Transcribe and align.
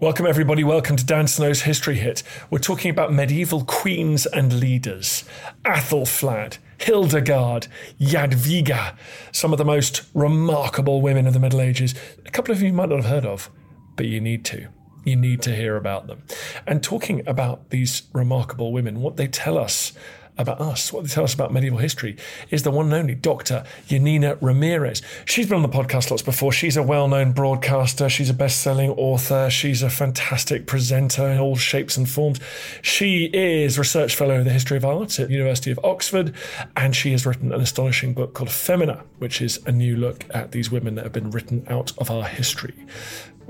Welcome, 0.00 0.26
everybody. 0.26 0.64
Welcome 0.64 0.96
to 0.96 1.04
Dan 1.04 1.26
Snow's 1.26 1.60
History 1.60 1.96
Hit. 1.96 2.22
We're 2.48 2.58
talking 2.58 2.90
about 2.90 3.12
medieval 3.12 3.64
queens 3.64 4.24
and 4.24 4.50
leaders 4.58 5.24
Athelflaed, 5.66 6.56
Hildegard, 6.78 7.68
Jadwiga, 8.00 8.96
some 9.30 9.52
of 9.52 9.58
the 9.58 9.64
most 9.66 10.04
remarkable 10.14 11.02
women 11.02 11.26
of 11.26 11.34
the 11.34 11.38
Middle 11.38 11.60
Ages. 11.60 11.94
A 12.24 12.30
couple 12.30 12.50
of 12.50 12.62
you 12.62 12.72
might 12.72 12.88
not 12.88 13.02
have 13.02 13.10
heard 13.10 13.26
of, 13.26 13.50
but 13.96 14.06
you 14.06 14.22
need 14.22 14.42
to. 14.46 14.68
You 15.04 15.16
need 15.16 15.42
to 15.42 15.54
hear 15.54 15.76
about 15.76 16.06
them. 16.06 16.22
And 16.66 16.82
talking 16.82 17.22
about 17.28 17.68
these 17.68 18.04
remarkable 18.14 18.72
women, 18.72 19.02
what 19.02 19.18
they 19.18 19.28
tell 19.28 19.58
us 19.58 19.92
about 20.40 20.60
us, 20.60 20.92
what 20.92 21.04
they 21.04 21.10
tell 21.10 21.24
us 21.24 21.34
about 21.34 21.52
medieval 21.52 21.78
history, 21.78 22.16
is 22.50 22.62
the 22.62 22.70
one 22.70 22.86
and 22.86 22.94
only 22.94 23.14
Dr. 23.14 23.64
Janina 23.86 24.36
Ramirez. 24.40 25.02
She's 25.24 25.46
been 25.46 25.56
on 25.56 25.62
the 25.62 25.68
podcast 25.68 26.10
lots 26.10 26.22
before. 26.22 26.52
She's 26.52 26.76
a 26.76 26.82
well 26.82 27.08
known 27.08 27.32
broadcaster, 27.32 28.08
she's 28.08 28.30
a 28.30 28.34
best 28.34 28.60
selling 28.60 28.90
author, 28.90 29.50
she's 29.50 29.82
a 29.82 29.90
fantastic 29.90 30.66
presenter 30.66 31.28
in 31.28 31.38
all 31.38 31.56
shapes 31.56 31.96
and 31.96 32.08
forms. 32.08 32.40
She 32.82 33.26
is 33.26 33.78
Research 33.78 34.16
Fellow 34.16 34.38
of 34.38 34.44
the 34.44 34.52
History 34.52 34.76
of 34.76 34.84
Art 34.84 35.18
at 35.18 35.28
the 35.28 35.34
University 35.34 35.70
of 35.70 35.80
Oxford, 35.84 36.34
and 36.76 36.94
she 36.94 37.12
has 37.12 37.26
written 37.26 37.52
an 37.52 37.60
astonishing 37.60 38.14
book 38.14 38.34
called 38.34 38.50
Femina, 38.50 39.04
which 39.18 39.40
is 39.40 39.60
a 39.66 39.72
new 39.72 39.96
look 39.96 40.24
at 40.30 40.52
these 40.52 40.70
women 40.70 40.94
that 40.94 41.04
have 41.04 41.12
been 41.12 41.30
written 41.30 41.64
out 41.68 41.92
of 41.98 42.10
our 42.10 42.24
history. 42.24 42.74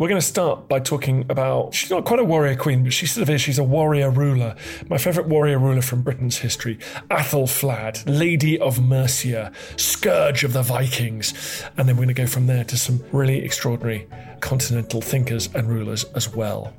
We're 0.01 0.09
going 0.09 0.19
to 0.19 0.27
start 0.27 0.67
by 0.67 0.81
talking 0.81 1.27
about. 1.29 1.75
She's 1.75 1.91
not 1.91 2.07
quite 2.07 2.21
a 2.21 2.25
warrior 2.25 2.57
queen, 2.57 2.85
but 2.85 2.93
she 2.95 3.05
sort 3.05 3.21
of 3.21 3.29
is. 3.29 3.43
She's 3.43 3.59
a 3.59 3.63
warrior 3.63 4.09
ruler. 4.09 4.57
My 4.89 4.97
favourite 4.97 5.29
warrior 5.29 5.59
ruler 5.59 5.83
from 5.83 6.01
Britain's 6.01 6.39
history 6.39 6.79
Athelflaed, 7.11 8.05
Lady 8.07 8.59
of 8.59 8.83
Mercia, 8.83 9.53
Scourge 9.77 10.43
of 10.43 10.55
the 10.55 10.63
Vikings. 10.63 11.63
And 11.77 11.87
then 11.87 11.97
we're 11.97 12.05
going 12.05 12.15
to 12.15 12.23
go 12.23 12.27
from 12.27 12.47
there 12.47 12.65
to 12.65 12.79
some 12.79 13.05
really 13.13 13.45
extraordinary 13.45 14.09
continental 14.41 15.03
thinkers 15.03 15.51
and 15.55 15.69
rulers 15.69 16.05
as 16.15 16.35
well. 16.35 16.73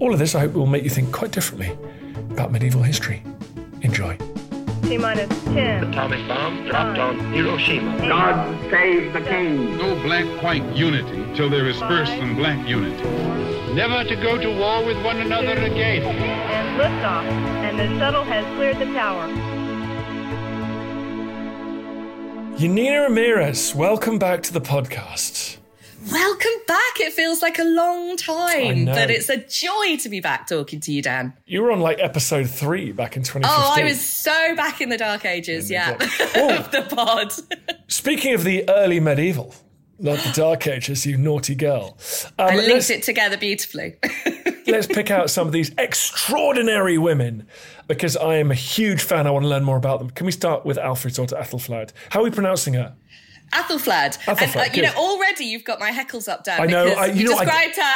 All 0.00 0.12
of 0.12 0.18
this, 0.18 0.34
I 0.34 0.40
hope, 0.40 0.54
will 0.54 0.66
make 0.66 0.82
you 0.82 0.90
think 0.90 1.12
quite 1.12 1.30
differently 1.30 1.70
about 2.30 2.50
medieval 2.50 2.82
history. 2.82 3.22
Enjoy. 3.82 4.18
T 4.82 4.98
minus 4.98 5.28
10. 5.44 5.84
Atomic 5.84 6.26
bomb 6.26 6.66
dropped 6.66 6.98
uh, 6.98 7.08
on 7.08 7.32
Hiroshima. 7.32 7.98
God 8.08 8.70
save 8.70 9.12
the 9.12 9.20
king. 9.20 9.76
No 9.78 9.94
black-white 10.02 10.64
unity 10.74 11.24
till 11.36 11.48
there 11.48 11.66
is 11.68 11.78
first 11.80 12.10
some 12.12 12.34
black 12.34 12.66
unity. 12.68 13.02
Never 13.74 14.02
to 14.04 14.16
go 14.16 14.36
to 14.36 14.58
war 14.58 14.84
with 14.84 15.02
one 15.04 15.18
another 15.18 15.52
again. 15.52 16.02
And 16.02 16.80
liftoff. 16.80 17.24
And 17.62 17.78
the 17.78 17.86
shuttle 17.98 18.24
has 18.24 18.44
cleared 18.56 18.78
the 18.78 18.86
tower. 18.86 19.28
Janina 22.58 23.02
Ramirez, 23.02 23.74
welcome 23.74 24.18
back 24.18 24.42
to 24.42 24.52
the 24.52 24.60
podcast. 24.60 25.59
Welcome 26.10 26.50
back. 26.66 27.00
It 27.00 27.12
feels 27.12 27.42
like 27.42 27.58
a 27.58 27.64
long 27.64 28.16
time, 28.16 28.86
but 28.86 29.10
it's 29.10 29.28
a 29.28 29.36
joy 29.36 29.98
to 29.98 30.08
be 30.08 30.20
back 30.20 30.46
talking 30.46 30.80
to 30.80 30.92
you, 30.92 31.02
Dan. 31.02 31.34
You 31.46 31.62
were 31.62 31.70
on 31.72 31.80
like 31.80 31.98
episode 32.00 32.48
three 32.48 32.92
back 32.92 33.16
in 33.16 33.22
2015. 33.22 33.42
Oh, 33.44 33.74
I 33.76 33.84
was 33.84 34.00
so 34.00 34.56
back 34.56 34.80
in 34.80 34.88
the 34.88 34.96
dark 34.96 35.26
ages, 35.26 35.70
yeah, 35.70 35.96
Oh. 36.36 36.56
of 36.56 36.70
the 36.70 36.82
pod. 36.88 37.32
Speaking 37.88 38.34
of 38.34 38.44
the 38.44 38.64
early 38.70 38.98
medieval, 38.98 39.54
not 39.98 40.18
the 40.20 40.32
dark 40.32 40.66
ages, 40.66 41.04
you 41.04 41.18
naughty 41.18 41.54
girl. 41.54 41.98
Um, 42.38 42.48
I 42.48 42.56
linked 42.56 42.88
it 42.88 43.02
together 43.02 43.36
beautifully. 43.36 43.96
let's 44.66 44.86
pick 44.86 45.10
out 45.10 45.28
some 45.28 45.46
of 45.46 45.52
these 45.52 45.70
extraordinary 45.76 46.96
women 46.96 47.46
because 47.88 48.16
I 48.16 48.36
am 48.36 48.50
a 48.50 48.54
huge 48.54 49.02
fan. 49.02 49.26
I 49.26 49.30
want 49.32 49.42
to 49.44 49.48
learn 49.50 49.64
more 49.64 49.76
about 49.76 49.98
them. 49.98 50.08
Can 50.08 50.24
we 50.24 50.32
start 50.32 50.64
with 50.64 50.78
Alfred's 50.78 51.18
daughter, 51.18 51.36
Athelflaed? 51.36 51.92
How 52.08 52.20
are 52.20 52.24
we 52.24 52.30
pronouncing 52.30 52.72
her? 52.74 52.96
Athelflaed. 53.52 54.18
and 54.28 54.56
uh, 54.56 54.64
you 54.74 54.82
know, 54.82 54.92
already 54.96 55.44
you've 55.44 55.64
got 55.64 55.80
my 55.80 55.90
heckles 55.90 56.28
up, 56.28 56.44
Dan. 56.44 56.60
I 56.60 56.66
know, 56.66 56.84
Because 56.84 56.98
I- 56.98 57.06
you 57.12 57.20
you, 57.22 57.30
know, 57.30 57.36
I- 57.36 57.44
described 57.44 57.76
her 57.76 57.94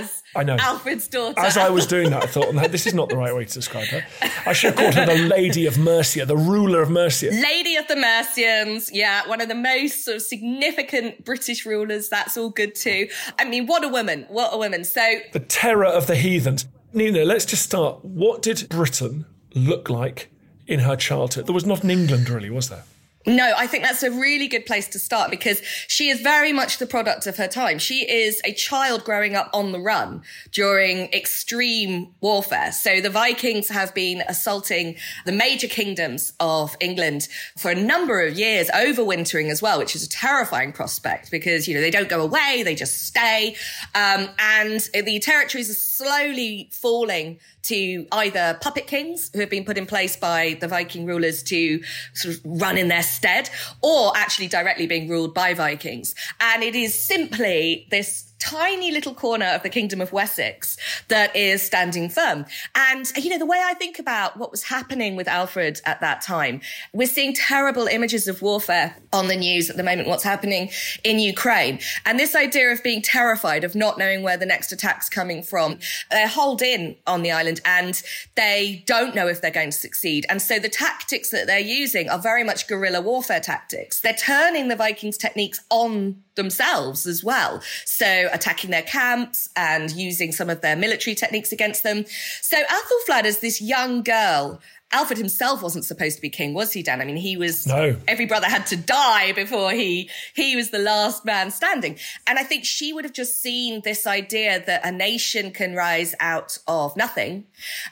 as 0.00 0.22
I 0.36 0.42
know. 0.42 0.56
Alfred's 0.58 1.06
daughter. 1.08 1.38
As 1.38 1.56
I 1.56 1.68
was 1.68 1.86
doing 1.86 2.10
that, 2.10 2.24
I 2.24 2.26
thought, 2.26 2.54
no, 2.54 2.66
this 2.66 2.86
is 2.86 2.94
not 2.94 3.08
the 3.08 3.16
right 3.16 3.34
way 3.34 3.44
to 3.44 3.52
describe 3.54 3.86
her. 3.88 4.04
I 4.46 4.52
should 4.52 4.74
have 4.74 4.78
called 4.78 4.94
her 4.94 5.06
the 5.06 5.22
Lady 5.28 5.66
of 5.66 5.78
Mercia, 5.78 6.26
the 6.26 6.36
ruler 6.36 6.82
of 6.82 6.90
Mercia. 6.90 7.30
Lady 7.30 7.76
of 7.76 7.86
the 7.86 7.96
Mercians, 7.96 8.90
yeah, 8.92 9.28
one 9.28 9.40
of 9.40 9.48
the 9.48 9.54
most 9.54 10.04
sort 10.04 10.16
of 10.16 10.22
significant 10.22 11.24
British 11.24 11.64
rulers. 11.66 12.08
That's 12.08 12.36
all 12.36 12.50
good 12.50 12.74
too. 12.74 13.08
I 13.38 13.44
mean, 13.44 13.66
what 13.66 13.84
a 13.84 13.88
woman! 13.88 14.26
What 14.28 14.52
a 14.54 14.58
woman! 14.58 14.84
So 14.84 15.18
the 15.32 15.40
terror 15.40 15.84
of 15.86 16.06
the 16.06 16.16
heathens. 16.16 16.66
Nina, 16.92 17.24
let's 17.24 17.44
just 17.44 17.62
start. 17.62 18.04
What 18.04 18.40
did 18.42 18.68
Britain 18.68 19.26
look 19.54 19.90
like 19.90 20.30
in 20.66 20.80
her 20.80 20.96
childhood? 20.96 21.46
There 21.46 21.54
was 21.54 21.66
not 21.66 21.82
an 21.84 21.90
England, 21.90 22.28
really, 22.28 22.50
was 22.50 22.68
there? 22.70 22.84
No, 23.26 23.54
I 23.56 23.66
think 23.66 23.84
that's 23.84 24.02
a 24.02 24.10
really 24.10 24.48
good 24.48 24.66
place 24.66 24.86
to 24.88 24.98
start 24.98 25.30
because 25.30 25.62
she 25.88 26.10
is 26.10 26.20
very 26.20 26.52
much 26.52 26.76
the 26.76 26.86
product 26.86 27.26
of 27.26 27.38
her 27.38 27.48
time. 27.48 27.78
She 27.78 28.08
is 28.10 28.40
a 28.44 28.52
child 28.52 29.02
growing 29.04 29.34
up 29.34 29.48
on 29.54 29.72
the 29.72 29.80
run 29.80 30.22
during 30.52 31.10
extreme 31.12 32.08
warfare. 32.20 32.70
So 32.70 33.00
the 33.00 33.08
Vikings 33.08 33.68
have 33.68 33.94
been 33.94 34.22
assaulting 34.28 34.96
the 35.24 35.32
major 35.32 35.68
kingdoms 35.68 36.34
of 36.38 36.76
England 36.80 37.28
for 37.56 37.70
a 37.70 37.74
number 37.74 38.22
of 38.22 38.34
years, 38.34 38.68
overwintering 38.70 39.50
as 39.50 39.62
well, 39.62 39.78
which 39.78 39.96
is 39.96 40.02
a 40.02 40.08
terrifying 40.08 40.72
prospect 40.72 41.30
because, 41.30 41.66
you 41.66 41.74
know, 41.74 41.80
they 41.80 41.90
don't 41.90 42.10
go 42.10 42.20
away, 42.20 42.62
they 42.62 42.74
just 42.74 43.06
stay. 43.06 43.56
Um, 43.94 44.28
and 44.38 44.86
the 44.92 45.18
territories 45.20 45.70
are 45.70 45.74
slowly 45.74 46.68
falling 46.72 47.38
to 47.64 48.06
either 48.12 48.58
puppet 48.60 48.86
kings 48.86 49.30
who 49.32 49.40
have 49.40 49.50
been 49.50 49.64
put 49.64 49.78
in 49.78 49.86
place 49.86 50.16
by 50.16 50.56
the 50.60 50.68
Viking 50.68 51.06
rulers 51.06 51.42
to 51.44 51.82
sort 52.12 52.34
of 52.34 52.40
run 52.44 52.78
in 52.78 52.88
their 52.88 53.02
stead, 53.02 53.50
or 53.82 54.16
actually 54.16 54.48
directly 54.48 54.86
being 54.86 55.08
ruled 55.08 55.34
by 55.34 55.54
Vikings. 55.54 56.14
And 56.40 56.62
it 56.62 56.74
is 56.74 56.98
simply 56.98 57.86
this 57.90 58.33
tiny 58.44 58.90
little 58.90 59.14
corner 59.14 59.46
of 59.46 59.62
the 59.62 59.68
kingdom 59.68 60.00
of 60.00 60.12
Wessex 60.12 60.76
that 61.08 61.34
is 61.34 61.62
standing 61.62 62.08
firm. 62.08 62.44
And, 62.74 63.10
you 63.16 63.30
know, 63.30 63.38
the 63.38 63.46
way 63.46 63.62
I 63.64 63.74
think 63.74 63.98
about 63.98 64.36
what 64.36 64.50
was 64.50 64.64
happening 64.64 65.16
with 65.16 65.28
Alfred 65.28 65.80
at 65.86 66.00
that 66.00 66.20
time, 66.20 66.60
we're 66.92 67.08
seeing 67.08 67.32
terrible 67.32 67.86
images 67.86 68.28
of 68.28 68.42
warfare 68.42 68.96
on 69.12 69.28
the 69.28 69.36
news 69.36 69.70
at 69.70 69.76
the 69.76 69.82
moment, 69.82 70.08
what's 70.08 70.24
happening 70.24 70.70
in 71.02 71.18
Ukraine. 71.18 71.78
And 72.04 72.18
this 72.18 72.34
idea 72.34 72.70
of 72.70 72.82
being 72.82 73.00
terrified, 73.00 73.64
of 73.64 73.74
not 73.74 73.98
knowing 73.98 74.22
where 74.22 74.36
the 74.36 74.46
next 74.46 74.72
attack's 74.72 75.08
coming 75.08 75.42
from, 75.42 75.78
they're 76.10 76.28
holed 76.28 76.62
in 76.62 76.96
on 77.06 77.22
the 77.22 77.30
island 77.30 77.60
and 77.64 78.02
they 78.34 78.82
don't 78.86 79.14
know 79.14 79.28
if 79.28 79.40
they're 79.40 79.50
going 79.50 79.70
to 79.70 79.76
succeed. 79.76 80.26
And 80.28 80.42
so 80.42 80.58
the 80.58 80.68
tactics 80.68 81.30
that 81.30 81.46
they're 81.46 81.58
using 81.58 82.10
are 82.10 82.18
very 82.18 82.44
much 82.44 82.68
guerrilla 82.68 83.00
warfare 83.00 83.40
tactics. 83.40 84.00
They're 84.00 84.12
turning 84.14 84.68
the 84.68 84.76
Vikings 84.76 85.16
techniques 85.16 85.60
on 85.70 86.22
themselves 86.34 87.06
as 87.06 87.22
well. 87.22 87.62
So 87.84 88.28
attacking 88.34 88.70
their 88.70 88.82
camps 88.82 89.48
and 89.56 89.90
using 89.92 90.32
some 90.32 90.50
of 90.50 90.60
their 90.60 90.76
military 90.76 91.14
techniques 91.14 91.52
against 91.52 91.82
them. 91.82 92.04
So 92.42 92.56
Athelflaed 92.56 93.24
is 93.24 93.38
this 93.38 93.62
young 93.62 94.02
girl 94.02 94.60
Alfred 94.92 95.18
himself 95.18 95.60
wasn't 95.60 95.84
supposed 95.84 96.16
to 96.16 96.22
be 96.22 96.30
king, 96.30 96.54
was 96.54 96.72
he, 96.72 96.82
Dan? 96.82 97.00
I 97.00 97.04
mean, 97.04 97.16
he 97.16 97.36
was. 97.36 97.66
No. 97.66 97.96
Every 98.06 98.26
brother 98.26 98.46
had 98.46 98.66
to 98.68 98.76
die 98.76 99.32
before 99.32 99.72
he 99.72 100.08
he 100.34 100.54
was 100.54 100.70
the 100.70 100.78
last 100.78 101.24
man 101.24 101.50
standing. 101.50 101.98
And 102.28 102.38
I 102.38 102.44
think 102.44 102.64
she 102.64 102.92
would 102.92 103.04
have 103.04 103.12
just 103.12 103.42
seen 103.42 103.80
this 103.82 104.06
idea 104.06 104.62
that 104.66 104.86
a 104.86 104.92
nation 104.92 105.50
can 105.50 105.74
rise 105.74 106.14
out 106.20 106.58
of 106.68 106.96
nothing, 106.96 107.44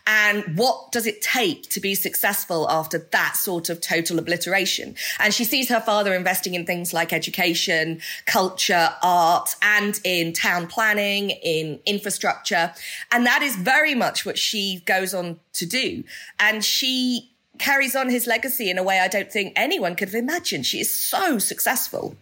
and 0.06 0.56
what 0.56 0.92
does 0.92 1.06
it 1.06 1.22
take 1.22 1.68
to 1.70 1.80
be 1.80 1.96
successful 1.96 2.70
after 2.70 2.98
that 3.10 3.36
sort 3.36 3.68
of 3.68 3.80
total 3.80 4.20
obliteration? 4.20 4.94
And 5.18 5.34
she 5.34 5.44
sees 5.44 5.68
her 5.70 5.80
father 5.80 6.14
investing 6.14 6.54
in 6.54 6.66
things 6.66 6.94
like 6.94 7.12
education, 7.12 8.00
culture, 8.26 8.90
art, 9.02 9.56
and 9.60 9.98
in 10.04 10.32
town 10.32 10.68
planning, 10.68 11.30
in 11.30 11.80
infrastructure, 11.84 12.72
and 13.10 13.26
that 13.26 13.42
is 13.42 13.56
very 13.56 13.96
much 13.96 14.24
what 14.24 14.38
she 14.38 14.82
goes 14.86 15.14
on 15.14 15.40
to 15.54 15.66
do. 15.66 16.04
And 16.38 16.64
she 16.64 17.32
carries 17.58 17.94
on 17.94 18.08
his 18.08 18.26
legacy 18.26 18.70
in 18.70 18.78
a 18.78 18.82
way 18.82 19.00
I 19.00 19.08
don't 19.08 19.31
think 19.31 19.52
anyone 19.56 19.94
could 19.94 20.08
have 20.08 20.14
imagined. 20.14 20.66
She 20.66 20.81
is 20.81 20.93
so 20.93 21.38
successful. 21.38 22.16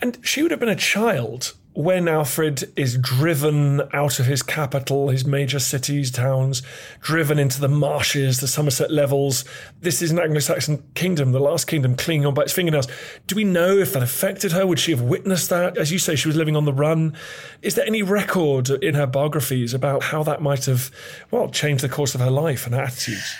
And 0.00 0.18
she 0.22 0.42
would 0.42 0.50
have 0.50 0.60
been 0.60 0.68
a 0.68 0.76
child 0.76 1.54
when 1.82 2.08
Alfred 2.08 2.70
is 2.76 2.98
driven 2.98 3.80
out 3.92 4.20
of 4.20 4.26
his 4.26 4.42
capital, 4.42 5.08
his 5.08 5.24
major 5.24 5.58
cities, 5.58 6.10
towns, 6.10 6.62
driven 7.00 7.38
into 7.38 7.60
the 7.60 7.68
marshes, 7.68 8.40
the 8.40 8.46
Somerset 8.46 8.90
levels. 8.90 9.44
This 9.80 10.02
is 10.02 10.10
an 10.10 10.18
Anglo 10.18 10.40
Saxon 10.40 10.82
kingdom, 10.94 11.32
the 11.32 11.40
last 11.40 11.66
kingdom, 11.66 11.96
clinging 11.96 12.26
on 12.26 12.34
by 12.34 12.42
its 12.42 12.52
fingernails. 12.52 12.86
Do 13.26 13.34
we 13.34 13.44
know 13.44 13.78
if 13.78 13.92
that 13.94 14.02
affected 14.02 14.52
her? 14.52 14.66
Would 14.66 14.78
she 14.78 14.90
have 14.90 15.00
witnessed 15.00 15.48
that? 15.50 15.78
As 15.78 15.90
you 15.90 15.98
say, 15.98 16.16
she 16.16 16.28
was 16.28 16.36
living 16.36 16.56
on 16.56 16.66
the 16.66 16.72
run. 16.72 17.16
Is 17.62 17.74
there 17.74 17.86
any 17.86 18.02
record 18.02 18.70
in 18.70 18.94
her 18.94 19.06
biographies 19.06 19.72
about 19.72 20.04
how 20.04 20.22
that 20.24 20.42
might 20.42 20.66
have, 20.66 20.90
well, 21.30 21.48
changed 21.48 21.82
the 21.82 21.88
course 21.88 22.14
of 22.14 22.20
her 22.20 22.30
life 22.30 22.66
and 22.66 22.74
her 22.74 22.82
attitudes? 22.82 23.34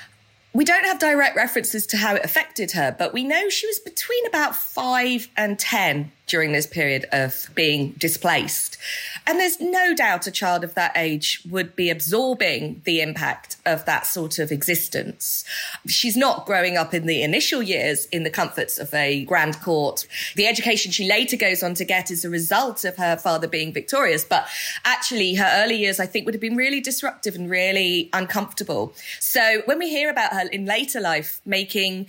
We 0.53 0.65
don't 0.65 0.85
have 0.85 0.99
direct 0.99 1.37
references 1.37 1.87
to 1.89 1.97
how 1.97 2.17
it 2.17 2.25
affected 2.25 2.73
her, 2.73 2.95
but 2.99 3.13
we 3.13 3.23
know 3.23 3.49
she 3.49 3.69
was 3.69 3.79
between 3.79 4.27
about 4.27 4.57
five 4.57 5.29
and 5.37 5.59
10 5.59 6.11
during 6.31 6.53
this 6.53 6.67
period 6.67 7.07
of 7.13 7.49
being 7.55 7.91
displaced. 7.99 8.79
And 9.27 9.39
there's 9.39 9.61
no 9.61 9.95
doubt 9.95 10.27
a 10.27 10.31
child 10.31 10.65
of 10.65 10.75
that 10.75 10.93
age 10.97 11.43
would 11.51 11.77
be 11.77 11.91
absorbing 11.91 12.81
the 12.85 13.01
impact 13.01 13.57
of 13.67 13.85
that 13.85 14.07
sort 14.07 14.39
of 14.39 14.51
existence. 14.51 15.45
She's 15.87 16.17
not 16.17 16.47
growing 16.47 16.77
up 16.77 16.95
in 16.95 17.07
the 17.07 17.23
initial 17.23 17.63
years 17.63 18.07
in 18.07 18.23
the 18.23 18.31
comforts 18.31 18.79
of 18.79 18.95
a 18.95 19.25
grand 19.25 19.61
court. 19.61 20.07
The 20.37 20.47
education 20.47 20.93
she 20.93 21.09
later 21.09 21.37
goes 21.37 21.63
on 21.63 21.75
to 21.75 21.85
get 21.85 22.11
is 22.11 22.25
a 22.25 22.31
result 22.31 22.85
of 22.85 22.97
her 22.97 23.17
father 23.17 23.49
being 23.49 23.73
victorious. 23.73 24.25
But 24.25 24.47
actually, 24.85 25.35
her 25.35 25.51
early 25.63 25.77
years, 25.77 26.01
I 26.01 26.07
think, 26.07 26.25
would 26.25 26.35
have 26.35 26.41
been 26.41 26.57
really 26.57 26.81
disruptive 26.81 27.35
and 27.35 27.51
really 27.51 28.09
uncomfortable. 28.13 28.93
So 29.19 29.63
when 29.67 29.79
we 29.79 29.91
hear 29.91 30.11
about 30.11 30.33
her 30.33 30.49
in 30.49 30.65
later 30.65 31.01
life 31.01 31.41
making 31.45 32.07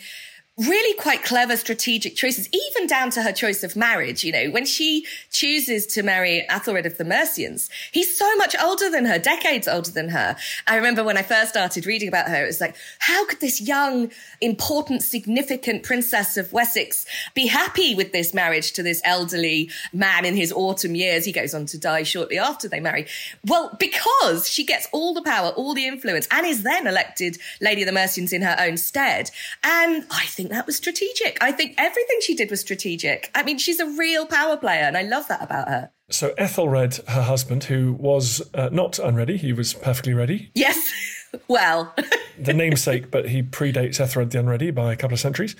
really 0.67 0.97
quite 0.97 1.23
clever 1.23 1.57
strategic 1.57 2.15
choices, 2.15 2.49
even 2.51 2.87
down 2.87 3.09
to 3.11 3.21
her 3.21 3.31
choice 3.31 3.63
of 3.63 3.75
marriage. 3.75 4.23
You 4.23 4.31
know, 4.31 4.49
when 4.51 4.65
she 4.65 5.05
chooses 5.31 5.87
to 5.87 6.03
marry 6.03 6.45
Athelred 6.49 6.85
of 6.85 6.97
the 6.97 7.03
Mercians, 7.03 7.69
he's 7.91 8.17
so 8.17 8.35
much 8.35 8.55
older 8.61 8.89
than 8.89 9.05
her, 9.05 9.17
decades 9.17 9.67
older 9.67 9.91
than 9.91 10.09
her. 10.09 10.35
I 10.67 10.75
remember 10.75 11.03
when 11.03 11.17
I 11.17 11.23
first 11.23 11.49
started 11.49 11.85
reading 11.85 12.07
about 12.07 12.27
her, 12.27 12.43
it 12.43 12.47
was 12.47 12.61
like, 12.61 12.75
how 12.99 13.25
could 13.25 13.39
this 13.39 13.61
young, 13.61 14.11
important, 14.39 15.03
significant 15.03 15.83
princess 15.83 16.37
of 16.37 16.53
Wessex 16.53 17.05
be 17.33 17.47
happy 17.47 17.95
with 17.95 18.11
this 18.11 18.33
marriage 18.33 18.73
to 18.73 18.83
this 18.83 19.01
elderly 19.03 19.69
man 19.93 20.25
in 20.25 20.35
his 20.35 20.51
autumn 20.51 20.95
years? 20.95 21.25
He 21.25 21.31
goes 21.31 21.53
on 21.53 21.65
to 21.67 21.77
die 21.77 22.03
shortly 22.03 22.37
after 22.37 22.67
they 22.67 22.79
marry. 22.79 23.07
Well, 23.45 23.75
because 23.79 24.49
she 24.49 24.65
gets 24.65 24.87
all 24.91 25.13
the 25.13 25.21
power, 25.23 25.49
all 25.49 25.73
the 25.73 25.87
influence, 25.87 26.27
and 26.29 26.45
is 26.45 26.63
then 26.63 26.87
elected 26.87 27.37
Lady 27.59 27.81
of 27.81 27.87
the 27.87 27.93
Mercians 27.93 28.33
in 28.33 28.41
her 28.41 28.55
own 28.59 28.77
stead. 28.77 29.31
And 29.63 30.05
I 30.11 30.25
think 30.25 30.50
that 30.51 30.65
was 30.65 30.75
strategic. 30.75 31.37
I 31.41 31.51
think 31.51 31.75
everything 31.77 32.17
she 32.21 32.35
did 32.35 32.49
was 32.49 32.61
strategic. 32.61 33.31
I 33.35 33.43
mean, 33.43 33.57
she's 33.57 33.79
a 33.79 33.85
real 33.85 34.25
power 34.25 34.57
player, 34.57 34.83
and 34.83 34.97
I 34.97 35.03
love 35.03 35.27
that 35.27 35.41
about 35.41 35.67
her. 35.67 35.91
So 36.09 36.33
Ethelred, 36.37 36.95
her 37.07 37.21
husband, 37.23 37.65
who 37.65 37.93
was 37.93 38.41
uh, 38.53 38.69
not 38.71 38.99
unready, 38.99 39.37
he 39.37 39.53
was 39.53 39.73
perfectly 39.73 40.13
ready. 40.13 40.51
Yes. 40.53 40.91
well, 41.47 41.95
the 42.39 42.53
namesake, 42.53 43.11
but 43.11 43.29
he 43.29 43.43
predates 43.43 43.99
Ethelred 43.99 44.31
the 44.31 44.39
Unready 44.39 44.71
by 44.71 44.91
a 44.91 44.95
couple 44.95 45.13
of 45.13 45.19
centuries. 45.19 45.55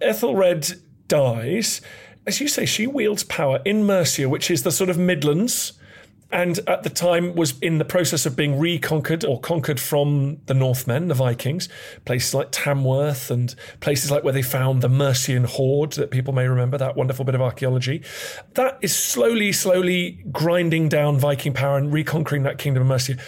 Ethelred 0.00 0.80
dies. 1.06 1.80
As 2.26 2.40
you 2.40 2.48
say, 2.48 2.66
she 2.66 2.86
wields 2.86 3.24
power 3.24 3.60
in 3.64 3.84
Mercia, 3.84 4.28
which 4.28 4.50
is 4.50 4.62
the 4.62 4.72
sort 4.72 4.90
of 4.90 4.98
Midlands 4.98 5.72
and 6.32 6.58
at 6.66 6.82
the 6.82 6.90
time 6.90 7.34
was 7.34 7.58
in 7.60 7.76
the 7.76 7.84
process 7.84 8.24
of 8.24 8.34
being 8.34 8.58
reconquered 8.58 9.24
or 9.24 9.38
conquered 9.38 9.78
from 9.78 10.38
the 10.46 10.54
Northmen, 10.54 11.08
the 11.08 11.14
Vikings. 11.14 11.68
Places 12.06 12.32
like 12.32 12.48
Tamworth 12.50 13.30
and 13.30 13.54
places 13.80 14.10
like 14.10 14.24
where 14.24 14.32
they 14.32 14.42
found 14.42 14.82
the 14.82 14.88
Mercian 14.88 15.44
hoard 15.44 15.92
that 15.92 16.10
people 16.10 16.32
may 16.32 16.48
remember, 16.48 16.78
that 16.78 16.96
wonderful 16.96 17.26
bit 17.26 17.34
of 17.34 17.42
archaeology. 17.42 18.02
That 18.54 18.78
is 18.80 18.96
slowly, 18.96 19.52
slowly 19.52 20.24
grinding 20.32 20.88
down 20.88 21.18
Viking 21.18 21.52
power 21.52 21.76
and 21.76 21.92
reconquering 21.92 22.44
that 22.44 22.56
kingdom 22.56 22.82
of 22.82 22.88
Mercia. 22.88 23.18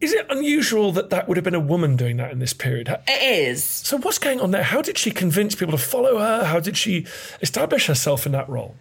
Is 0.00 0.12
it 0.12 0.24
unusual 0.30 0.92
that 0.92 1.10
that 1.10 1.26
would 1.26 1.36
have 1.36 1.44
been 1.44 1.56
a 1.56 1.60
woman 1.60 1.96
doing 1.96 2.18
that 2.18 2.30
in 2.30 2.38
this 2.38 2.52
period? 2.52 2.88
It 3.08 3.48
is. 3.48 3.64
So, 3.64 3.98
what's 3.98 4.18
going 4.18 4.40
on 4.40 4.52
there? 4.52 4.62
How 4.62 4.80
did 4.80 4.96
she 4.96 5.10
convince 5.10 5.56
people 5.56 5.72
to 5.72 5.82
follow 5.82 6.18
her? 6.18 6.44
How 6.44 6.60
did 6.60 6.76
she 6.76 7.04
establish 7.42 7.86
herself 7.86 8.24
in 8.24 8.30
that 8.30 8.48
role? 8.48 8.76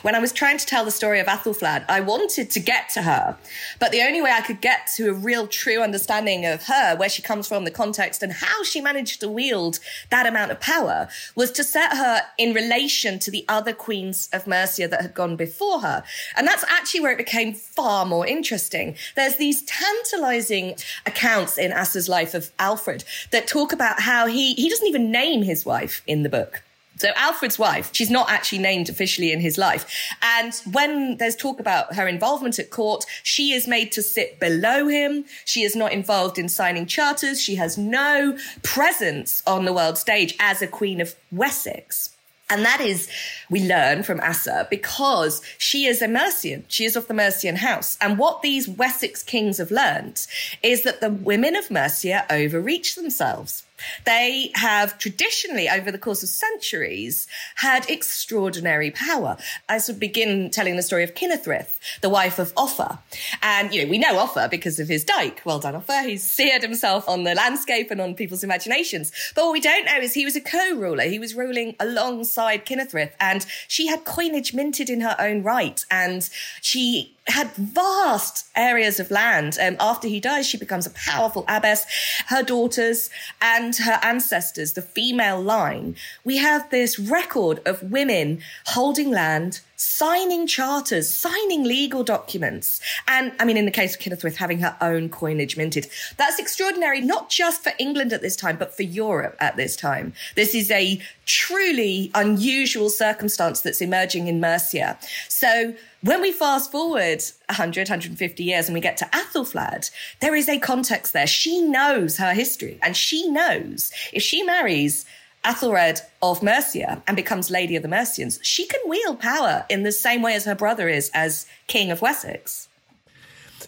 When 0.00 0.14
I 0.14 0.18
was 0.18 0.32
trying 0.32 0.58
to 0.58 0.66
tell 0.66 0.84
the 0.84 0.90
story 0.90 1.20
of 1.20 1.26
Athelflaed, 1.26 1.84
I 1.88 2.00
wanted 2.00 2.50
to 2.50 2.60
get 2.60 2.88
to 2.90 3.02
her, 3.02 3.36
but 3.78 3.92
the 3.92 4.02
only 4.02 4.22
way 4.22 4.30
I 4.30 4.40
could 4.40 4.60
get 4.60 4.88
to 4.96 5.10
a 5.10 5.12
real 5.12 5.46
true 5.46 5.82
understanding 5.82 6.46
of 6.46 6.64
her, 6.64 6.96
where 6.96 7.08
she 7.08 7.20
comes 7.20 7.46
from, 7.46 7.64
the 7.64 7.70
context, 7.70 8.22
and 8.22 8.32
how 8.32 8.62
she 8.62 8.80
managed 8.80 9.20
to 9.20 9.28
wield 9.28 9.78
that 10.10 10.26
amount 10.26 10.50
of 10.50 10.60
power 10.60 11.08
was 11.36 11.52
to 11.52 11.64
set 11.64 11.96
her 11.96 12.22
in 12.38 12.54
relation 12.54 13.18
to 13.20 13.30
the 13.30 13.44
other 13.48 13.72
queens 13.72 14.28
of 14.32 14.46
Mercia 14.46 14.88
that 14.88 15.02
had 15.02 15.14
gone 15.14 15.36
before 15.36 15.80
her. 15.80 16.02
And 16.36 16.46
that's 16.46 16.64
actually 16.68 17.00
where 17.00 17.12
it 17.12 17.18
became 17.18 17.52
far 17.54 18.06
more 18.06 18.26
interesting. 18.26 18.96
There's 19.14 19.36
these 19.36 19.62
tantalizing 19.62 20.76
accounts 21.06 21.58
in 21.58 21.72
Asser's 21.72 22.08
life 22.08 22.34
of 22.34 22.50
Alfred 22.58 23.04
that 23.30 23.46
talk 23.46 23.72
about 23.72 24.00
how 24.00 24.26
he, 24.26 24.54
he 24.54 24.68
doesn't 24.68 24.86
even 24.86 25.10
name 25.10 25.42
his 25.42 25.66
wife 25.66 26.02
in 26.06 26.22
the 26.22 26.28
book. 26.28 26.62
So 26.96 27.08
Alfred's 27.16 27.58
wife, 27.58 27.90
she's 27.92 28.10
not 28.10 28.30
actually 28.30 28.58
named 28.58 28.88
officially 28.88 29.32
in 29.32 29.40
his 29.40 29.58
life. 29.58 29.86
And 30.22 30.54
when 30.70 31.16
there's 31.16 31.34
talk 31.34 31.58
about 31.58 31.94
her 31.94 32.06
involvement 32.06 32.58
at 32.58 32.70
court, 32.70 33.04
she 33.22 33.52
is 33.52 33.66
made 33.66 33.90
to 33.92 34.02
sit 34.02 34.38
below 34.38 34.86
him. 34.86 35.24
She 35.44 35.62
is 35.62 35.74
not 35.74 35.92
involved 35.92 36.38
in 36.38 36.48
signing 36.48 36.86
charters. 36.86 37.42
She 37.42 37.56
has 37.56 37.76
no 37.76 38.38
presence 38.62 39.42
on 39.46 39.64
the 39.64 39.72
world 39.72 39.98
stage 39.98 40.36
as 40.38 40.62
a 40.62 40.66
queen 40.66 41.00
of 41.00 41.16
Wessex. 41.32 42.10
And 42.50 42.66
that 42.66 42.82
is, 42.82 43.08
we 43.48 43.66
learn 43.66 44.02
from 44.02 44.20
Asser, 44.20 44.66
because 44.68 45.40
she 45.56 45.86
is 45.86 46.02
a 46.02 46.08
Mercian. 46.08 46.66
She 46.68 46.84
is 46.84 46.96
of 46.96 47.08
the 47.08 47.14
Mercian 47.14 47.56
house. 47.56 47.96
And 47.98 48.18
what 48.18 48.42
these 48.42 48.68
Wessex 48.68 49.22
kings 49.22 49.56
have 49.56 49.70
learned 49.70 50.26
is 50.62 50.82
that 50.82 51.00
the 51.00 51.08
women 51.08 51.56
of 51.56 51.70
Mercia 51.70 52.26
overreach 52.28 52.94
themselves. 52.94 53.64
They 54.04 54.50
have 54.54 54.98
traditionally, 54.98 55.68
over 55.68 55.90
the 55.90 55.98
course 55.98 56.22
of 56.22 56.28
centuries, 56.28 57.26
had 57.56 57.88
extraordinary 57.88 58.90
power. 58.90 59.36
I 59.68 59.78
of 59.78 59.98
begin 59.98 60.50
telling 60.50 60.76
the 60.76 60.82
story 60.82 61.04
of 61.04 61.14
Kynethryth, 61.14 61.78
the 62.00 62.08
wife 62.08 62.38
of 62.38 62.52
Offa. 62.56 63.00
And, 63.42 63.72
you 63.74 63.84
know, 63.84 63.90
we 63.90 63.98
know 63.98 64.18
Offa 64.18 64.48
because 64.50 64.78
of 64.78 64.88
his 64.88 65.04
dyke. 65.04 65.42
Well 65.44 65.58
done, 65.58 65.74
Offa. 65.74 66.02
He's 66.02 66.28
seared 66.28 66.62
himself 66.62 67.08
on 67.08 67.24
the 67.24 67.34
landscape 67.34 67.90
and 67.90 68.00
on 68.00 68.14
people's 68.14 68.44
imaginations. 68.44 69.12
But 69.34 69.44
what 69.44 69.52
we 69.52 69.60
don't 69.60 69.84
know 69.84 69.98
is 69.98 70.14
he 70.14 70.24
was 70.24 70.36
a 70.36 70.40
co-ruler. 70.40 71.04
He 71.04 71.18
was 71.18 71.34
ruling 71.34 71.74
alongside 71.80 72.64
Kynethryth 72.66 73.12
and 73.20 73.46
she 73.68 73.86
had 73.88 74.04
coinage 74.04 74.54
minted 74.54 74.88
in 74.88 75.00
her 75.00 75.16
own 75.18 75.42
right. 75.42 75.84
And 75.90 76.28
she 76.60 77.11
had 77.28 77.52
vast 77.52 78.46
areas 78.56 78.98
of 78.98 79.10
land. 79.10 79.56
Um, 79.60 79.76
after 79.78 80.08
he 80.08 80.20
dies, 80.20 80.46
she 80.46 80.58
becomes 80.58 80.86
a 80.86 80.90
powerful 80.90 81.44
abbess. 81.48 81.86
Her 82.26 82.42
daughters 82.42 83.10
and 83.40 83.76
her 83.76 83.98
ancestors, 84.02 84.72
the 84.72 84.82
female 84.82 85.40
line, 85.40 85.96
we 86.24 86.38
have 86.38 86.68
this 86.70 86.98
record 86.98 87.60
of 87.64 87.82
women 87.90 88.40
holding 88.66 89.10
land, 89.10 89.60
signing 89.82 90.46
charters, 90.46 91.08
signing 91.08 91.64
legal 91.64 92.04
documents. 92.04 92.80
And 93.08 93.32
I 93.40 93.44
mean, 93.44 93.56
in 93.56 93.64
the 93.64 93.70
case 93.70 93.94
of 93.94 94.00
Kynethryth, 94.00 94.36
having 94.36 94.60
her 94.60 94.76
own 94.80 95.08
coinage 95.08 95.56
minted. 95.56 95.88
That's 96.16 96.38
extraordinary, 96.38 97.00
not 97.00 97.30
just 97.30 97.62
for 97.62 97.72
England 97.78 98.12
at 98.12 98.22
this 98.22 98.36
time, 98.36 98.56
but 98.56 98.74
for 98.74 98.82
Europe 98.82 99.36
at 99.40 99.56
this 99.56 99.76
time. 99.76 100.12
This 100.36 100.54
is 100.54 100.70
a 100.70 101.00
truly 101.26 102.10
unusual 102.14 102.90
circumstance 102.90 103.60
that's 103.60 103.80
emerging 103.80 104.28
in 104.28 104.40
Mercia. 104.40 104.98
So 105.28 105.74
when 106.02 106.20
we 106.20 106.32
fast 106.32 106.72
forward 106.72 107.22
100, 107.48 107.88
150 107.88 108.42
years 108.42 108.66
and 108.66 108.74
we 108.74 108.80
get 108.80 108.96
to 108.98 109.04
Athelflaed, 109.06 109.90
there 110.20 110.34
is 110.34 110.48
a 110.48 110.58
context 110.58 111.12
there. 111.12 111.26
She 111.26 111.62
knows 111.62 112.18
her 112.18 112.34
history 112.34 112.78
and 112.82 112.96
she 112.96 113.28
knows 113.28 113.92
if 114.12 114.22
she 114.22 114.42
marries 114.42 115.04
Athelred 115.44 116.00
of 116.22 116.42
Mercia 116.42 117.02
and 117.06 117.16
becomes 117.16 117.50
Lady 117.50 117.76
of 117.76 117.82
the 117.82 117.88
Mercians, 117.88 118.38
she 118.42 118.66
can 118.66 118.80
wield 118.86 119.20
power 119.20 119.66
in 119.68 119.82
the 119.82 119.92
same 119.92 120.22
way 120.22 120.34
as 120.34 120.44
her 120.44 120.54
brother 120.54 120.88
is 120.88 121.10
as 121.14 121.46
King 121.66 121.90
of 121.90 122.00
Wessex. 122.00 122.68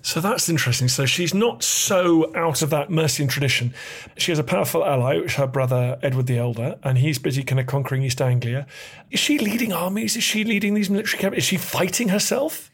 So 0.03 0.21
that's 0.21 0.49
interesting. 0.49 0.89
So 0.89 1.07
she's 1.07 1.35
not 1.35 1.63
so 1.63 2.35
out 2.37 2.63
of 2.63 2.71
that 2.71 2.91
Mercian 2.91 3.29
tradition. 3.29 3.75
She 4.17 4.31
has 4.31 4.39
a 4.39 4.45
powerful 4.45 4.85
ally, 4.85 5.17
which 5.17 5.33
is 5.33 5.35
her 5.37 5.47
brother 5.47 5.99
Edward 6.03 6.27
the 6.27 6.39
Elder, 6.39 6.77
and 6.83 6.99
he's 6.99 7.19
busy 7.19 7.43
kind 7.43 7.61
of 7.61 7.67
conquering 7.67 8.03
East 8.03 8.21
Anglia. 8.21 8.67
Is 9.11 9.21
she 9.21 9.39
leading 9.39 9.73
armies? 9.73 10.17
Is 10.17 10.25
she 10.25 10.45
leading 10.45 10.75
these 10.75 10.91
military 10.91 11.21
camps? 11.21 11.39
Is 11.39 11.45
she 11.45 11.57
fighting 11.57 12.09
herself? 12.09 12.71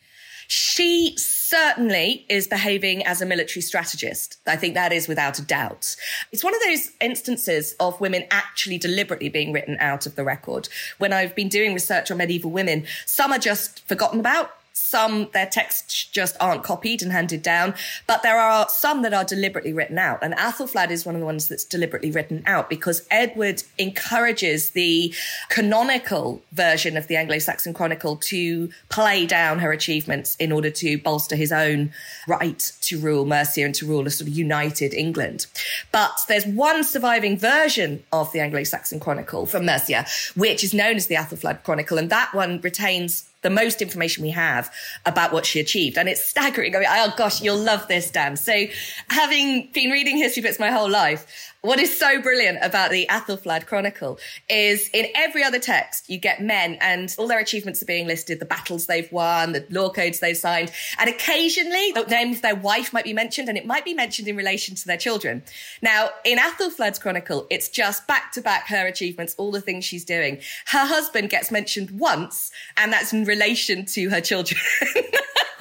She 0.52 1.14
certainly 1.16 2.26
is 2.28 2.48
behaving 2.48 3.06
as 3.06 3.22
a 3.22 3.26
military 3.26 3.62
strategist. 3.62 4.38
I 4.48 4.56
think 4.56 4.74
that 4.74 4.92
is 4.92 5.06
without 5.06 5.38
a 5.38 5.42
doubt. 5.42 5.94
It's 6.32 6.42
one 6.42 6.56
of 6.56 6.60
those 6.62 6.90
instances 7.00 7.76
of 7.78 8.00
women 8.00 8.24
actually 8.32 8.76
deliberately 8.76 9.28
being 9.28 9.52
written 9.52 9.76
out 9.78 10.06
of 10.06 10.16
the 10.16 10.24
record. 10.24 10.68
When 10.98 11.12
I've 11.12 11.36
been 11.36 11.48
doing 11.48 11.72
research 11.72 12.10
on 12.10 12.16
medieval 12.16 12.50
women, 12.50 12.84
some 13.06 13.30
are 13.30 13.38
just 13.38 13.86
forgotten 13.86 14.18
about 14.18 14.50
some, 14.80 15.28
their 15.32 15.46
texts 15.46 16.04
just 16.04 16.36
aren't 16.40 16.62
copied 16.62 17.02
and 17.02 17.12
handed 17.12 17.42
down, 17.42 17.74
but 18.06 18.22
there 18.22 18.38
are 18.38 18.68
some 18.68 19.02
that 19.02 19.14
are 19.14 19.24
deliberately 19.24 19.72
written 19.72 19.98
out. 19.98 20.18
And 20.22 20.34
Athelflaed 20.34 20.90
is 20.90 21.06
one 21.06 21.14
of 21.14 21.20
the 21.20 21.26
ones 21.26 21.48
that's 21.48 21.64
deliberately 21.64 22.10
written 22.10 22.42
out 22.46 22.68
because 22.68 23.06
Edward 23.10 23.62
encourages 23.78 24.70
the 24.70 25.14
canonical 25.48 26.42
version 26.52 26.96
of 26.96 27.06
the 27.06 27.16
Anglo-Saxon 27.16 27.74
Chronicle 27.74 28.16
to 28.16 28.70
play 28.88 29.26
down 29.26 29.58
her 29.60 29.72
achievements 29.72 30.36
in 30.36 30.50
order 30.50 30.70
to 30.70 30.98
bolster 30.98 31.36
his 31.36 31.52
own 31.52 31.92
right 32.26 32.72
to 32.82 32.98
rule 32.98 33.24
Mercia 33.24 33.64
and 33.64 33.74
to 33.76 33.86
rule 33.86 34.06
a 34.06 34.10
sort 34.10 34.28
of 34.28 34.34
united 34.34 34.94
England. 34.94 35.46
But 35.92 36.12
there's 36.28 36.46
one 36.46 36.84
surviving 36.84 37.38
version 37.38 38.02
of 38.12 38.32
the 38.32 38.40
Anglo-Saxon 38.40 39.00
Chronicle 39.00 39.46
from 39.46 39.66
Mercia, 39.66 40.06
which 40.34 40.64
is 40.64 40.74
known 40.74 40.96
as 40.96 41.06
the 41.06 41.14
Athelflaed 41.14 41.62
Chronicle. 41.62 41.98
And 41.98 42.10
that 42.10 42.34
one 42.34 42.60
retains 42.60 43.29
the 43.42 43.50
most 43.50 43.80
information 43.80 44.22
we 44.22 44.30
have 44.30 44.72
about 45.06 45.32
what 45.32 45.46
she 45.46 45.60
achieved. 45.60 45.96
And 45.98 46.08
it's 46.08 46.24
staggering. 46.24 46.74
I 46.76 46.80
mean, 46.80 46.88
oh 46.90 47.14
gosh, 47.16 47.40
you'll 47.40 47.58
love 47.58 47.88
this, 47.88 48.10
Dan. 48.10 48.36
So 48.36 48.66
having 49.08 49.70
been 49.72 49.90
reading 49.90 50.16
history 50.16 50.42
books 50.42 50.58
my 50.58 50.70
whole 50.70 50.90
life, 50.90 51.54
what 51.62 51.78
is 51.78 51.98
so 51.98 52.22
brilliant 52.22 52.58
about 52.62 52.90
the 52.90 53.06
Athelflaed 53.10 53.66
Chronicle 53.66 54.18
is 54.48 54.88
in 54.94 55.06
every 55.14 55.42
other 55.42 55.58
text, 55.58 56.08
you 56.08 56.18
get 56.18 56.42
men 56.42 56.78
and 56.80 57.14
all 57.18 57.28
their 57.28 57.38
achievements 57.38 57.82
are 57.82 57.86
being 57.86 58.06
listed, 58.06 58.40
the 58.40 58.46
battles 58.46 58.86
they've 58.86 59.10
won, 59.12 59.52
the 59.52 59.66
law 59.68 59.90
codes 59.90 60.20
they've 60.20 60.36
signed. 60.36 60.72
And 60.98 61.10
occasionally 61.10 61.92
oh, 61.96 62.04
the 62.04 62.14
name 62.14 62.32
of 62.32 62.40
their 62.40 62.54
wife 62.54 62.94
might 62.94 63.04
be 63.04 63.12
mentioned 63.12 63.50
and 63.50 63.58
it 63.58 63.66
might 63.66 63.84
be 63.84 63.92
mentioned 63.92 64.26
in 64.26 64.36
relation 64.36 64.74
to 64.74 64.86
their 64.86 64.96
children. 64.96 65.42
Now, 65.82 66.10
in 66.24 66.38
Athelflaed's 66.38 66.98
Chronicle, 66.98 67.46
it's 67.50 67.68
just 67.68 68.06
back 68.06 68.32
to 68.32 68.40
back 68.40 68.68
her 68.68 68.86
achievements, 68.86 69.34
all 69.36 69.50
the 69.50 69.60
things 69.60 69.84
she's 69.84 70.04
doing. 70.04 70.40
Her 70.66 70.86
husband 70.86 71.28
gets 71.28 71.50
mentioned 71.50 71.90
once 71.90 72.50
and 72.78 72.90
that's 72.90 73.12
in 73.12 73.24
relation 73.24 73.84
to 73.86 74.08
her 74.08 74.22
children. 74.22 74.60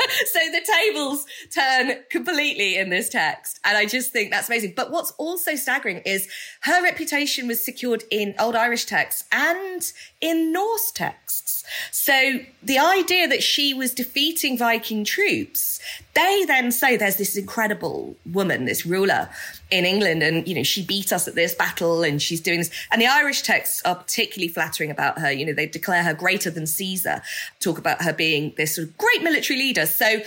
so 0.31 0.39
the 0.51 0.61
tables 0.77 1.25
turn 1.53 2.03
completely 2.09 2.77
in 2.77 2.89
this 2.89 3.09
text. 3.09 3.59
And 3.63 3.77
I 3.77 3.85
just 3.85 4.11
think 4.11 4.31
that's 4.31 4.49
amazing. 4.49 4.73
But 4.75 4.91
what's 4.91 5.11
also 5.11 5.55
staggering 5.55 6.01
is 6.05 6.27
her 6.61 6.83
reputation 6.83 7.47
was 7.47 7.63
secured 7.63 8.03
in 8.11 8.35
Old 8.39 8.55
Irish 8.55 8.85
texts 8.85 9.25
and 9.31 9.91
in 10.21 10.51
Norse 10.51 10.91
texts. 10.91 11.63
So 11.91 12.39
the 12.63 12.79
idea 12.79 13.27
that 13.27 13.43
she 13.43 13.73
was 13.73 13.93
defeating 13.93 14.57
Viking 14.57 15.03
troops, 15.03 15.79
they 16.13 16.45
then 16.45 16.71
say 16.71 16.97
there's 16.97 17.17
this 17.17 17.35
incredible 17.35 18.15
woman, 18.25 18.65
this 18.65 18.85
ruler 18.85 19.29
in 19.71 19.85
England, 19.85 20.23
and 20.23 20.47
you 20.47 20.55
know, 20.55 20.63
she 20.63 20.83
beat 20.83 21.13
us 21.13 21.27
at 21.27 21.35
this 21.35 21.53
battle 21.53 22.03
and 22.03 22.21
she's 22.21 22.41
doing 22.41 22.59
this. 22.59 22.71
And 22.91 23.01
the 23.01 23.07
Irish 23.07 23.41
texts 23.41 23.81
are 23.85 23.95
particularly 23.95 24.47
flattering 24.47 24.89
about 24.89 25.19
her. 25.19 25.31
You 25.31 25.45
know, 25.45 25.53
they 25.53 25.67
declare 25.67 26.03
her 26.03 26.13
greater 26.13 26.49
than 26.49 26.65
Caesar, 26.65 27.21
talk 27.59 27.77
about 27.77 28.01
her 28.01 28.13
being 28.13 28.53
this 28.57 28.75
sort 28.75 28.87
of 28.87 28.97
great 28.97 29.21
military 29.21 29.59
leader. 29.59 29.85
So 29.85 30.21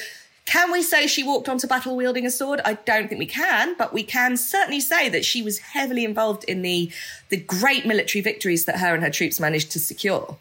can 0.45 0.73
we 0.73 0.83
say 0.83 1.07
she 1.07 1.23
walked 1.23 1.49
onto 1.49 1.67
battle 1.67 1.97
wielding 1.97 2.27
a 2.27 2.31
sword? 2.31 2.61
I 2.65 2.75
don't 2.75 3.09
think 3.09 3.19
we 3.19 3.27
can, 3.27 3.77
but 3.77 3.93
we 3.93 4.03
can 4.03 4.37
certainly 4.37 4.81
say 4.81 5.09
that 5.09 5.25
she 5.25 5.43
was 5.43 5.59
heavily 5.59 6.05
involved 6.05 6.45
in 6.45 6.63
the 6.63 6.91
the 7.29 7.37
great 7.37 7.87
military 7.87 8.23
victories 8.23 8.65
that 8.67 8.79
her 8.79 8.95
and 8.95 9.03
her 9.03 9.11
troops 9.11 9.41
managed 9.41 9.71
to 9.73 9.81
secure. 9.81 10.39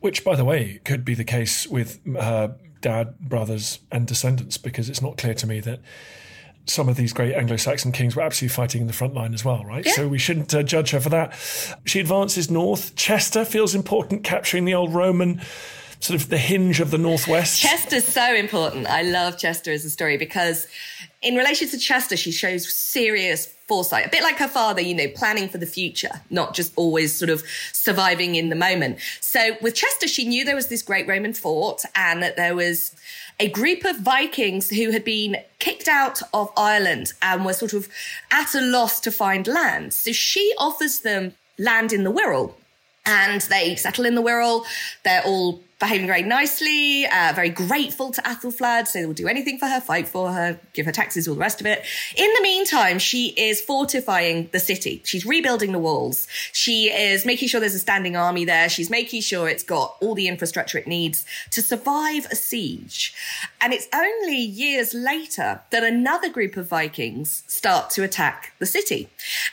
Which, 0.00 0.22
by 0.22 0.36
the 0.36 0.44
way, 0.44 0.80
could 0.84 1.04
be 1.04 1.14
the 1.14 1.24
case 1.24 1.66
with 1.66 1.98
her 2.14 2.54
dad, 2.80 3.18
brothers, 3.18 3.80
and 3.90 4.06
descendants, 4.06 4.56
because 4.56 4.88
it's 4.88 5.02
not 5.02 5.16
clear 5.16 5.34
to 5.34 5.46
me 5.46 5.60
that 5.60 5.80
some 6.68 6.88
of 6.88 6.96
these 6.96 7.12
great 7.12 7.34
Anglo-Saxon 7.34 7.92
kings 7.92 8.14
were 8.14 8.22
absolutely 8.22 8.54
fighting 8.54 8.82
in 8.82 8.86
the 8.86 8.92
front 8.92 9.14
line 9.14 9.34
as 9.34 9.44
well, 9.44 9.64
right? 9.64 9.84
Yeah. 9.84 9.92
So 9.92 10.08
we 10.08 10.18
shouldn't 10.18 10.54
uh, 10.54 10.62
judge 10.62 10.90
her 10.90 11.00
for 11.00 11.08
that. 11.08 11.34
She 11.84 12.00
advances 12.00 12.50
north. 12.50 12.94
Chester 12.94 13.44
feels 13.44 13.74
important, 13.74 14.24
capturing 14.24 14.64
the 14.64 14.74
old 14.74 14.92
Roman 14.94 15.40
sort 16.00 16.20
of 16.20 16.28
the 16.28 16.38
hinge 16.38 16.80
of 16.80 16.90
the 16.90 16.98
northwest. 16.98 17.60
Chester's 17.60 18.04
so 18.04 18.34
important. 18.34 18.86
I 18.86 19.02
love 19.02 19.36
Chester 19.38 19.72
as 19.72 19.84
a 19.84 19.90
story 19.90 20.16
because 20.16 20.66
in 21.22 21.34
relation 21.34 21.68
to 21.70 21.78
Chester, 21.78 22.16
she 22.16 22.30
shows 22.30 22.72
serious 22.72 23.52
foresight, 23.66 24.06
a 24.06 24.08
bit 24.08 24.22
like 24.22 24.36
her 24.36 24.48
father, 24.48 24.80
you 24.80 24.94
know, 24.94 25.08
planning 25.14 25.48
for 25.48 25.58
the 25.58 25.66
future, 25.66 26.22
not 26.30 26.54
just 26.54 26.72
always 26.76 27.12
sort 27.14 27.30
of 27.30 27.42
surviving 27.72 28.36
in 28.36 28.48
the 28.48 28.56
moment. 28.56 28.98
So 29.20 29.56
with 29.60 29.74
Chester, 29.74 30.06
she 30.06 30.26
knew 30.26 30.44
there 30.44 30.54
was 30.54 30.68
this 30.68 30.82
great 30.82 31.06
Roman 31.08 31.34
fort 31.34 31.82
and 31.94 32.22
that 32.22 32.36
there 32.36 32.54
was 32.54 32.94
a 33.40 33.48
group 33.48 33.84
of 33.84 34.00
Vikings 34.00 34.70
who 34.70 34.90
had 34.90 35.04
been 35.04 35.36
kicked 35.58 35.88
out 35.88 36.20
of 36.34 36.50
Ireland 36.56 37.12
and 37.22 37.44
were 37.44 37.52
sort 37.52 37.72
of 37.72 37.88
at 38.30 38.54
a 38.54 38.60
loss 38.60 39.00
to 39.00 39.12
find 39.12 39.46
land. 39.46 39.94
So 39.94 40.12
she 40.12 40.52
offers 40.58 41.00
them 41.00 41.34
land 41.58 41.92
in 41.92 42.04
the 42.04 42.12
Wirral 42.12 42.54
and 43.06 43.40
they 43.42 43.76
settle 43.76 44.04
in 44.04 44.16
the 44.16 44.22
Wirral. 44.22 44.64
They're 45.04 45.22
all 45.24 45.62
behaving 45.78 46.08
very 46.08 46.22
nicely, 46.22 47.06
uh, 47.06 47.32
very 47.34 47.50
grateful 47.50 48.10
to 48.10 48.20
Athelflaed, 48.22 48.88
so 48.88 48.98
they 48.98 49.06
will 49.06 49.14
do 49.14 49.28
anything 49.28 49.58
for 49.58 49.66
her, 49.66 49.80
fight 49.80 50.08
for 50.08 50.32
her, 50.32 50.58
give 50.72 50.86
her 50.86 50.92
taxes, 50.92 51.28
all 51.28 51.34
the 51.34 51.40
rest 51.40 51.60
of 51.60 51.66
it. 51.66 51.84
In 52.16 52.28
the 52.34 52.42
meantime, 52.42 52.98
she 52.98 53.28
is 53.28 53.60
fortifying 53.60 54.48
the 54.52 54.58
city. 54.58 55.00
She's 55.04 55.24
rebuilding 55.24 55.70
the 55.70 55.78
walls. 55.78 56.26
She 56.52 56.90
is 56.90 57.24
making 57.24 57.48
sure 57.48 57.60
there's 57.60 57.76
a 57.76 57.78
standing 57.78 58.16
army 58.16 58.44
there. 58.44 58.68
She's 58.68 58.90
making 58.90 59.20
sure 59.22 59.48
it's 59.48 59.62
got 59.62 59.96
all 60.00 60.16
the 60.16 60.26
infrastructure 60.26 60.78
it 60.78 60.88
needs 60.88 61.24
to 61.50 61.62
survive 61.62 62.26
a 62.26 62.34
siege. 62.34 63.14
And 63.60 63.72
it's 63.72 63.86
only 63.94 64.36
years 64.36 64.94
later 64.94 65.60
that 65.70 65.84
another 65.84 66.28
group 66.28 66.56
of 66.56 66.68
Vikings 66.68 67.44
start 67.46 67.90
to 67.90 68.02
attack 68.02 68.52
the 68.58 68.66
city. 68.66 69.08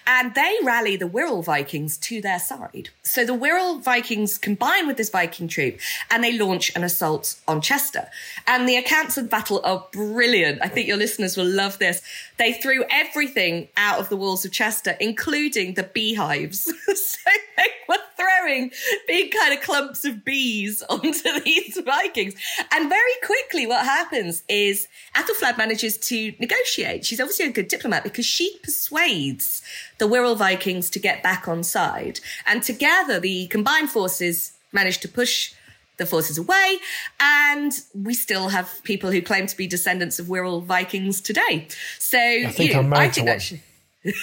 And 0.08 0.34
they 0.34 0.58
rally 0.63 0.96
the 0.96 1.08
Wirral 1.08 1.44
Vikings 1.44 1.98
to 1.98 2.20
their 2.20 2.39
side. 2.39 2.89
So 3.03 3.25
the 3.25 3.34
Wirral 3.34 3.84
Vikings 3.84 4.39
combine 4.39 4.88
with 4.88 4.98
this 4.98 5.10
Viking 5.10 5.48
troop 5.48 5.79
and 6.15 6.24
they 6.24 6.31
launch 6.31 6.74
an 6.77 6.84
assault 6.86 7.36
on 7.45 7.60
Chester. 7.60 8.07
And 8.48 8.69
the 8.69 8.77
accounts 8.77 9.17
of 9.17 9.25
the 9.25 9.29
battle 9.29 9.60
are 9.65 9.86
brilliant. 9.91 10.62
I 10.62 10.69
think 10.69 10.88
your 10.88 10.95
listeners 10.95 11.36
will 11.36 11.45
love 11.45 11.77
this. 11.77 12.01
They 12.38 12.53
threw 12.53 12.86
everything 12.89 13.67
out 13.75 14.00
of 14.00 14.07
the 14.07 14.15
walls 14.15 14.45
of 14.45 14.53
Chester, 14.53 14.95
including 15.01 15.74
the 15.74 15.84
beehives. 15.84 16.62
so 16.86 17.31
they 17.57 17.67
were 17.89 17.98
throwing 18.15 18.72
big 19.07 19.34
kind 19.34 19.53
of 19.53 19.62
clumps 19.62 20.05
of 20.05 20.24
bees 20.24 20.81
onto 20.89 21.41
these 21.41 21.77
Vikings. 21.84 22.34
And 22.72 22.88
very 22.88 23.12
quickly, 23.22 23.67
what 23.67 23.84
happens 23.84 24.43
is 24.48 24.88
Athelflaed 25.15 25.57
manages 25.57 25.98
to 25.98 26.34
negotiate. 26.39 27.05
She's 27.05 27.19
obviously 27.19 27.48
a 27.48 27.51
good 27.51 27.67
diplomat 27.67 28.05
because 28.05 28.25
she 28.25 28.57
persuades 28.63 29.62
the 29.98 30.07
Wirral 30.07 30.38
Vikings 30.38 30.89
to 30.91 31.00
get 31.00 31.22
back 31.22 31.50
on 31.50 31.62
side. 31.62 32.22
And 32.48 32.63
together, 32.63 33.19
the 33.19 33.48
combined 33.48 33.89
forces 33.89 34.53
manage 34.72 35.00
to 35.00 35.10
push 35.10 35.53
the 35.98 36.06
forces 36.06 36.38
away, 36.38 36.78
and 37.20 37.72
we 37.94 38.14
still 38.14 38.50
have 38.50 38.82
people 38.84 39.12
who 39.12 39.22
claim 39.22 39.48
to 39.48 39.58
be 39.58 39.68
descendants 39.68 40.20
of 40.20 40.28
Wirral 40.28 40.64
Vikings 40.64 41.22
today. 41.22 41.68
So 42.00 42.20
I 42.20 42.48
think 42.48 42.70
you 42.70 42.74
know, 42.74 42.82
I'm 42.82 42.90
married 42.90 43.10
I 43.10 43.12
think 43.12 43.28
to 43.28 43.34
that 43.34 43.42
should- 43.42 43.62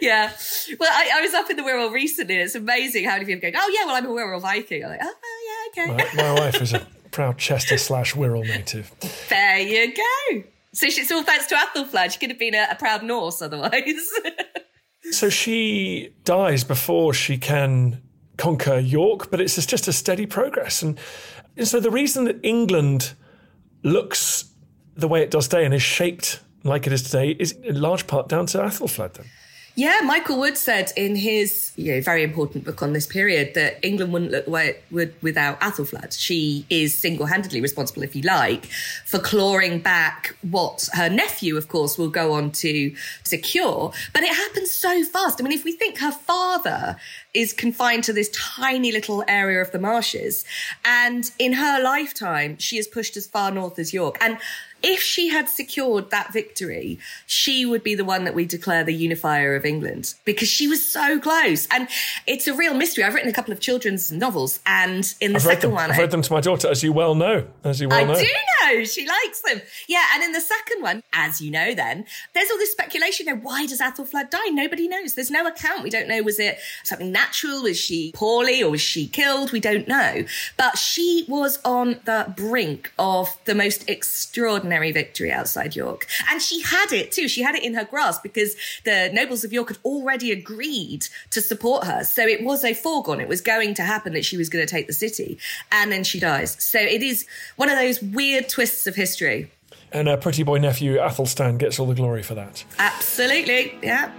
yeah. 0.00 0.32
Well, 0.78 0.90
I, 0.92 1.10
I, 1.16 1.20
was 1.20 1.34
up 1.34 1.50
in 1.50 1.56
the 1.56 1.62
Wirral 1.62 1.92
recently. 1.92 2.36
It's 2.36 2.54
amazing 2.54 3.04
how 3.04 3.12
many 3.12 3.24
people 3.24 3.50
go, 3.50 3.58
"Oh 3.60 3.76
yeah, 3.76 3.86
well 3.86 3.96
I'm 3.96 4.06
a 4.06 4.08
Wirral 4.08 4.40
Viking." 4.40 4.84
I'm 4.84 4.90
like, 4.90 5.00
"Oh 5.02 5.70
yeah, 5.76 5.84
okay." 5.84 6.14
My, 6.16 6.22
my 6.22 6.32
wife 6.40 6.62
is 6.62 6.72
a 6.72 6.86
proud 7.10 7.38
Chester 7.38 7.78
slash 7.78 8.14
Wirral 8.14 8.46
native. 8.46 8.92
There 9.28 9.58
you 9.58 9.94
go. 9.94 10.44
So 10.72 10.86
it's 10.86 11.10
all 11.10 11.22
thanks 11.22 11.46
to 11.46 11.54
Athelflaed. 11.54 12.12
She 12.12 12.18
could 12.18 12.30
have 12.30 12.38
been 12.38 12.54
a, 12.54 12.66
a 12.70 12.74
proud 12.74 13.04
Norse 13.04 13.40
otherwise. 13.40 14.10
so 15.12 15.28
she 15.30 16.12
dies 16.24 16.64
before 16.64 17.14
she 17.14 17.38
can 17.38 18.02
conquer 18.36 18.78
York, 18.78 19.30
but 19.30 19.40
it's 19.40 19.64
just 19.66 19.88
a 19.88 19.92
steady 19.92 20.26
progress. 20.26 20.82
And, 20.82 20.98
and 21.56 21.68
so 21.68 21.80
the 21.80 21.90
reason 21.90 22.24
that 22.24 22.38
England 22.42 23.14
looks 23.82 24.46
the 24.96 25.08
way 25.08 25.22
it 25.22 25.30
does 25.30 25.48
today 25.48 25.64
and 25.64 25.74
is 25.74 25.82
shaped 25.82 26.40
like 26.62 26.86
it 26.86 26.92
is 26.92 27.02
today 27.02 27.30
is 27.38 27.52
in 27.52 27.80
large 27.80 28.06
part 28.06 28.28
down 28.28 28.46
to 28.46 28.58
Athelflaed 28.58 29.14
then. 29.14 29.26
Yeah, 29.76 30.02
Michael 30.04 30.38
Wood 30.38 30.56
said 30.56 30.92
in 30.96 31.16
his 31.16 31.72
you 31.74 31.94
know, 31.94 32.00
very 32.00 32.22
important 32.22 32.64
book 32.64 32.80
on 32.80 32.92
this 32.92 33.08
period 33.08 33.54
that 33.54 33.84
England 33.84 34.12
wouldn't 34.12 34.30
look 34.30 34.44
the 34.44 34.50
way 34.52 34.68
it 34.68 34.84
would 34.92 35.14
without 35.20 35.60
Athelflaed. 35.60 36.16
She 36.16 36.64
is 36.70 36.94
single 36.94 37.26
handedly 37.26 37.60
responsible, 37.60 38.04
if 38.04 38.14
you 38.14 38.22
like, 38.22 38.66
for 39.04 39.18
clawing 39.18 39.80
back 39.80 40.36
what 40.42 40.88
her 40.92 41.08
nephew, 41.10 41.56
of 41.56 41.66
course, 41.66 41.98
will 41.98 42.08
go 42.08 42.34
on 42.34 42.52
to 42.52 42.94
secure. 43.24 43.92
But 44.12 44.22
it 44.22 44.32
happens 44.32 44.70
so 44.70 45.02
fast. 45.02 45.40
I 45.40 45.42
mean, 45.42 45.52
if 45.52 45.64
we 45.64 45.72
think 45.72 45.98
her 45.98 46.12
father 46.12 46.96
is 47.34 47.52
confined 47.52 48.04
to 48.04 48.12
this 48.12 48.30
tiny 48.30 48.92
little 48.92 49.24
area 49.28 49.60
of 49.60 49.72
the 49.72 49.78
marshes, 49.78 50.44
and 50.84 51.30
in 51.38 51.54
her 51.54 51.82
lifetime, 51.82 52.56
she 52.58 52.78
is 52.78 52.86
pushed 52.86 53.16
as 53.16 53.26
far 53.26 53.50
north 53.50 53.78
as 53.78 53.92
York. 53.92 54.16
And 54.20 54.38
if 54.84 55.00
she 55.00 55.30
had 55.30 55.48
secured 55.48 56.10
that 56.10 56.30
victory, 56.30 56.98
she 57.26 57.64
would 57.64 57.82
be 57.82 57.94
the 57.94 58.04
one 58.04 58.24
that 58.24 58.34
we 58.34 58.44
declare 58.44 58.84
the 58.84 58.92
unifier 58.92 59.56
of 59.56 59.64
England 59.64 60.14
because 60.26 60.46
she 60.46 60.68
was 60.68 60.84
so 60.84 61.18
close. 61.18 61.66
And 61.70 61.88
it's 62.26 62.46
a 62.46 62.54
real 62.54 62.74
mystery. 62.74 63.02
I've 63.02 63.14
written 63.14 63.30
a 63.30 63.32
couple 63.32 63.52
of 63.52 63.60
children's 63.60 64.12
novels, 64.12 64.60
and 64.66 65.14
in 65.22 65.32
the 65.32 65.36
I've 65.36 65.42
second 65.42 65.72
one, 65.72 65.90
I've 65.90 65.98
read 65.98 66.10
them 66.10 66.20
to 66.20 66.32
my 66.32 66.42
daughter, 66.42 66.68
as 66.68 66.82
you 66.82 66.92
well 66.92 67.14
know. 67.14 67.46
As 67.64 67.80
you 67.80 67.88
well 67.88 67.98
I 67.98 68.04
know. 68.04 68.12
I 68.12 68.20
do 68.20 68.26
know 68.26 68.84
she 68.84 69.06
likes 69.06 69.40
them. 69.40 69.62
Yeah, 69.88 70.04
and 70.14 70.22
in 70.22 70.32
the 70.32 70.40
second 70.40 70.82
one, 70.82 71.02
as 71.14 71.40
you 71.40 71.50
know, 71.50 71.74
then 71.74 72.04
there's 72.34 72.50
all 72.50 72.58
this 72.58 72.72
speculation. 72.72 73.26
Now, 73.26 73.36
why 73.36 73.64
does 73.64 73.80
Athelflaed 73.80 74.30
die? 74.30 74.48
Nobody 74.50 74.86
knows. 74.86 75.14
There's 75.14 75.30
no 75.30 75.46
account. 75.46 75.82
We 75.82 75.90
don't 75.90 76.08
know. 76.08 76.22
Was 76.22 76.38
it 76.38 76.58
something 76.82 77.10
natural? 77.24 77.62
Was 77.62 77.78
she 77.78 78.12
poorly 78.12 78.62
or 78.62 78.70
was 78.70 78.80
she 78.80 79.06
killed? 79.06 79.52
We 79.52 79.60
don't 79.60 79.88
know. 79.88 80.24
But 80.56 80.76
she 80.78 81.24
was 81.28 81.58
on 81.64 82.00
the 82.04 82.32
brink 82.36 82.92
of 82.98 83.28
the 83.44 83.54
most 83.54 83.88
extraordinary 83.88 84.92
victory 84.92 85.32
outside 85.32 85.74
York, 85.74 86.06
and 86.30 86.40
she 86.42 86.62
had 86.62 86.92
it 86.92 87.12
too. 87.12 87.28
She 87.28 87.42
had 87.42 87.54
it 87.54 87.64
in 87.64 87.74
her 87.74 87.84
grasp 87.84 88.22
because 88.22 88.56
the 88.84 89.10
nobles 89.12 89.44
of 89.44 89.52
York 89.52 89.68
had 89.68 89.78
already 89.84 90.30
agreed 90.32 91.06
to 91.30 91.40
support 91.40 91.84
her. 91.84 92.04
So 92.04 92.26
it 92.26 92.44
was 92.44 92.64
a 92.64 92.74
foregone. 92.74 93.20
It 93.20 93.28
was 93.28 93.40
going 93.40 93.74
to 93.74 93.82
happen 93.82 94.12
that 94.12 94.24
she 94.24 94.36
was 94.36 94.48
going 94.48 94.64
to 94.66 94.70
take 94.70 94.86
the 94.86 94.92
city, 94.92 95.38
and 95.72 95.90
then 95.90 96.04
she 96.04 96.20
dies. 96.20 96.56
So 96.62 96.78
it 96.78 97.02
is 97.02 97.26
one 97.56 97.70
of 97.70 97.78
those 97.78 98.02
weird 98.02 98.48
twists 98.48 98.86
of 98.86 98.94
history. 98.94 99.50
And 99.92 100.08
her 100.08 100.16
pretty 100.16 100.42
boy 100.42 100.58
nephew, 100.58 100.98
Athelstan, 100.98 101.56
gets 101.56 101.78
all 101.78 101.86
the 101.86 101.94
glory 101.94 102.22
for 102.22 102.34
that. 102.34 102.64
Absolutely, 102.78 103.78
yeah. 103.82 104.12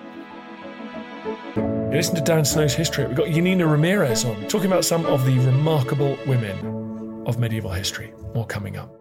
You 1.85 1.99
listen 1.99 2.15
to 2.15 2.21
Dan 2.21 2.43
Snow's 2.43 2.73
history. 2.73 3.05
We've 3.05 3.15
got 3.15 3.27
Janina 3.27 3.65
Ramirez 3.65 4.25
on, 4.25 4.47
talking 4.47 4.67
about 4.67 4.83
some 4.83 5.05
of 5.05 5.23
the 5.23 5.37
remarkable 5.39 6.17
women 6.25 7.23
of 7.27 7.39
medieval 7.39 7.71
history. 7.71 8.11
More 8.33 8.45
coming 8.45 8.75
up. 8.75 8.91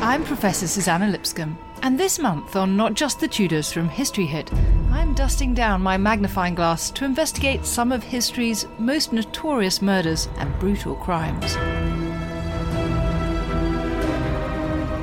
I'm 0.00 0.24
Professor 0.24 0.66
Suzannah 0.66 1.08
Lipscomb, 1.08 1.58
and 1.82 1.98
this 1.98 2.18
month 2.18 2.56
on 2.56 2.76
Not 2.76 2.94
Just 2.94 3.20
the 3.20 3.28
Tudors 3.28 3.70
from 3.70 3.88
History 3.88 4.24
Hit, 4.24 4.50
I'm 4.90 5.12
dusting 5.14 5.52
down 5.52 5.82
my 5.82 5.98
magnifying 5.98 6.54
glass 6.54 6.90
to 6.92 7.04
investigate 7.04 7.66
some 7.66 7.92
of 7.92 8.02
history's 8.02 8.66
most 8.78 9.12
notorious 9.12 9.82
murders 9.82 10.28
and 10.38 10.58
brutal 10.60 10.94
crimes. 10.94 11.56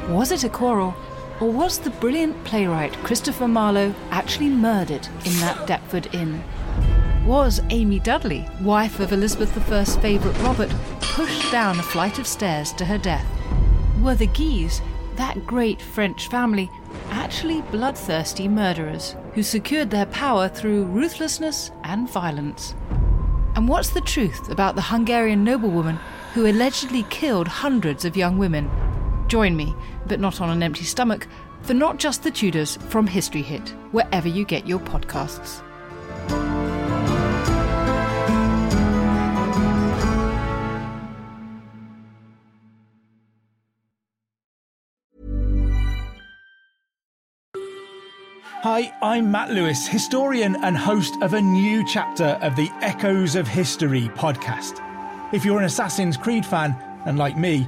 Was 0.10 0.32
it 0.32 0.46
a 0.46 0.50
quarrel, 0.50 0.96
or 1.42 1.52
was 1.52 1.80
the 1.80 1.90
brilliant 1.90 2.42
playwright 2.46 2.94
Christopher 3.04 3.48
Marlowe 3.48 3.94
actually 4.12 4.50
murdered 4.50 5.08
in 5.26 5.34
that 5.40 5.68
Deptford 5.68 6.14
Inn? 6.14 6.42
Was 7.26 7.62
Amy 7.72 8.00
Dudley, 8.00 8.48
wife 8.62 9.00
of 9.00 9.12
Elizabeth 9.12 9.72
I's 9.72 9.96
favourite 9.98 10.40
Robert, 10.42 10.74
pushed 11.02 11.52
down 11.52 11.80
a 11.80 11.84
flight 11.84 12.20
of 12.20 12.28
stairs 12.28 12.72
to 12.74 12.86
her 12.86 12.98
death? 12.98 13.26
Were 14.02 14.16
the 14.16 14.28
Guise, 14.28 14.82
that 15.16 15.46
great 15.46 15.82
French 15.82 16.28
family, 16.28 16.70
actually 17.10 17.62
bloodthirsty 17.64 18.48
murderers 18.48 19.16
who 19.34 19.44
secured 19.44 19.90
their 19.90 20.06
power 20.06 20.48
through 20.48 20.86
ruthlessness 20.86 21.72
and 21.84 22.10
violence? 22.10 22.76
And 23.56 23.68
what's 23.68 23.90
the 23.90 24.02
truth 24.02 24.50
about 24.50 24.76
the 24.76 24.82
Hungarian 24.84 25.44
noblewoman 25.44 26.00
who 26.34 26.46
allegedly 26.46 27.04
killed 27.10 27.48
hundreds 27.48 28.06
of 28.06 28.18
young 28.18 28.38
women? 28.38 28.70
Join 29.28 29.56
me, 29.56 29.76
but 30.08 30.20
not 30.20 30.40
on 30.42 30.50
an 30.50 30.62
empty 30.62 30.84
stomach, 30.84 31.28
for 31.64 31.74
Not 31.74 31.98
Just 31.98 32.24
the 32.24 32.32
Tudors 32.32 32.78
from 32.90 33.08
History 33.08 33.42
Hit, 33.42 33.70
wherever 33.92 34.28
you 34.28 34.46
get 34.46 34.68
your 34.68 34.80
podcasts. 34.80 35.62
Hi, 48.62 48.92
I'm 49.04 49.32
Matt 49.32 49.52
Lewis, 49.52 49.88
historian 49.88 50.56
and 50.64 50.76
host 50.76 51.16
of 51.22 51.36
a 51.36 51.42
new 51.42 51.86
chapter 51.86 52.40
of 52.42 52.56
the 52.56 52.70
Echoes 52.82 53.36
of 53.36 53.48
History 53.48 54.10
podcast. 54.16 54.82
If 55.32 55.46
you're 55.46 55.60
an 55.60 55.66
Assassin's 55.66 56.18
Creed 56.18 56.44
fan, 56.44 56.76
and 57.06 57.20
like 57.20 57.38
me, 57.38 57.68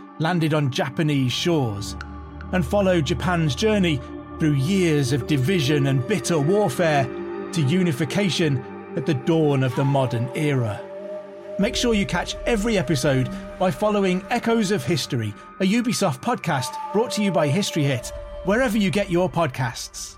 landed 0.21 0.53
on 0.53 0.69
Japanese 0.69 1.33
shores, 1.33 1.95
and 2.51 2.65
follow 2.65 3.01
Japan's 3.01 3.55
journey 3.55 3.99
through 4.39 4.53
years 4.53 5.11
of 5.13 5.27
division 5.27 5.87
and 5.87 6.07
bitter 6.07 6.39
warfare 6.39 7.05
to 7.51 7.61
unification 7.61 8.57
at 8.95 9.05
the 9.05 9.13
dawn 9.13 9.63
of 9.63 9.75
the 9.75 9.83
modern 9.83 10.29
era. 10.35 10.79
Make 11.59 11.75
sure 11.75 11.93
you 11.93 12.05
catch 12.05 12.35
every 12.45 12.77
episode 12.77 13.29
by 13.59 13.71
following 13.71 14.23
Echoes 14.29 14.71
of 14.71 14.83
History, 14.83 15.33
a 15.59 15.63
Ubisoft 15.63 16.21
podcast 16.21 16.75
brought 16.93 17.11
to 17.11 17.23
you 17.23 17.31
by 17.31 17.47
History 17.47 17.83
Hit, 17.83 18.11
wherever 18.45 18.77
you 18.77 18.89
get 18.89 19.09
your 19.09 19.29
podcasts. 19.29 20.17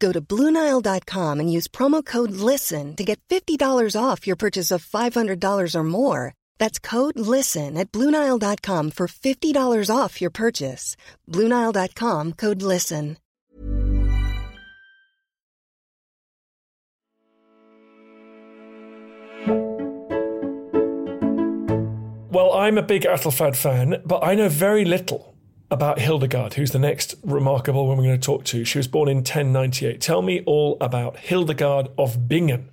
Go 0.00 0.12
to 0.12 0.20
Bluenile.com 0.20 1.40
and 1.40 1.52
use 1.52 1.68
promo 1.68 2.04
code 2.04 2.32
LISTEN 2.32 2.96
to 2.96 3.04
get 3.04 3.20
$50 3.28 3.94
off 3.94 4.26
your 4.26 4.36
purchase 4.36 4.70
of 4.70 4.84
$500 4.84 5.74
or 5.74 5.84
more. 5.84 6.34
That's 6.58 6.78
code 6.78 7.18
LISTEN 7.18 7.76
at 7.76 7.92
Bluenile.com 7.92 8.92
for 8.92 9.06
$50 9.06 9.94
off 9.94 10.20
your 10.20 10.30
purchase. 10.30 10.96
Bluenile.com 11.28 12.32
code 12.32 12.62
LISTEN. 12.62 13.18
Well, 22.32 22.52
I'm 22.52 22.78
a 22.78 22.82
big 22.82 23.02
Athelflaed 23.02 23.56
fan, 23.56 24.02
but 24.06 24.22
I 24.22 24.36
know 24.36 24.48
very 24.48 24.84
little 24.84 25.29
about 25.70 25.98
Hildegard, 25.98 26.54
who's 26.54 26.72
the 26.72 26.78
next 26.78 27.14
remarkable 27.22 27.86
woman 27.86 28.04
we're 28.04 28.10
going 28.10 28.20
to 28.20 28.26
talk 28.26 28.44
to. 28.44 28.64
She 28.64 28.78
was 28.78 28.88
born 28.88 29.08
in 29.08 29.18
1098. 29.18 30.00
Tell 30.00 30.22
me 30.22 30.42
all 30.46 30.76
about 30.80 31.16
Hildegard 31.16 31.88
of 31.96 32.28
Bingen. 32.28 32.70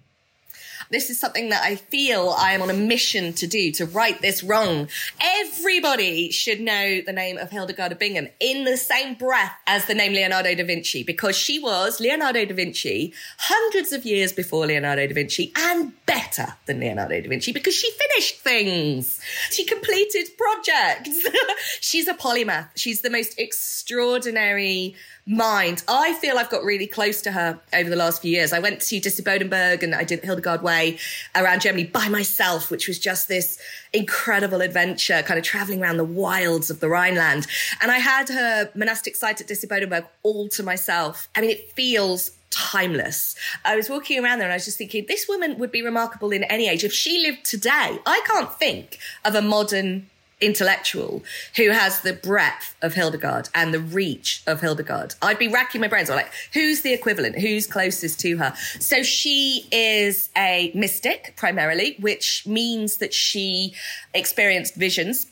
This 0.90 1.10
is 1.10 1.20
something 1.20 1.50
that 1.50 1.64
I 1.64 1.76
feel 1.76 2.34
I 2.38 2.54
am 2.54 2.62
on 2.62 2.70
a 2.70 2.74
mission 2.74 3.34
to 3.34 3.48
do 3.48 3.72
to 3.74 3.86
right 3.86 4.20
this 4.22 4.42
wrong. 4.42 4.88
Everybody 5.22 6.32
should 6.32 6.62
know 6.62 7.02
the 7.02 7.12
name 7.12 7.38
of 7.38 7.52
Hildegard 7.52 7.92
of 7.92 8.00
Bingen 8.00 8.30
in 8.40 8.64
the 8.64 8.78
same 8.78 9.16
breath 9.16 9.52
as 9.68 9.86
the 9.86 9.94
name 9.94 10.14
Leonardo 10.14 10.56
da 10.56 10.64
Vinci 10.64 11.04
because 11.04 11.36
she 11.36 11.60
was 11.60 12.00
Leonardo 12.00 12.46
da 12.46 12.56
Vinci 12.56 13.14
hundreds 13.38 13.92
of 13.92 14.06
years 14.06 14.32
before 14.32 14.66
Leonardo 14.66 15.06
da 15.08 15.14
Vinci 15.14 15.52
and 15.58 15.92
better 16.08 16.54
than 16.66 16.80
Leonardo 16.80 17.22
da 17.22 17.30
Vinci 17.30 17.52
because 17.52 17.76
she 17.76 17.92
finished 17.92 18.40
things. 18.40 19.20
She 19.52 19.66
completed 19.66 20.30
projects. 20.38 21.28
She's 21.82 22.08
a 22.08 22.14
polymath. 22.16 22.70
She's 22.76 23.02
the 23.02 23.12
most 23.12 23.38
extraordinary 23.38 24.96
mind. 25.28 25.84
I 25.88 26.14
feel 26.14 26.38
I've 26.38 26.50
got 26.50 26.64
really 26.64 26.88
close 26.88 27.22
to 27.24 27.34
her 27.34 27.60
over 27.74 27.90
the 27.90 27.98
last 27.98 28.22
few 28.22 28.32
years. 28.32 28.54
I 28.54 28.60
went 28.60 28.80
to 28.82 29.02
Disibodenberg 29.02 29.84
and 29.84 29.94
I 29.94 30.06
did 30.06 30.24
Hildegard 30.24 30.64
Way 30.64 30.98
around 31.36 31.62
Germany 31.62 31.84
by 31.84 32.08
myself, 32.08 32.72
which 32.72 32.88
was 32.88 32.98
just 32.98 33.28
this 33.28 33.60
incredible 33.92 34.62
adventure, 34.62 35.22
kind 35.24 35.38
of 35.38 35.44
traveling 35.44 35.84
around 35.84 35.98
the 35.98 36.06
wilds 36.06 36.70
of 36.70 36.80
the 36.80 36.88
Rhineland. 36.88 37.48
And 37.82 37.92
I 37.92 37.98
had 37.98 38.30
her 38.30 38.72
monastic 38.74 39.18
site 39.18 39.42
at 39.42 39.48
Disibodenberg 39.48 40.08
all 40.24 40.48
to 40.50 40.64
myself. 40.64 41.28
I 41.36 41.42
mean, 41.42 41.50
it 41.50 41.72
feels 41.74 42.32
timeless. 42.50 43.36
I 43.66 43.76
was 43.76 43.90
walking 43.90 44.24
around 44.24 44.40
there 44.40 44.48
and 44.48 44.54
I 44.54 44.58
was 44.58 44.66
just 44.66 44.78
thinking, 44.78 45.06
this 45.08 45.28
woman 45.28 45.58
would 45.60 45.72
be 45.72 45.82
remarkable 45.82 46.32
in 46.32 46.44
any 46.46 46.68
age. 46.68 46.84
If 46.84 46.94
she 46.94 47.20
lived 47.20 47.46
today, 47.46 48.00
I 48.06 48.22
can't 48.26 48.52
think 48.54 49.00
of 49.26 49.36
a 49.36 49.42
modern 49.42 50.10
intellectual 50.40 51.24
who 51.56 51.72
has 51.72 52.02
the 52.02 52.14
breadth 52.14 52.76
of 52.82 52.94
Hildegard 52.94 53.50
and 53.56 53.74
the 53.74 53.80
reach 53.80 54.44
of 54.46 54.62
Hildegard. 54.62 55.16
I'd 55.22 55.40
be 55.40 55.48
racking 55.48 55.82
my 55.82 55.88
brains. 55.88 56.10
I'm 56.10 56.16
like, 56.16 56.32
who's 56.54 56.82
the 56.82 56.94
equivalent? 56.94 57.40
Who's 57.40 57.66
closest 57.66 58.20
to 58.20 58.38
her? 58.38 58.54
So 58.80 59.02
she 59.02 59.68
is 59.72 60.30
a 60.38 60.72
mystic 60.76 61.34
primarily, 61.38 61.96
which 62.00 62.46
means 62.46 62.98
that 62.98 63.14
she 63.14 63.74
experienced 64.14 64.76
visions. 64.76 65.28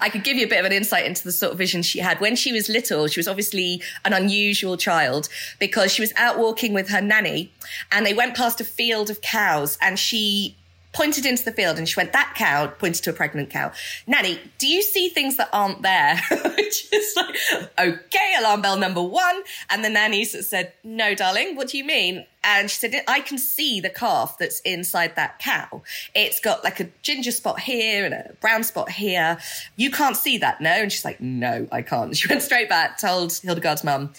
I 0.00 0.08
could 0.08 0.24
give 0.24 0.36
you 0.36 0.46
a 0.46 0.48
bit 0.48 0.60
of 0.60 0.66
an 0.66 0.72
insight 0.72 1.06
into 1.06 1.24
the 1.24 1.32
sort 1.32 1.52
of 1.52 1.58
vision 1.58 1.82
she 1.82 1.98
had. 2.00 2.20
When 2.20 2.36
she 2.36 2.52
was 2.52 2.68
little, 2.68 3.06
she 3.06 3.20
was 3.20 3.28
obviously 3.28 3.82
an 4.04 4.12
unusual 4.12 4.76
child 4.76 5.28
because 5.58 5.92
she 5.92 6.02
was 6.02 6.12
out 6.16 6.38
walking 6.38 6.72
with 6.72 6.88
her 6.90 7.00
nanny 7.00 7.52
and 7.90 8.04
they 8.04 8.14
went 8.14 8.36
past 8.36 8.60
a 8.60 8.64
field 8.64 9.10
of 9.10 9.20
cows 9.20 9.78
and 9.80 9.98
she 9.98 10.56
pointed 10.92 11.24
into 11.24 11.44
the 11.44 11.52
field 11.52 11.78
and 11.78 11.88
she 11.88 11.98
went, 11.98 12.12
That 12.12 12.34
cow 12.36 12.66
pointed 12.66 13.04
to 13.04 13.10
a 13.10 13.12
pregnant 13.12 13.50
cow. 13.50 13.72
Nanny, 14.06 14.40
do 14.58 14.66
you 14.66 14.82
see 14.82 15.08
things 15.08 15.36
that 15.36 15.48
aren't 15.52 15.82
there? 15.82 16.20
Just 16.30 17.16
like, 17.16 17.36
okay, 17.78 18.34
alarm 18.38 18.62
bell 18.62 18.76
number 18.76 19.02
one. 19.02 19.42
And 19.68 19.84
the 19.84 19.90
nanny 19.90 20.24
said, 20.24 20.72
No, 20.84 21.14
darling, 21.14 21.56
what 21.56 21.68
do 21.68 21.78
you 21.78 21.84
mean? 21.84 22.26
And 22.42 22.70
she 22.70 22.78
said, 22.78 23.02
I 23.06 23.20
can 23.20 23.36
see 23.36 23.80
the 23.80 23.90
calf 23.90 24.38
that's 24.38 24.60
inside 24.60 25.14
that 25.16 25.38
cow. 25.38 25.82
It's 26.14 26.40
got 26.40 26.64
like 26.64 26.80
a 26.80 26.88
ginger 27.02 27.32
spot 27.32 27.60
here 27.60 28.04
and 28.04 28.14
a 28.14 28.32
brown 28.40 28.64
spot 28.64 28.90
here. 28.90 29.38
You 29.76 29.90
can't 29.90 30.16
see 30.16 30.38
that, 30.38 30.60
no? 30.60 30.70
And 30.70 30.90
she's 30.90 31.04
like, 31.04 31.20
No, 31.20 31.68
I 31.70 31.82
can't. 31.82 32.16
She 32.20 32.28
went 32.28 32.42
straight 32.42 32.68
back, 32.68 32.98
told 32.98 33.32
Hildegard's 33.32 33.82
mum. 33.82 34.12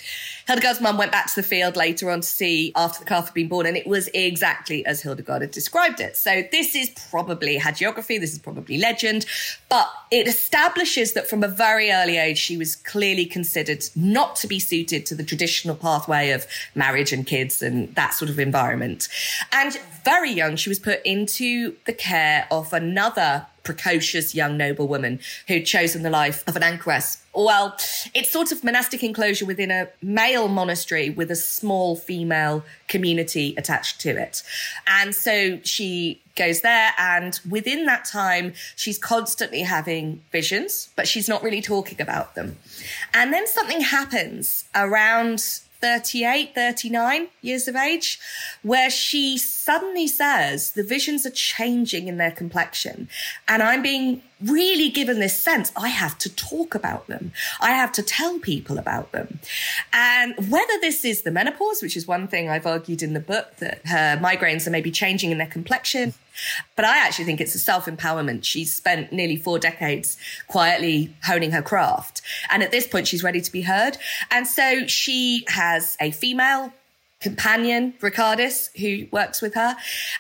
Hildegard's 0.48 0.82
mum 0.82 0.98
went 0.98 1.12
back 1.12 1.28
to 1.28 1.36
the 1.36 1.48
field 1.48 1.76
later 1.76 2.10
on 2.10 2.22
to 2.22 2.28
see 2.28 2.72
after 2.76 3.00
the 3.00 3.06
calf 3.06 3.26
had 3.26 3.34
been 3.34 3.48
born, 3.48 3.66
and 3.66 3.78
it 3.78 3.86
was 3.86 4.10
exactly 4.14 4.86
as 4.86 5.02
Hildegard 5.02 5.42
had 5.42 5.52
described 5.52 6.00
it. 6.00 6.18
So 6.18 6.44
this 6.52 6.76
is 6.76 6.90
probably 7.10 7.60
hagiography, 7.60 8.20
this 8.20 8.34
is 8.34 8.40
probably 8.40 8.78
legend, 8.78 9.26
but 9.70 9.90
it 10.10 10.28
establishes 10.28 11.14
that 11.14 11.28
from 11.30 11.44
a 11.44 11.48
very 11.48 11.92
early 11.92 12.18
age, 12.18 12.38
she 12.38 12.58
was 12.58 12.76
clearly 12.76 13.26
considered 13.26 13.86
not 13.96 14.36
to 14.38 14.48
be 14.48 14.60
suited 14.60 15.06
to 15.06 15.16
the 15.16 15.24
traditional 15.24 15.76
pathway 15.76 16.32
of 16.32 16.46
marriage 16.76 17.14
and 17.14 17.26
kids 17.26 17.62
and 17.62 17.94
that 18.12 18.18
sort 18.18 18.30
of 18.30 18.40
environment. 18.40 19.08
And 19.52 19.78
very 20.04 20.32
young, 20.32 20.56
she 20.56 20.70
was 20.70 20.80
put 20.80 21.02
into 21.06 21.76
the 21.86 21.94
care 21.94 22.48
of 22.52 22.74
another 22.74 23.48
precocious 23.64 24.34
young 24.34 24.58
noblewoman 24.58 25.20
who'd 25.48 25.66
chosen 25.66 26.02
the 26.02 26.10
life 26.10 26.44
of 26.48 26.56
an 26.56 26.64
anchoress. 26.64 27.22
Well, 27.34 27.78
it's 28.14 28.32
sort 28.32 28.52
of 28.52 28.64
monastic 28.64 29.04
enclosure 29.04 29.46
within 29.46 29.70
a 29.70 29.88
male 30.02 30.48
monastery 30.48 31.12
with 31.12 31.30
a 31.30 31.36
small 31.36 31.96
female 31.96 32.64
community 32.88 33.54
attached 33.58 34.02
to 34.02 34.10
it. 34.10 34.42
And 34.88 35.14
so 35.14 35.60
she 35.64 36.22
goes 36.36 36.62
there, 36.62 36.92
and 36.98 37.40
within 37.48 37.86
that 37.86 38.06
time, 38.06 38.54
she's 38.76 38.98
constantly 38.98 39.62
having 39.62 40.22
visions, 40.32 40.90
but 40.96 41.08
she's 41.08 41.30
not 41.30 41.44
really 41.44 41.62
talking 41.62 42.02
about 42.02 42.36
them. 42.36 42.58
And 43.14 43.32
then 43.32 43.46
something 43.48 43.82
happens 43.82 44.66
around 44.74 45.62
38, 45.82 46.56
39 46.56 47.28
years 47.42 47.68
of 47.68 47.76
age, 47.76 48.20
where 48.62 48.90
she 48.90 49.38
suddenly 49.38 50.08
says 50.08 50.72
the 50.72 50.84
visions 50.84 51.26
are 51.26 51.32
changing 51.32 52.08
in 52.08 52.18
their 52.18 52.32
complexion. 52.32 53.10
And 53.48 53.62
I'm 53.62 53.82
being 53.82 54.22
really 54.44 54.90
given 54.90 55.20
this 55.20 55.40
sense 55.40 55.72
I 55.76 55.90
have 55.90 56.18
to 56.20 56.34
talk 56.36 56.76
about 56.76 57.08
them. 57.08 57.32
I 57.60 57.72
have 57.72 57.92
to 57.94 58.04
tell 58.04 58.40
people 58.40 58.78
about 58.78 59.12
them. 59.12 59.40
And 59.94 60.34
whether 60.50 60.74
this 60.82 61.06
is 61.06 61.22
the 61.22 61.32
menopause, 61.32 61.82
which 61.82 61.98
is 61.98 62.08
one 62.08 62.28
thing 62.28 62.50
I've 62.50 62.66
argued 62.66 63.02
in 63.02 63.14
the 63.14 63.20
book, 63.20 63.58
that 63.58 63.82
her 63.86 64.18
migraines 64.18 64.68
are 64.68 64.72
maybe 64.72 64.92
changing 64.92 65.32
in 65.32 65.38
their 65.38 65.48
complexion. 65.48 66.14
But 66.76 66.86
I 66.86 66.98
actually 66.98 67.26
think 67.26 67.42
it's 67.42 67.56
a 67.56 67.60
self 67.60 67.86
empowerment. 67.86 68.44
She's 68.44 68.74
spent 68.74 69.12
nearly 69.12 69.36
four 69.36 69.60
decades 69.60 70.18
quietly 70.48 71.14
honing 71.24 71.52
her 71.52 71.62
craft. 71.62 72.22
And 72.50 72.64
at 72.64 72.72
this 72.72 72.88
point, 72.88 73.08
she's 73.08 73.24
ready 73.24 73.42
to 73.42 73.52
be 73.52 73.62
heard. 73.62 73.98
And 74.30 74.48
so 74.48 74.88
she 74.88 75.44
has 75.48 75.98
a 76.00 76.12
female 76.12 76.74
companion, 77.22 77.94
Richardis, 78.02 78.76
who 78.78 79.08
works 79.12 79.42
with 79.42 79.54
her, 79.54 79.76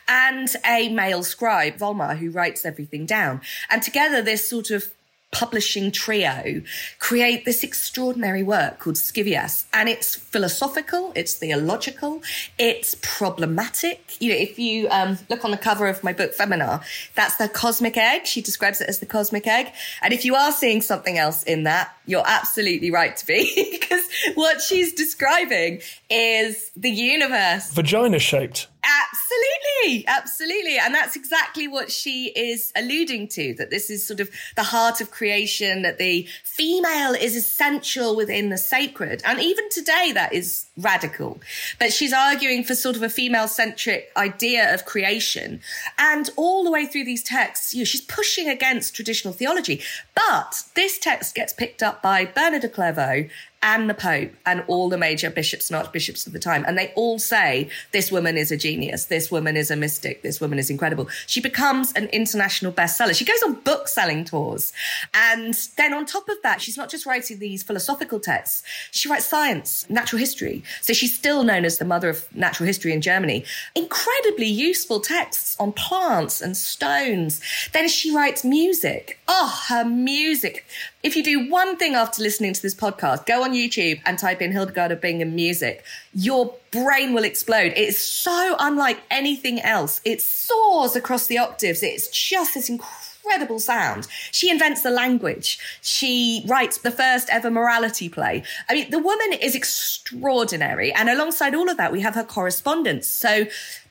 and 0.07 0.47
a 0.65 0.89
male 0.89 1.23
scribe, 1.23 1.77
Volmar, 1.77 2.17
who 2.17 2.29
writes 2.29 2.65
everything 2.65 3.05
down. 3.05 3.41
And 3.69 3.81
together, 3.81 4.21
this 4.21 4.47
sort 4.47 4.71
of 4.71 4.91
publishing 5.31 5.91
trio 5.91 6.61
create 6.99 7.45
this 7.45 7.63
extraordinary 7.63 8.43
work 8.43 8.79
called 8.79 8.97
Scivias. 8.97 9.65
And 9.73 9.87
it's 9.89 10.15
philosophical, 10.15 11.11
it's 11.15 11.33
theological, 11.33 12.21
it's 12.57 12.95
problematic. 13.01 14.21
You 14.21 14.33
know, 14.33 14.37
if 14.37 14.59
you 14.59 14.89
um, 14.89 15.17
look 15.29 15.43
on 15.45 15.51
the 15.51 15.57
cover 15.57 15.87
of 15.87 16.03
my 16.03 16.13
book, 16.13 16.33
Femina, 16.33 16.81
that's 17.15 17.37
the 17.37 17.47
cosmic 17.47 17.97
egg. 17.97 18.25
She 18.25 18.41
describes 18.41 18.81
it 18.81 18.89
as 18.89 18.99
the 18.99 19.05
cosmic 19.05 19.47
egg. 19.47 19.71
And 20.01 20.13
if 20.13 20.25
you 20.25 20.35
are 20.35 20.51
seeing 20.51 20.81
something 20.81 21.17
else 21.17 21.43
in 21.43 21.63
that, 21.63 21.95
you're 22.12 22.28
absolutely 22.28 22.91
right 22.91 23.15
to 23.17 23.26
be, 23.26 23.69
because 23.82 24.04
what 24.36 24.62
she's 24.62 24.93
describing 24.93 25.82
is 26.10 26.71
the 26.76 26.91
universe. 26.91 27.71
Vagina 27.71 28.19
shaped. 28.19 28.67
Absolutely, 28.84 30.08
absolutely. 30.08 30.78
And 30.78 30.93
that's 30.93 31.15
exactly 31.15 31.67
what 31.67 31.91
she 31.91 32.28
is 32.30 32.71
alluding 32.76 33.28
to 33.30 33.54
that 33.56 33.69
this 33.69 33.91
is 33.91 34.06
sort 34.06 34.19
of 34.19 34.32
the 34.56 34.63
heart 34.63 35.02
of 35.02 35.12
creation, 35.12 35.84
that 35.84 36.00
the 36.00 36.28
female 36.43 37.13
is 37.13 37.36
essential 37.36 38.15
within 38.15 38.50
the 38.50 38.58
sacred. 38.58 39.21
And 39.24 39.39
even 39.39 39.69
today, 39.69 40.12
that 40.13 40.34
is 40.34 40.65
radical. 40.78 41.39
But 41.80 41.93
she's 41.93 42.12
arguing 42.12 42.63
for 42.63 42.74
sort 42.74 42.95
of 42.95 43.04
a 43.04 43.10
female 43.10 43.47
centric 43.47 44.12
idea 44.17 44.74
of 44.74 44.86
creation. 44.86 45.62
And 46.00 46.30
all 46.36 46.63
the 46.63 46.71
way 46.71 46.88
through 46.88 47.06
these 47.06 47.24
texts, 47.24 47.76
you 47.76 47.82
know, 47.82 47.86
she's 47.86 48.02
pushing 48.02 48.50
against 48.50 48.95
traditional 48.95 49.34
theology. 49.34 49.82
But 50.15 50.63
this 50.76 50.97
text 50.97 51.36
gets 51.36 51.54
picked 51.54 51.84
up 51.84 52.00
by 52.01 52.25
Bernard 52.25 52.63
of 52.63 52.73
Clairvaux 52.73 53.29
and 53.63 53.89
the 53.89 53.93
Pope 53.93 54.32
and 54.45 54.63
all 54.67 54.89
the 54.89 54.97
major 54.97 55.30
bishops 55.30 55.69
and 55.69 55.78
archbishops 55.78 56.26
of 56.26 56.34
the 56.34 56.39
time. 56.39 56.65
And 56.67 56.78
they 56.78 56.91
all 56.95 57.19
say, 57.19 57.69
this 57.91 58.12
woman 58.12 58.38
is 58.38 58.52
a 58.52 58.58
genius. 58.58 59.06
This 59.06 59.30
woman 59.30 59.56
is 59.56 59.69
a 59.69 59.76
mystic. 59.76 60.24
This 60.24 60.41
woman 60.41 60.58
is 60.58 60.69
incredible. 60.69 61.08
She 61.28 61.41
becomes 61.41 61.91
an 61.93 62.06
international 62.08 62.71
bestseller. 62.71 63.15
She 63.15 63.26
goes 63.26 63.41
on 63.43 63.56
book 63.62 63.88
selling 63.88 64.26
tours. 64.26 64.74
And 65.13 65.54
then 65.78 65.93
on 65.93 66.06
top 66.06 66.28
of 66.28 66.38
that, 66.43 66.62
she's 66.62 66.78
not 66.78 66.89
just 66.89 67.06
writing 67.06 67.39
these 67.39 67.62
philosophical 67.62 68.19
texts. 68.19 68.63
She 68.91 69.08
writes 69.08 69.26
science, 69.26 69.86
natural 69.89 70.19
history. 70.19 70.63
So 70.82 70.93
she's 70.93 71.15
still 71.15 71.43
known 71.43 71.65
as 71.65 71.78
the 71.78 71.86
mother 71.86 72.10
of 72.10 72.36
natural 72.36 72.65
history 72.65 72.93
in 72.93 73.02
Germany. 73.02 73.45
Incredibly 73.76 74.47
useful 74.47 75.00
texts 75.00 75.56
on 75.60 75.71
plants 75.74 76.41
and 76.41 76.58
stones. 76.58 77.41
Then 77.74 77.88
she 77.88 78.15
writes 78.15 78.43
music. 78.43 79.19
Oh, 79.28 79.63
her 79.69 79.86
music. 79.86 80.65
If 81.04 81.15
you 81.15 81.24
do 81.24 81.50
one 81.50 81.78
thing 81.78 81.95
after 81.95 82.21
listening 82.21 82.54
to 82.54 82.62
this 82.62 82.76
podcast, 82.76 83.26
go 83.26 83.43
on 83.43 83.50
YouTube 83.51 84.01
and 84.05 84.17
type 84.17 84.41
in 84.41 84.51
Hildegard 84.51 84.91
of 84.91 85.01
Bingen 85.01 85.35
music. 85.35 85.83
Your 86.13 86.55
brain 86.71 87.13
will 87.13 87.23
explode. 87.23 87.73
It's 87.75 87.99
so 87.99 88.55
unlike 88.59 89.01
anything 89.09 89.59
else. 89.61 90.01
It 90.05 90.21
soars 90.21 90.95
across 90.95 91.27
the 91.27 91.37
octaves. 91.37 91.83
It's 91.83 92.07
just 92.07 92.53
this 92.53 92.69
incredible 92.69 93.59
sound. 93.59 94.07
She 94.31 94.49
invents 94.49 94.81
the 94.81 94.89
language. 94.89 95.59
She 95.81 96.43
writes 96.47 96.79
the 96.79 96.91
first 96.91 97.29
ever 97.29 97.51
morality 97.51 98.09
play. 98.09 98.43
I 98.69 98.73
mean, 98.73 98.89
the 98.89 98.99
woman 98.99 99.33
is 99.33 99.55
extraordinary. 99.55 100.91
And 100.93 101.09
alongside 101.09 101.55
all 101.55 101.69
of 101.69 101.77
that, 101.77 101.91
we 101.91 102.01
have 102.01 102.15
her 102.15 102.23
correspondence. 102.23 103.07
So 103.07 103.45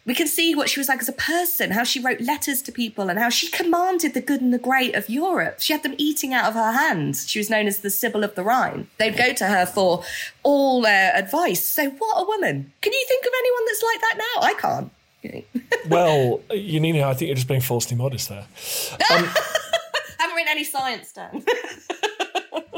we 0.06 0.14
can 0.14 0.26
see 0.26 0.54
what 0.54 0.68
she 0.68 0.80
was 0.80 0.88
like 0.88 1.00
as 1.00 1.08
a 1.08 1.12
person, 1.12 1.72
how 1.72 1.84
she 1.84 2.00
wrote 2.00 2.20
letters 2.20 2.62
to 2.62 2.72
people, 2.72 3.08
and 3.08 3.18
how 3.18 3.28
she 3.28 3.48
commanded 3.50 4.14
the 4.14 4.20
good 4.20 4.40
and 4.40 4.52
the 4.52 4.58
great 4.58 4.94
of 4.94 5.08
Europe. 5.08 5.56
She 5.60 5.72
had 5.72 5.82
them 5.82 5.94
eating 5.98 6.32
out 6.32 6.46
of 6.46 6.54
her 6.54 6.72
hands. 6.72 7.28
She 7.28 7.38
was 7.38 7.50
known 7.50 7.66
as 7.66 7.78
the 7.80 7.90
Sibyl 7.90 8.24
of 8.24 8.34
the 8.34 8.42
Rhine. 8.42 8.88
They'd 8.98 9.16
go 9.16 9.32
to 9.34 9.46
her 9.46 9.66
for 9.66 10.02
all 10.42 10.80
their 10.80 11.14
advice. 11.14 11.64
So, 11.64 11.90
what 11.90 12.14
a 12.20 12.24
woman. 12.24 12.72
Can 12.80 12.92
you 12.92 13.04
think 13.06 13.24
of 13.24 13.32
anyone 13.38 13.62
that's 13.66 13.82
like 13.82 14.00
that 14.00 14.16
now? 14.18 14.42
I 14.42 14.54
can't. 14.54 14.92
well, 15.88 16.40
Janina, 16.50 17.02
I 17.02 17.14
think 17.14 17.28
you're 17.28 17.36
just 17.36 17.48
being 17.48 17.60
falsely 17.60 17.96
modest 17.96 18.30
there. 18.30 18.46
Um, 19.10 19.24
haven't 20.18 20.36
written 20.36 20.50
any 20.50 20.64
science 20.64 21.12
down. 21.12 21.44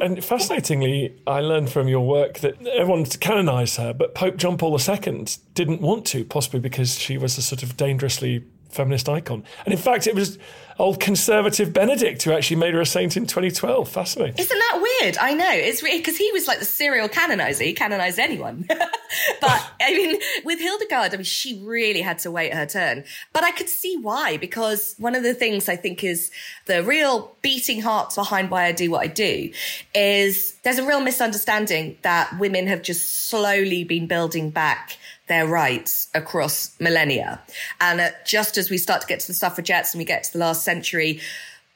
and 0.00 0.24
fascinatingly, 0.24 1.20
I 1.26 1.40
learned 1.40 1.70
from 1.70 1.88
your 1.88 2.06
work 2.06 2.40
that 2.40 2.66
everyone 2.66 3.04
canonised 3.04 3.76
her, 3.76 3.92
but 3.92 4.14
Pope 4.14 4.36
John 4.36 4.58
Paul 4.58 4.78
II 4.78 5.26
didn't 5.54 5.80
want 5.80 6.06
to, 6.06 6.24
possibly 6.24 6.60
because 6.60 6.98
she 6.98 7.18
was 7.18 7.38
a 7.38 7.42
sort 7.42 7.62
of 7.62 7.76
dangerously 7.76 8.44
feminist 8.72 9.08
icon. 9.08 9.44
And 9.64 9.72
in 9.72 9.78
fact, 9.78 10.06
it 10.06 10.14
was 10.14 10.38
old 10.78 10.98
conservative 10.98 11.72
Benedict 11.72 12.22
who 12.22 12.32
actually 12.32 12.56
made 12.56 12.74
her 12.74 12.80
a 12.80 12.86
saint 12.86 13.16
in 13.16 13.26
2012. 13.26 13.88
Fascinating. 13.88 14.34
Isn't 14.38 14.58
that 14.58 14.98
weird? 15.00 15.18
I 15.18 15.34
know. 15.34 15.50
It's 15.50 15.82
because 15.82 16.16
he 16.16 16.30
was 16.32 16.48
like 16.48 16.58
the 16.58 16.64
serial 16.64 17.08
canonizer. 17.08 17.64
He 17.64 17.72
canonized 17.72 18.18
anyone. 18.18 18.64
but 18.68 19.70
I 19.80 19.90
mean, 19.90 20.18
with 20.44 20.58
Hildegard, 20.58 21.12
I 21.12 21.16
mean, 21.16 21.24
she 21.24 21.60
really 21.62 22.00
had 22.00 22.18
to 22.20 22.30
wait 22.30 22.54
her 22.54 22.66
turn. 22.66 23.04
But 23.32 23.44
I 23.44 23.52
could 23.52 23.68
see 23.68 23.96
why, 23.96 24.38
because 24.38 24.94
one 24.98 25.14
of 25.14 25.22
the 25.22 25.34
things 25.34 25.68
I 25.68 25.76
think 25.76 26.02
is 26.02 26.30
the 26.66 26.82
real 26.82 27.36
beating 27.42 27.82
heart 27.82 28.14
behind 28.14 28.50
why 28.50 28.64
I 28.64 28.72
do 28.72 28.90
what 28.90 29.02
I 29.02 29.08
do 29.08 29.52
is 29.94 30.54
there's 30.62 30.78
a 30.78 30.86
real 30.86 31.00
misunderstanding 31.00 31.98
that 32.02 32.38
women 32.38 32.66
have 32.66 32.82
just 32.82 33.28
slowly 33.28 33.84
been 33.84 34.06
building 34.06 34.50
back 34.50 34.96
their 35.32 35.46
rights 35.46 36.08
across 36.14 36.78
millennia. 36.78 37.40
And 37.80 38.00
uh, 38.00 38.10
just 38.24 38.58
as 38.58 38.68
we 38.70 38.78
start 38.78 39.00
to 39.00 39.06
get 39.06 39.20
to 39.20 39.26
the 39.26 39.34
suffragettes 39.34 39.94
and 39.94 39.98
we 39.98 40.04
get 40.04 40.24
to 40.24 40.32
the 40.32 40.38
last 40.38 40.62
century, 40.64 41.20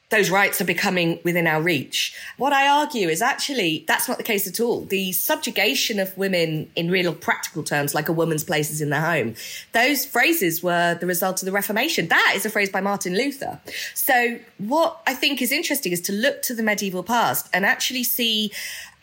those 0.09 0.29
rights 0.29 0.61
are 0.61 0.65
becoming 0.65 1.19
within 1.23 1.47
our 1.47 1.61
reach. 1.61 2.15
What 2.37 2.53
I 2.53 2.67
argue 2.67 3.09
is 3.09 3.21
actually 3.21 3.83
that's 3.87 4.07
not 4.07 4.17
the 4.17 4.23
case 4.23 4.47
at 4.47 4.59
all. 4.59 4.85
The 4.85 5.11
subjugation 5.11 5.99
of 5.99 6.17
women 6.17 6.69
in 6.75 6.89
real 6.89 7.13
practical 7.13 7.63
terms, 7.63 7.93
like 7.93 8.07
a 8.07 8.13
woman's 8.13 8.43
place 8.43 8.71
is 8.71 8.79
in 8.79 8.89
the 8.89 9.01
home, 9.01 9.35
those 9.73 10.05
phrases 10.05 10.63
were 10.63 10.95
the 10.95 11.07
result 11.07 11.41
of 11.41 11.45
the 11.45 11.51
Reformation. 11.51 12.07
That 12.07 12.33
is 12.35 12.45
a 12.45 12.49
phrase 12.49 12.69
by 12.69 12.79
Martin 12.79 13.15
Luther. 13.15 13.59
So 13.93 14.39
what 14.59 15.01
I 15.05 15.13
think 15.13 15.41
is 15.41 15.51
interesting 15.51 15.91
is 15.91 16.01
to 16.01 16.13
look 16.13 16.41
to 16.43 16.53
the 16.53 16.63
medieval 16.63 17.03
past 17.03 17.49
and 17.53 17.65
actually 17.65 18.03
see 18.03 18.51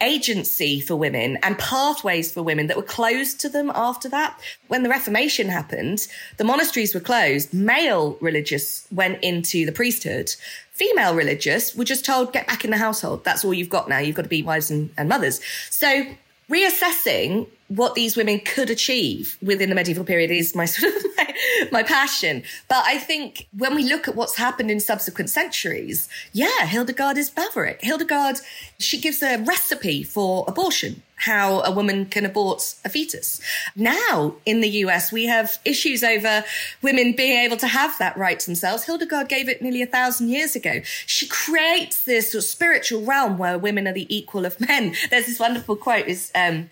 agency 0.00 0.80
for 0.80 0.96
women 0.96 1.38
and 1.42 1.58
pathways 1.58 2.32
for 2.32 2.42
women 2.42 2.66
that 2.66 2.76
were 2.76 2.82
closed 2.82 3.40
to 3.40 3.48
them 3.48 3.70
after 3.74 4.08
that. 4.08 4.38
When 4.68 4.82
the 4.82 4.88
Reformation 4.88 5.48
happened, 5.48 6.06
the 6.36 6.44
monasteries 6.44 6.94
were 6.94 7.00
closed, 7.00 7.54
male 7.54 8.16
religious 8.20 8.86
went 8.90 9.22
into 9.22 9.64
the 9.64 9.72
priesthood. 9.72 10.34
Female 10.74 11.14
religious 11.14 11.74
were 11.74 11.84
just 11.84 12.04
told, 12.04 12.32
get 12.32 12.46
back 12.46 12.64
in 12.64 12.70
the 12.70 12.76
household. 12.76 13.24
That's 13.24 13.44
all 13.44 13.54
you've 13.54 13.68
got 13.68 13.88
now. 13.88 13.98
You've 13.98 14.16
got 14.16 14.22
to 14.22 14.28
be 14.28 14.42
wives 14.42 14.70
and, 14.70 14.90
and 14.98 15.08
mothers. 15.08 15.40
So 15.70 16.04
reassessing 16.50 17.46
what 17.68 17.94
these 17.94 18.16
women 18.16 18.40
could 18.40 18.70
achieve 18.70 19.38
within 19.42 19.70
the 19.70 19.74
medieval 19.74 20.04
period 20.04 20.30
is 20.30 20.54
my 20.54 20.64
sort 20.66 20.94
of 20.94 21.02
my, 21.16 21.34
my, 21.72 21.82
passion. 21.82 22.42
But 22.68 22.84
I 22.86 22.98
think 22.98 23.48
when 23.56 23.74
we 23.74 23.84
look 23.84 24.06
at 24.06 24.14
what's 24.14 24.36
happened 24.36 24.70
in 24.70 24.80
subsequent 24.80 25.30
centuries, 25.30 26.08
yeah, 26.32 26.66
Hildegard 26.66 27.16
is 27.16 27.30
Bavaric. 27.30 27.80
Hildegard, 27.80 28.36
she 28.78 29.00
gives 29.00 29.22
a 29.22 29.38
recipe 29.38 30.02
for 30.02 30.44
abortion, 30.46 31.02
how 31.16 31.60
a 31.60 31.70
woman 31.70 32.06
can 32.06 32.26
abort 32.26 32.74
a 32.84 32.88
fetus. 32.88 33.40
Now 33.74 34.34
in 34.44 34.60
the 34.60 34.68
US, 34.68 35.10
we 35.10 35.24
have 35.24 35.58
issues 35.64 36.04
over 36.04 36.44
women 36.82 37.14
being 37.16 37.38
able 37.38 37.56
to 37.58 37.66
have 37.66 37.96
that 37.98 38.16
right 38.16 38.38
themselves. 38.40 38.84
Hildegard 38.84 39.28
gave 39.28 39.48
it 39.48 39.62
nearly 39.62 39.80
a 39.80 39.86
thousand 39.86 40.28
years 40.28 40.54
ago. 40.54 40.80
She 41.06 41.26
creates 41.26 42.04
this 42.04 42.32
sort 42.32 42.44
of 42.44 42.48
spiritual 42.48 43.02
realm 43.04 43.38
where 43.38 43.58
women 43.58 43.88
are 43.88 43.94
the 43.94 44.14
equal 44.14 44.44
of 44.44 44.60
men. 44.60 44.94
There's 45.08 45.26
this 45.26 45.40
wonderful 45.40 45.76
quote 45.76 46.06
is, 46.06 46.30
um, 46.34 46.68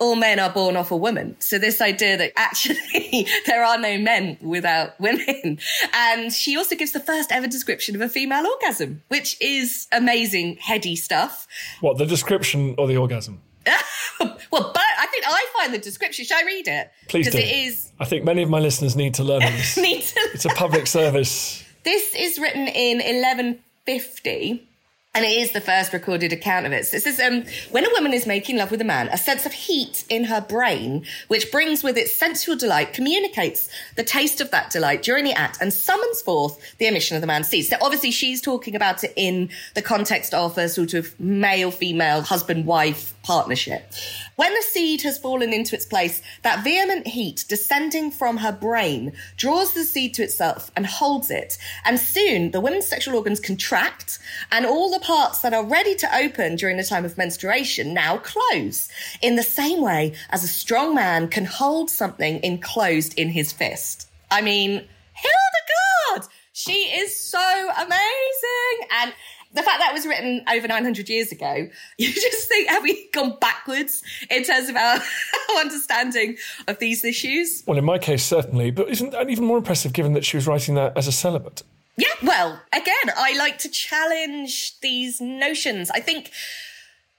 all 0.00 0.16
men 0.16 0.40
are 0.40 0.50
born 0.50 0.76
off 0.76 0.90
a 0.90 0.96
woman. 0.96 1.36
So 1.38 1.58
this 1.58 1.80
idea 1.80 2.16
that 2.16 2.32
actually 2.36 3.28
there 3.46 3.62
are 3.62 3.78
no 3.78 3.98
men 3.98 4.38
without 4.40 4.98
women. 4.98 5.58
And 5.92 6.32
she 6.32 6.56
also 6.56 6.74
gives 6.74 6.92
the 6.92 7.00
first 7.00 7.30
ever 7.30 7.46
description 7.46 7.94
of 7.94 8.00
a 8.00 8.08
female 8.08 8.46
orgasm, 8.46 9.02
which 9.08 9.36
is 9.40 9.86
amazing, 9.92 10.56
heady 10.56 10.96
stuff. 10.96 11.46
What, 11.80 11.98
the 11.98 12.06
description 12.06 12.74
or 12.78 12.88
the 12.88 12.96
orgasm? 12.96 13.42
well, 13.66 14.40
but 14.50 14.82
I 14.98 15.06
think 15.10 15.24
I 15.26 15.46
find 15.58 15.74
the 15.74 15.78
description. 15.78 16.24
Should 16.24 16.36
I 16.38 16.44
read 16.44 16.66
it? 16.66 16.90
Please 17.08 17.30
do. 17.30 17.36
It 17.36 17.44
is. 17.44 17.92
I 18.00 18.06
think 18.06 18.24
many 18.24 18.42
of 18.42 18.48
my 18.48 18.58
listeners 18.58 18.96
need 18.96 19.14
to 19.14 19.24
learn 19.24 19.40
this. 19.52 19.76
need 19.76 20.02
to. 20.02 20.20
It's 20.32 20.46
a 20.46 20.50
public 20.50 20.86
service. 20.86 21.62
This 21.84 22.14
is 22.14 22.38
written 22.38 22.66
in 22.68 22.98
1150 22.98 24.66
and 25.12 25.24
it 25.24 25.32
is 25.32 25.50
the 25.50 25.60
first 25.60 25.92
recorded 25.92 26.32
account 26.32 26.66
of 26.66 26.72
it. 26.72 26.86
So 26.86 26.96
it 26.96 27.02
says, 27.02 27.18
um, 27.18 27.44
when 27.70 27.84
a 27.84 27.90
woman 27.90 28.12
is 28.12 28.26
making 28.26 28.58
love 28.58 28.70
with 28.70 28.80
a 28.80 28.84
man, 28.84 29.08
a 29.08 29.18
sense 29.18 29.44
of 29.44 29.52
heat 29.52 30.04
in 30.08 30.24
her 30.24 30.40
brain, 30.40 31.04
which 31.26 31.50
brings 31.50 31.82
with 31.82 31.96
it 31.96 32.08
sensual 32.08 32.56
delight, 32.56 32.92
communicates 32.92 33.68
the 33.96 34.04
taste 34.04 34.40
of 34.40 34.52
that 34.52 34.70
delight 34.70 35.02
during 35.02 35.24
the 35.24 35.32
act 35.32 35.58
and 35.60 35.72
summons 35.72 36.22
forth 36.22 36.76
the 36.78 36.86
emission 36.86 37.16
of 37.16 37.22
the 37.22 37.26
man's 37.26 37.48
seed. 37.48 37.66
So 37.66 37.76
obviously 37.82 38.12
she's 38.12 38.40
talking 38.40 38.76
about 38.76 39.02
it 39.02 39.12
in 39.16 39.50
the 39.74 39.82
context 39.82 40.32
of 40.32 40.56
a 40.56 40.68
sort 40.68 40.94
of 40.94 41.18
male-female 41.18 42.22
husband-wife 42.22 43.14
partnership. 43.24 43.92
When 44.36 44.54
the 44.54 44.62
seed 44.62 45.02
has 45.02 45.18
fallen 45.18 45.52
into 45.52 45.74
its 45.74 45.86
place, 45.86 46.22
that 46.42 46.64
vehement 46.64 47.06
heat 47.06 47.44
descending 47.48 48.10
from 48.10 48.38
her 48.38 48.52
brain 48.52 49.12
draws 49.36 49.74
the 49.74 49.84
seed 49.84 50.14
to 50.14 50.22
itself 50.22 50.70
and 50.76 50.86
holds 50.86 51.30
it. 51.30 51.58
And 51.84 51.98
soon 51.98 52.50
the 52.50 52.60
woman's 52.60 52.86
sexual 52.86 53.16
organs 53.16 53.40
contract 53.40 54.18
and 54.50 54.64
all 54.64 54.90
the 54.90 55.04
parts 55.04 55.40
that 55.40 55.54
are 55.54 55.64
ready 55.64 55.94
to 55.96 56.16
open 56.16 56.56
during 56.56 56.76
the 56.76 56.84
time 56.84 57.04
of 57.04 57.18
menstruation 57.18 57.92
now 57.92 58.18
close 58.18 58.88
in 59.20 59.36
the 59.36 59.42
same 59.42 59.80
way 59.80 60.14
as 60.30 60.44
a 60.44 60.48
strong 60.48 60.94
man 60.94 61.28
can 61.28 61.44
hold 61.44 61.90
something 61.90 62.42
enclosed 62.42 63.14
in 63.18 63.30
his 63.30 63.52
fist. 63.52 64.08
I 64.30 64.42
mean, 64.42 64.86
Hildegard! 65.12 66.30
She 66.52 66.72
is 66.72 67.18
so 67.18 67.70
amazing. 67.76 68.88
And 68.92 69.12
the 69.52 69.62
fact 69.62 69.80
that 69.80 69.90
it 69.90 69.94
was 69.94 70.06
written 70.06 70.42
over 70.52 70.68
900 70.68 71.08
years 71.08 71.32
ago, 71.32 71.68
you 71.98 72.12
just 72.12 72.48
think, 72.48 72.68
have 72.68 72.82
we 72.82 73.08
gone 73.10 73.36
backwards 73.40 74.02
in 74.30 74.44
terms 74.44 74.68
of 74.68 74.76
our, 74.76 74.96
our 74.96 75.56
understanding 75.58 76.36
of 76.68 76.78
these 76.78 77.04
issues? 77.04 77.62
Well, 77.66 77.78
in 77.78 77.84
my 77.84 77.98
case, 77.98 78.24
certainly. 78.24 78.70
But 78.70 78.88
isn't 78.90 79.10
that 79.10 79.30
even 79.30 79.44
more 79.44 79.58
impressive 79.58 79.92
given 79.92 80.12
that 80.14 80.24
she 80.24 80.36
was 80.36 80.46
writing 80.46 80.74
that 80.76 80.96
as 80.96 81.06
a 81.06 81.12
celibate? 81.12 81.62
Yeah, 81.96 82.08
well, 82.22 82.60
again, 82.72 83.14
I 83.16 83.36
like 83.36 83.58
to 83.58 83.68
challenge 83.68 84.78
these 84.80 85.20
notions. 85.20 85.90
I 85.90 86.00
think 86.00 86.30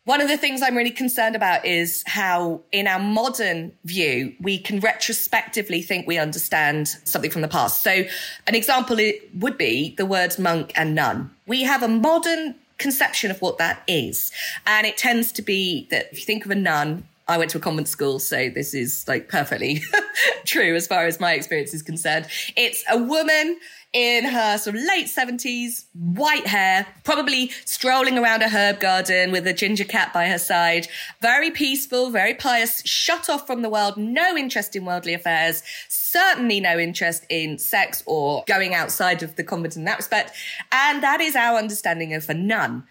one 0.06 0.20
of 0.20 0.28
the 0.28 0.38
things 0.38 0.62
I'm 0.64 0.76
really 0.76 0.92
concerned 0.92 1.36
about 1.36 1.64
is 1.64 2.04
how, 2.08 2.62
in 2.72 2.88
our 2.88 3.00
modern 3.00 3.72
view, 3.86 4.34
we 4.40 4.58
can 4.58 4.80
retrospectively 4.80 5.84
think 5.84 6.08
we 6.08 6.18
understand 6.18 6.88
something 7.04 7.30
from 7.30 7.44
the 7.44 7.48
past. 7.48 7.84
So, 7.84 8.04
an 8.48 8.56
example 8.56 8.98
would 9.36 9.58
be 9.58 9.94
the 9.98 10.06
words 10.06 10.40
monk 10.40 10.74
and 10.76 10.96
nun. 10.96 11.30
We 11.46 11.64
have 11.64 11.84
a 11.84 11.88
modern 11.88 12.56
conception 12.80 13.30
of 13.30 13.40
what 13.42 13.60
that 13.60 13.84
is. 13.88 14.32
And 14.66 14.88
it 14.88 14.98
tends 14.98 15.32
to 15.34 15.44
be 15.44 15.88
that 15.92 16.08
if 16.12 16.20
you 16.20 16.26
think 16.26 16.46
of 16.46 16.52
a 16.52 16.56
nun, 16.56 17.08
I 17.28 17.38
went 17.38 17.52
to 17.52 17.60
a 17.60 17.62
convent 17.62 17.88
school, 17.88 18.20
so 18.20 18.50
this 18.50 18.74
is 18.74 19.08
like 19.08 19.30
perfectly 19.30 19.82
true 20.46 20.76
as 20.76 20.88
far 20.88 21.06
as 21.06 21.20
my 21.20 21.34
experience 21.34 21.74
is 21.74 21.84
concerned. 21.84 22.28
It's 22.58 22.84
a 22.90 22.98
woman 22.98 23.58
in 23.93 24.23
her 24.23 24.58
sort 24.58 24.75
of 24.75 24.82
late 24.84 25.08
70s, 25.08 25.86
white 25.93 26.47
hair, 26.47 26.88
probably 27.04 27.49
strolling 27.65 28.17
around 28.17 28.41
a 28.41 28.49
herb 28.49 28.80
garden 28.80 29.32
with 29.32 29.45
a 29.45 29.54
ginger 29.54 29.84
cat 29.84 30.13
by 30.13 30.27
her 30.27 30.38
side. 30.38 30.88
Very 31.21 31.51
peaceful, 31.51 32.10
very 32.10 32.34
pious, 32.34 32.82
shut 32.86 33.30
off 33.30 33.45
from 33.45 33.62
the 33.62 33.69
world, 33.69 33.97
no 33.97 34.38
interest 34.38 34.75
in 34.75 34.86
worldly 34.86 35.13
affairs, 35.13 35.62
certainly 35.89 36.62
no 36.62 36.80
interest 36.80 37.25
in 37.30 37.58
sex 37.58 38.01
or 38.06 38.43
going 38.47 38.73
outside 38.73 39.23
of 39.23 39.36
the 39.36 39.43
convent 39.43 39.75
in 39.75 39.84
that 39.84 39.97
respect. 39.97 40.32
And 40.71 41.04
that 41.04 41.19
is 41.19 41.36
our 41.36 41.58
understanding 41.58 42.13
of 42.13 42.30
a 42.30 42.34
nun 42.34 42.84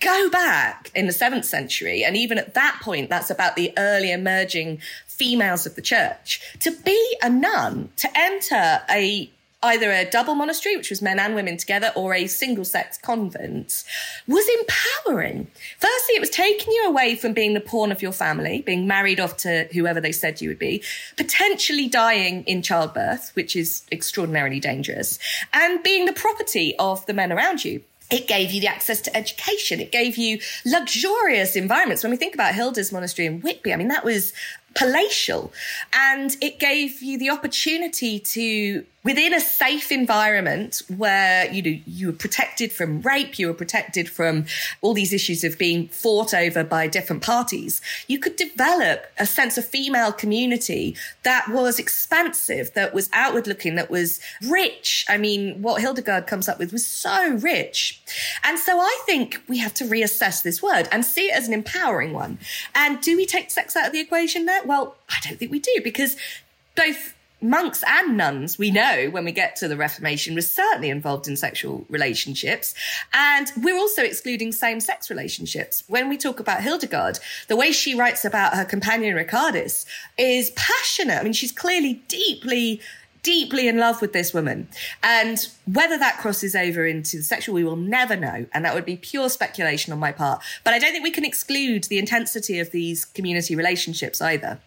go 0.00 0.30
back 0.30 0.90
in 0.94 1.06
the 1.06 1.12
seventh 1.12 1.44
century, 1.44 2.04
and 2.04 2.16
even 2.16 2.38
at 2.38 2.54
that 2.54 2.78
point, 2.82 3.10
that's 3.10 3.30
about 3.30 3.56
the 3.56 3.72
early 3.76 4.12
emerging 4.12 4.80
females 5.06 5.66
of 5.66 5.74
the 5.74 5.82
church. 5.82 6.40
To 6.60 6.70
be 6.70 7.16
a 7.20 7.28
nun, 7.28 7.90
to 7.96 8.08
enter 8.16 8.80
a 8.88 9.30
either 9.62 9.90
a 9.90 10.08
double 10.08 10.34
monastery, 10.34 10.76
which 10.76 10.90
was 10.90 11.02
men 11.02 11.18
and 11.18 11.34
women 11.34 11.56
together, 11.56 11.92
or 11.96 12.14
a 12.14 12.26
single 12.26 12.64
sex 12.64 12.98
convent, 12.98 13.84
was 14.26 14.46
empowering. 14.60 15.48
Firstly, 15.78 16.14
it 16.14 16.20
was 16.20 16.30
taking 16.30 16.72
you 16.72 16.86
away 16.86 17.16
from 17.16 17.32
being 17.32 17.54
the 17.54 17.60
pawn 17.60 17.90
of 17.90 18.00
your 18.00 18.12
family, 18.12 18.62
being 18.62 18.86
married 18.86 19.18
off 19.18 19.36
to 19.38 19.68
whoever 19.72 20.00
they 20.00 20.12
said 20.12 20.40
you 20.40 20.48
would 20.48 20.58
be, 20.58 20.82
potentially 21.16 21.88
dying 21.88 22.44
in 22.44 22.62
childbirth, 22.62 23.32
which 23.34 23.56
is 23.56 23.82
extraordinarily 23.90 24.60
dangerous, 24.60 25.18
and 25.52 25.82
being 25.82 26.04
the 26.04 26.12
property 26.12 26.76
of 26.78 27.04
the 27.06 27.14
men 27.14 27.32
around 27.32 27.64
you. 27.64 27.82
It 28.10 28.26
gave 28.26 28.52
you 28.52 28.62
the 28.62 28.68
access 28.68 29.02
to 29.02 29.14
education. 29.14 29.80
It 29.80 29.92
gave 29.92 30.16
you 30.16 30.38
luxurious 30.64 31.56
environments. 31.56 32.02
When 32.02 32.10
we 32.10 32.16
think 32.16 32.32
about 32.32 32.54
Hilda's 32.54 32.90
monastery 32.90 33.26
in 33.26 33.42
Whitby, 33.42 33.72
I 33.72 33.76
mean, 33.76 33.88
that 33.88 34.02
was 34.02 34.32
palatial. 34.74 35.52
And 35.92 36.36
it 36.40 36.58
gave 36.58 37.02
you 37.02 37.18
the 37.18 37.30
opportunity 37.30 38.18
to 38.20 38.84
within 39.04 39.32
a 39.32 39.40
safe 39.40 39.90
environment 39.90 40.82
where 40.96 41.50
you 41.50 41.62
know 41.62 41.80
you 41.86 42.08
were 42.08 42.12
protected 42.12 42.70
from 42.70 43.00
rape, 43.00 43.38
you 43.38 43.46
were 43.46 43.54
protected 43.54 44.06
from 44.06 44.44
all 44.82 44.92
these 44.92 45.12
issues 45.14 45.44
of 45.44 45.56
being 45.56 45.88
fought 45.88 46.34
over 46.34 46.62
by 46.64 46.86
different 46.86 47.22
parties, 47.22 47.80
you 48.06 48.18
could 48.18 48.36
develop 48.36 49.06
a 49.18 49.24
sense 49.24 49.56
of 49.56 49.64
female 49.64 50.12
community 50.12 50.96
that 51.22 51.48
was 51.48 51.78
expansive, 51.78 52.74
that 52.74 52.92
was 52.92 53.08
outward 53.12 53.46
looking, 53.46 53.76
that 53.76 53.90
was 53.90 54.20
rich. 54.46 55.06
I 55.08 55.16
mean, 55.16 55.62
what 55.62 55.80
Hildegard 55.80 56.26
comes 56.26 56.46
up 56.46 56.58
with 56.58 56.72
was 56.72 56.86
so 56.86 57.30
rich. 57.36 58.02
And 58.44 58.58
so 58.58 58.78
I 58.78 59.02
think 59.06 59.40
we 59.48 59.56
have 59.58 59.72
to 59.74 59.84
reassess 59.84 60.42
this 60.42 60.62
word 60.62 60.88
and 60.92 61.04
see 61.04 61.28
it 61.28 61.34
as 61.34 61.46
an 61.48 61.54
empowering 61.54 62.12
one. 62.12 62.38
And 62.74 63.00
do 63.00 63.16
we 63.16 63.24
take 63.24 63.50
sex 63.50 63.76
out 63.76 63.86
of 63.86 63.92
the 63.92 64.00
equation 64.00 64.44
Well, 64.64 64.96
I 65.08 65.16
don't 65.22 65.38
think 65.38 65.50
we 65.50 65.60
do 65.60 65.80
because 65.82 66.16
both 66.76 67.14
monks 67.40 67.84
and 67.86 68.16
nuns, 68.16 68.58
we 68.58 68.70
know 68.70 69.08
when 69.10 69.24
we 69.24 69.32
get 69.32 69.54
to 69.56 69.68
the 69.68 69.76
Reformation, 69.76 70.34
were 70.34 70.40
certainly 70.40 70.90
involved 70.90 71.28
in 71.28 71.36
sexual 71.36 71.86
relationships. 71.88 72.74
And 73.12 73.50
we're 73.58 73.76
also 73.76 74.02
excluding 74.02 74.52
same 74.52 74.80
sex 74.80 75.08
relationships. 75.08 75.84
When 75.86 76.08
we 76.08 76.16
talk 76.16 76.40
about 76.40 76.62
Hildegard, 76.62 77.18
the 77.46 77.56
way 77.56 77.72
she 77.72 77.94
writes 77.94 78.24
about 78.24 78.54
her 78.54 78.64
companion 78.64 79.16
Richardis 79.16 79.86
is 80.18 80.50
passionate. 80.56 81.18
I 81.18 81.22
mean, 81.22 81.32
she's 81.32 81.52
clearly 81.52 82.02
deeply 82.08 82.80
deeply 83.28 83.68
in 83.68 83.76
love 83.76 84.00
with 84.00 84.14
this 84.14 84.32
woman. 84.32 84.66
And 85.02 85.46
whether 85.70 85.98
that 85.98 86.16
crosses 86.16 86.56
over 86.56 86.86
into 86.86 87.18
the 87.18 87.22
sexual, 87.22 87.54
we 87.54 87.62
will 87.62 87.76
never 87.76 88.16
know. 88.16 88.46
And 88.54 88.64
that 88.64 88.74
would 88.74 88.86
be 88.86 88.96
pure 88.96 89.28
speculation 89.28 89.92
on 89.92 89.98
my 89.98 90.12
part. 90.12 90.42
But 90.64 90.72
I 90.72 90.78
don't 90.78 90.92
think 90.92 91.04
we 91.04 91.10
can 91.10 91.26
exclude 91.26 91.84
the 91.84 91.98
intensity 91.98 92.58
of 92.58 92.70
these 92.70 93.04
community 93.04 93.54
relationships 93.54 94.22
either. 94.22 94.58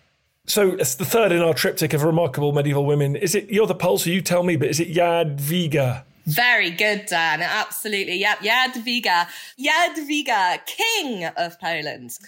So 0.46 0.74
it's 0.74 0.94
the 0.94 1.06
third 1.06 1.32
in 1.32 1.42
our 1.42 1.56
triptych 1.56 1.94
of 1.94 2.04
remarkable 2.04 2.52
medieval 2.52 2.86
women. 2.86 3.16
Is 3.16 3.34
it 3.34 3.50
you're 3.50 3.66
the 3.66 3.74
pulse, 3.74 4.04
so 4.04 4.12
you 4.12 4.22
tell 4.22 4.44
me, 4.44 4.58
but 4.58 4.68
is 4.68 4.80
it 4.80 4.94
Jadwiga? 4.94 6.04
Very 6.28 6.70
good, 6.70 7.08
Dan. 7.08 7.42
Absolutely. 7.42 8.18
Yep. 8.18 8.40
Jadwiga. 8.42 9.28
Jadwiga, 9.60 10.64
King 10.68 11.26
of 11.36 11.60
Poland. 11.60 12.20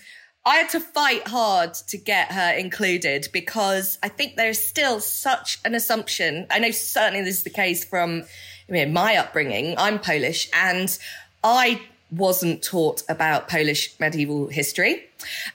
I 0.45 0.55
had 0.57 0.69
to 0.71 0.79
fight 0.79 1.27
hard 1.27 1.73
to 1.73 1.97
get 1.97 2.31
her 2.33 2.51
included 2.51 3.29
because 3.31 3.97
I 4.03 4.09
think 4.09 4.35
there's 4.35 4.61
still 4.61 4.99
such 4.99 5.59
an 5.63 5.73
assumption. 5.73 6.47
I 6.51 6.59
know 6.59 6.71
certainly 6.71 7.23
this 7.23 7.37
is 7.37 7.43
the 7.43 7.49
case 7.49 7.85
from 7.85 8.23
I 8.69 8.71
mean, 8.71 8.93
my 8.93 9.15
upbringing. 9.17 9.75
I'm 9.77 9.99
Polish 9.99 10.49
and 10.53 10.97
I 11.43 11.81
wasn't 12.11 12.63
taught 12.63 13.03
about 13.09 13.47
Polish 13.47 13.93
medieval 13.99 14.47
history. 14.47 15.03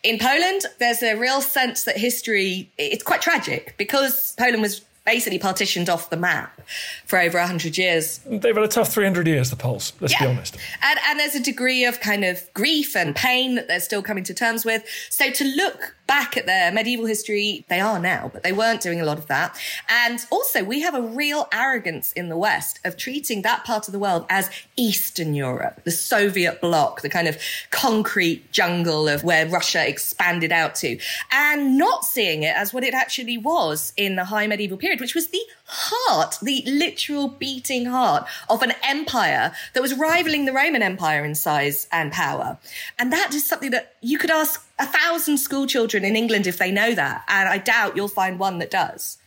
In 0.03 0.19
Poland, 0.19 0.63
there's 0.79 1.03
a 1.03 1.15
real 1.15 1.41
sense 1.41 1.85
that 1.85 1.97
history, 1.97 2.71
it's 2.79 3.03
quite 3.03 3.23
tragic 3.23 3.75
because 3.79 4.35
Poland 4.39 4.63
was 4.63 4.85
basically 5.09 5.39
partitioned 5.39 5.89
off 5.89 6.11
the 6.11 6.19
map 6.19 6.61
for 7.07 7.19
over 7.19 7.39
100 7.39 7.79
years. 7.79 8.19
They've 8.27 8.55
had 8.55 8.63
a 8.63 8.69
tough 8.69 8.93
300 8.93 9.27
years, 9.27 9.49
the 9.49 9.57
Poles, 9.57 9.95
let's 10.01 10.13
yeah. 10.13 10.27
be 10.27 10.33
honest. 10.33 10.59
And, 10.83 11.01
and 11.09 11.19
there's 11.19 11.35
a 11.35 11.43
degree 11.43 11.87
of 11.87 11.99
kind 12.01 12.27
of 12.27 12.43
grief 12.53 12.95
and 12.95 13.17
pain 13.17 13.55
that 13.55 13.69
they're 13.69 13.81
still 13.81 14.03
coming 14.03 14.23
to 14.25 14.35
terms 14.35 14.67
with. 14.67 14.85
So 15.09 15.31
to 15.31 15.45
look 15.45 15.95
back 16.09 16.37
at 16.37 16.47
their 16.47 16.73
medieval 16.73 17.07
history, 17.07 17.65
they 17.69 17.81
are 17.81 18.01
now, 18.01 18.31
but 18.33 18.43
they 18.43 18.53
weren't 18.53 18.81
doing 18.81 19.01
a 19.01 19.05
lot 19.05 19.19
of 19.19 19.27
that. 19.29 19.57
And 19.89 20.19
also, 20.31 20.65
we 20.65 20.81
have 20.81 20.95
a 20.95 21.03
real 21.03 21.47
arrogance 21.53 22.13
in 22.15 22.31
the 22.31 22.37
West 22.37 22.81
of 22.85 22.97
treating 22.97 23.43
that 23.43 23.65
part 23.65 23.87
of 23.87 23.93
the 23.93 23.99
world 23.99 24.27
as 24.31 24.51
Eastern 24.77 25.35
Europe, 25.35 25.85
the 25.85 25.91
Soviet 25.91 26.61
bloc, 26.61 27.03
the 27.03 27.11
kind 27.11 27.29
of 27.29 27.39
concrete 27.71 28.51
jungle 28.51 29.07
of 29.07 29.23
where 29.23 29.47
Russia 29.47 29.87
expanded 29.87 30.51
out 30.51 30.75
to, 30.77 30.99
and 31.31 31.79
not 31.79 32.05
seeing 32.05 32.43
it 32.43 32.57
as 32.57 32.73
what 32.73 32.83
it 32.83 32.95
actually 32.95 33.39
was 33.39 33.93
in 33.97 34.17
the 34.17 34.25
high 34.25 34.47
medieval 34.47 34.79
period, 34.79 34.98
which 35.01 35.15
was 35.15 35.29
the 35.29 35.41
heart, 35.67 36.39
the 36.43 36.63
literal 36.67 37.29
beating 37.29 37.87
heart 37.87 38.27
of 38.49 38.63
an 38.63 38.73
empire 38.83 39.53
that 39.75 39.83
was 39.83 39.95
rivaling 39.95 40.45
the 40.45 40.53
Roman 40.53 40.83
Empire 40.83 41.25
in 41.25 41.35
size 41.35 41.87
and 41.93 42.13
power. 42.13 42.59
And 42.99 43.13
that 43.13 43.35
is 43.35 43.47
something 43.47 43.71
that 43.71 43.95
you 44.01 44.19
could 44.19 44.31
ask 44.31 44.67
a 44.79 44.87
thousand 44.87 45.39
school 45.39 45.67
children 45.67 46.05
in 46.05 46.17
England 46.17 46.47
if 46.47 46.59
they 46.59 46.71
know 46.71 46.95
that. 46.95 47.25
And 47.29 47.49
I 47.49 47.59
doubt 47.59 47.97
you'll 47.97 48.09
find 48.09 48.39
one 48.39 48.59
that 48.59 48.71
does. 48.71 49.19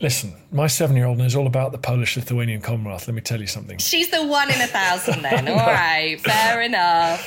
Listen, 0.00 0.34
my 0.50 0.66
seven 0.66 0.96
year 0.96 1.04
old 1.04 1.18
knows 1.18 1.36
all 1.36 1.46
about 1.46 1.72
the 1.72 1.78
Polish 1.78 2.16
Lithuanian 2.16 2.62
Commonwealth. 2.62 3.06
Let 3.06 3.14
me 3.14 3.20
tell 3.20 3.38
you 3.38 3.46
something. 3.46 3.76
She's 3.76 4.10
the 4.10 4.26
one 4.26 4.48
in 4.50 4.58
a 4.60 4.66
thousand 4.66 5.20
then. 5.20 5.46
All 5.48 5.56
right, 5.56 6.18
fair 6.22 6.62
enough. 6.62 7.22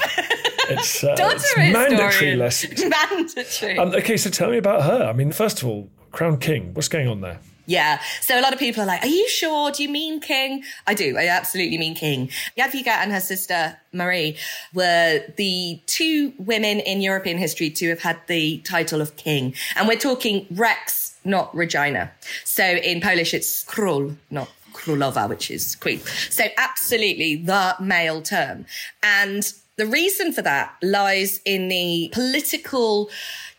It's, 0.69 1.03
uh, 1.03 1.15
it's 1.19 1.57
mandatory 1.57 2.35
lessons. 2.35 2.83
Mandatory. 3.11 3.77
Um, 3.77 3.89
okay, 3.89 4.17
so 4.17 4.31
tell 4.31 4.49
me 4.49 4.57
about 4.57 4.83
her. 4.83 5.05
I 5.05 5.13
mean, 5.13 5.31
first 5.31 5.61
of 5.61 5.67
all, 5.67 5.89
Crown 6.11 6.37
King, 6.37 6.73
what's 6.73 6.87
going 6.87 7.07
on 7.07 7.21
there? 7.21 7.39
Yeah. 7.65 8.01
So 8.21 8.39
a 8.39 8.41
lot 8.41 8.53
of 8.53 8.59
people 8.59 8.83
are 8.83 8.85
like, 8.85 9.03
are 9.03 9.07
you 9.07 9.27
sure? 9.29 9.71
Do 9.71 9.83
you 9.83 9.89
mean 9.89 10.19
King? 10.19 10.63
I 10.85 10.93
do. 10.93 11.17
I 11.17 11.27
absolutely 11.27 11.77
mean 11.77 11.95
King. 11.95 12.29
Jadwiga 12.57 12.87
and 12.87 13.11
her 13.11 13.21
sister 13.21 13.77
Marie 13.93 14.37
were 14.73 15.23
the 15.37 15.79
two 15.85 16.33
women 16.37 16.79
in 16.81 17.01
European 17.01 17.37
history 17.37 17.69
to 17.69 17.89
have 17.89 18.01
had 18.01 18.19
the 18.27 18.57
title 18.59 18.99
of 18.99 19.15
King. 19.15 19.53
And 19.75 19.87
we're 19.87 19.97
talking 19.97 20.45
Rex, 20.51 21.17
not 21.23 21.55
Regina. 21.55 22.11
So 22.43 22.63
in 22.63 22.99
Polish, 22.99 23.33
it's 23.33 23.63
Król, 23.63 24.15
not 24.29 24.49
Królowa, 24.73 25.29
which 25.29 25.49
is 25.49 25.75
queen. 25.75 26.01
So 26.29 26.43
absolutely 26.57 27.37
the 27.37 27.75
male 27.79 28.21
term. 28.21 28.65
And 29.01 29.51
the 29.77 29.85
reason 29.87 30.33
for 30.33 30.41
that 30.41 30.75
lies 30.81 31.39
in 31.45 31.67
the 31.67 32.09
political 32.13 33.09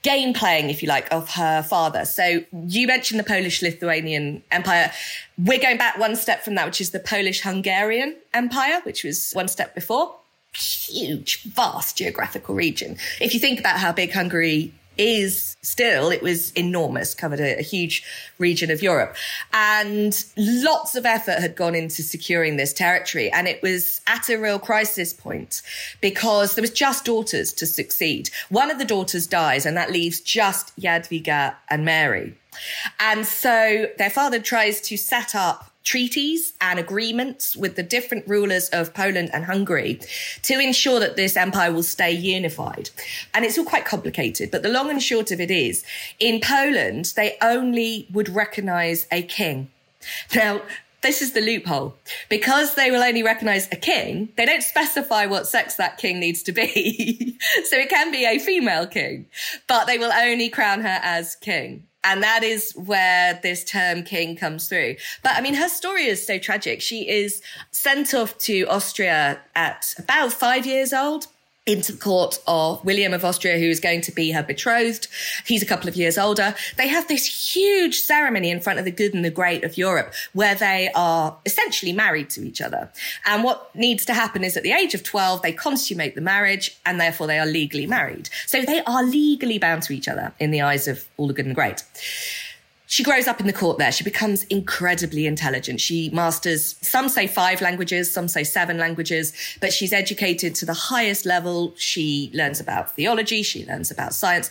game 0.04 0.34
playing, 0.34 0.70
if 0.70 0.82
you 0.82 0.88
like, 0.88 1.12
of 1.12 1.30
her 1.30 1.62
father. 1.62 2.04
So 2.04 2.44
you 2.52 2.86
mentioned 2.86 3.18
the 3.18 3.24
Polish 3.24 3.62
Lithuanian 3.62 4.44
Empire. 4.52 4.92
We're 5.36 5.58
going 5.58 5.78
back 5.78 5.98
one 5.98 6.14
step 6.14 6.44
from 6.44 6.54
that, 6.54 6.66
which 6.66 6.80
is 6.80 6.90
the 6.90 7.00
Polish 7.00 7.40
Hungarian 7.40 8.14
Empire, 8.32 8.80
which 8.84 9.02
was 9.02 9.32
one 9.32 9.48
step 9.48 9.74
before. 9.74 10.14
Huge, 10.54 11.42
vast 11.44 11.96
geographical 11.96 12.54
region. 12.54 12.96
If 13.20 13.34
you 13.34 13.40
think 13.40 13.58
about 13.58 13.78
how 13.78 13.90
big 13.90 14.12
Hungary 14.12 14.72
is 14.96 15.56
still, 15.62 16.10
it 16.10 16.22
was 16.22 16.52
enormous, 16.52 17.14
covered 17.14 17.40
a, 17.40 17.58
a, 17.58 17.62
huge 17.62 18.04
region 18.38 18.70
of 18.70 18.82
Europe. 18.82 19.16
And 19.52 20.24
lots 20.36 20.94
of 20.94 21.06
effort 21.06 21.38
had 21.38 21.56
gone 21.56 21.74
into 21.74 22.02
securing 22.02 22.56
this 22.56 22.72
territory. 22.72 23.30
And 23.30 23.48
it 23.48 23.62
was 23.62 24.00
at 24.06 24.28
a 24.28 24.36
real 24.36 24.58
crisis 24.58 25.12
point 25.12 25.62
because 26.00 26.54
there 26.54 26.62
was 26.62 26.70
just 26.70 27.04
daughters 27.04 27.52
to 27.54 27.66
succeed. 27.66 28.30
One 28.48 28.70
of 28.70 28.78
the 28.78 28.84
daughters 28.84 29.26
dies, 29.26 29.66
and 29.66 29.76
that 29.76 29.90
leaves 29.90 30.20
just 30.20 30.76
Jadwiga 30.78 31.54
and 31.68 31.84
Mary. 31.84 32.36
And 33.00 33.26
so 33.26 33.86
their 33.98 34.10
father 34.10 34.40
tries 34.40 34.80
to 34.82 34.96
set 34.96 35.34
up 35.34 35.73
treaties 35.84 36.54
and 36.60 36.78
agreements 36.78 37.54
with 37.56 37.76
the 37.76 37.82
different 37.82 38.26
rulers 38.26 38.68
of 38.70 38.94
Poland 38.94 39.30
and 39.32 39.44
Hungary 39.44 40.00
to 40.42 40.58
ensure 40.58 40.98
that 40.98 41.16
this 41.16 41.36
empire 41.36 41.72
will 41.72 41.82
stay 41.82 42.10
unified. 42.10 42.90
And 43.32 43.44
it's 43.44 43.58
all 43.58 43.64
quite 43.64 43.84
complicated, 43.84 44.50
but 44.50 44.62
the 44.62 44.70
long 44.70 44.90
and 44.90 45.02
short 45.02 45.30
of 45.30 45.40
it 45.40 45.50
is 45.50 45.84
in 46.18 46.40
Poland, 46.40 47.12
they 47.16 47.36
only 47.42 48.08
would 48.12 48.28
recognize 48.28 49.06
a 49.12 49.22
king. 49.22 49.70
Now, 50.34 50.62
this 51.04 51.20
is 51.20 51.32
the 51.32 51.42
loophole. 51.42 51.94
Because 52.30 52.74
they 52.74 52.90
will 52.90 53.02
only 53.02 53.22
recognize 53.22 53.68
a 53.70 53.76
king, 53.76 54.30
they 54.36 54.46
don't 54.46 54.62
specify 54.62 55.26
what 55.26 55.46
sex 55.46 55.76
that 55.76 55.98
king 55.98 56.18
needs 56.18 56.42
to 56.44 56.52
be. 56.52 57.36
so 57.64 57.76
it 57.76 57.90
can 57.90 58.10
be 58.10 58.24
a 58.24 58.38
female 58.38 58.86
king, 58.86 59.26
but 59.68 59.84
they 59.84 59.98
will 59.98 60.12
only 60.12 60.48
crown 60.48 60.80
her 60.80 60.98
as 61.02 61.36
king. 61.36 61.86
And 62.04 62.22
that 62.22 62.44
is 62.44 62.72
where 62.72 63.40
this 63.42 63.64
term 63.64 64.02
king 64.02 64.36
comes 64.36 64.68
through. 64.68 64.96
But 65.22 65.32
I 65.36 65.40
mean, 65.40 65.54
her 65.54 65.68
story 65.68 66.04
is 66.04 66.24
so 66.24 66.38
tragic. 66.38 66.80
She 66.82 67.08
is 67.08 67.42
sent 67.70 68.12
off 68.12 68.36
to 68.38 68.64
Austria 68.64 69.40
at 69.56 69.94
about 69.98 70.32
five 70.32 70.66
years 70.66 70.92
old 70.92 71.26
into 71.66 71.92
the 71.92 71.98
court 71.98 72.38
of 72.46 72.84
William 72.84 73.14
of 73.14 73.24
Austria, 73.24 73.58
who 73.58 73.64
is 73.64 73.80
going 73.80 74.02
to 74.02 74.12
be 74.12 74.32
her 74.32 74.42
betrothed. 74.42 75.08
He's 75.46 75.62
a 75.62 75.66
couple 75.66 75.88
of 75.88 75.96
years 75.96 76.18
older. 76.18 76.54
They 76.76 76.88
have 76.88 77.08
this 77.08 77.54
huge 77.54 78.00
ceremony 78.00 78.50
in 78.50 78.60
front 78.60 78.78
of 78.78 78.84
the 78.84 78.90
good 78.90 79.14
and 79.14 79.24
the 79.24 79.30
great 79.30 79.64
of 79.64 79.78
Europe 79.78 80.12
where 80.34 80.54
they 80.54 80.90
are 80.94 81.38
essentially 81.46 81.92
married 81.92 82.28
to 82.30 82.46
each 82.46 82.60
other. 82.60 82.90
And 83.24 83.44
what 83.44 83.74
needs 83.74 84.04
to 84.06 84.14
happen 84.14 84.44
is 84.44 84.56
at 84.56 84.62
the 84.62 84.72
age 84.72 84.94
of 84.94 85.02
12, 85.02 85.40
they 85.40 85.52
consummate 85.52 86.14
the 86.14 86.20
marriage 86.20 86.76
and 86.84 87.00
therefore 87.00 87.26
they 87.26 87.38
are 87.38 87.46
legally 87.46 87.86
married. 87.86 88.28
So 88.46 88.60
they 88.62 88.82
are 88.84 89.02
legally 89.02 89.58
bound 89.58 89.84
to 89.84 89.94
each 89.94 90.08
other 90.08 90.34
in 90.38 90.50
the 90.50 90.60
eyes 90.60 90.86
of 90.86 91.06
all 91.16 91.28
the 91.28 91.32
good 91.32 91.46
and 91.46 91.54
great. 91.54 91.82
She 92.86 93.02
grows 93.02 93.26
up 93.26 93.40
in 93.40 93.46
the 93.46 93.52
court 93.52 93.78
there. 93.78 93.90
She 93.90 94.04
becomes 94.04 94.44
incredibly 94.44 95.26
intelligent. 95.26 95.80
She 95.80 96.10
masters, 96.10 96.76
some 96.82 97.08
say 97.08 97.26
five 97.26 97.62
languages, 97.62 98.10
some 98.10 98.28
say 98.28 98.44
seven 98.44 98.76
languages, 98.76 99.32
but 99.60 99.72
she's 99.72 99.92
educated 99.92 100.54
to 100.56 100.66
the 100.66 100.74
highest 100.74 101.24
level. 101.24 101.72
She 101.76 102.30
learns 102.34 102.60
about 102.60 102.94
theology, 102.94 103.42
she 103.42 103.64
learns 103.66 103.90
about 103.90 104.12
science. 104.12 104.50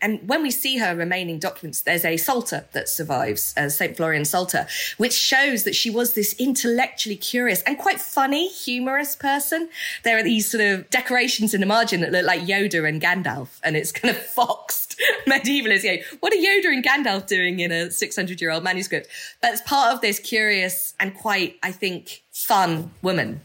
And 0.00 0.26
when 0.28 0.42
we 0.42 0.50
see 0.50 0.78
her 0.78 0.94
remaining 0.94 1.38
documents, 1.38 1.82
there's 1.82 2.04
a 2.04 2.16
psalter 2.16 2.66
that 2.72 2.88
survives, 2.88 3.52
uh, 3.56 3.68
St. 3.68 3.96
Florian 3.96 4.24
Psalter, 4.24 4.66
which 4.98 5.12
shows 5.12 5.64
that 5.64 5.74
she 5.74 5.90
was 5.90 6.14
this 6.14 6.34
intellectually 6.38 7.16
curious 7.16 7.62
and 7.62 7.78
quite 7.78 8.00
funny, 8.00 8.48
humorous 8.48 9.16
person. 9.16 9.68
There 10.04 10.16
are 10.18 10.22
these 10.22 10.48
sort 10.48 10.62
of 10.62 10.88
decorations 10.90 11.52
in 11.52 11.60
the 11.60 11.66
margin 11.66 12.00
that 12.02 12.12
look 12.12 12.26
like 12.26 12.42
Yoda 12.42 12.88
and 12.88 13.02
Gandalf, 13.02 13.58
and 13.64 13.76
it's 13.76 13.90
kind 13.90 14.14
of 14.14 14.22
foxed 14.22 15.00
medievalists. 15.26 15.82
You 15.82 15.96
know, 15.96 16.02
what 16.20 16.32
are 16.32 16.36
Yoda 16.36 16.66
and 16.66 16.84
Gandalf 16.84 17.26
doing 17.26 17.58
in 17.58 17.71
a 17.72 17.90
600 17.90 18.40
year 18.40 18.50
old 18.50 18.64
manuscript. 18.64 19.08
But 19.40 19.52
it's 19.52 19.62
part 19.62 19.94
of 19.94 20.00
this 20.00 20.18
curious 20.18 20.94
and 21.00 21.14
quite, 21.14 21.56
I 21.62 21.72
think, 21.72 22.22
fun 22.32 22.90
woman. 23.02 23.40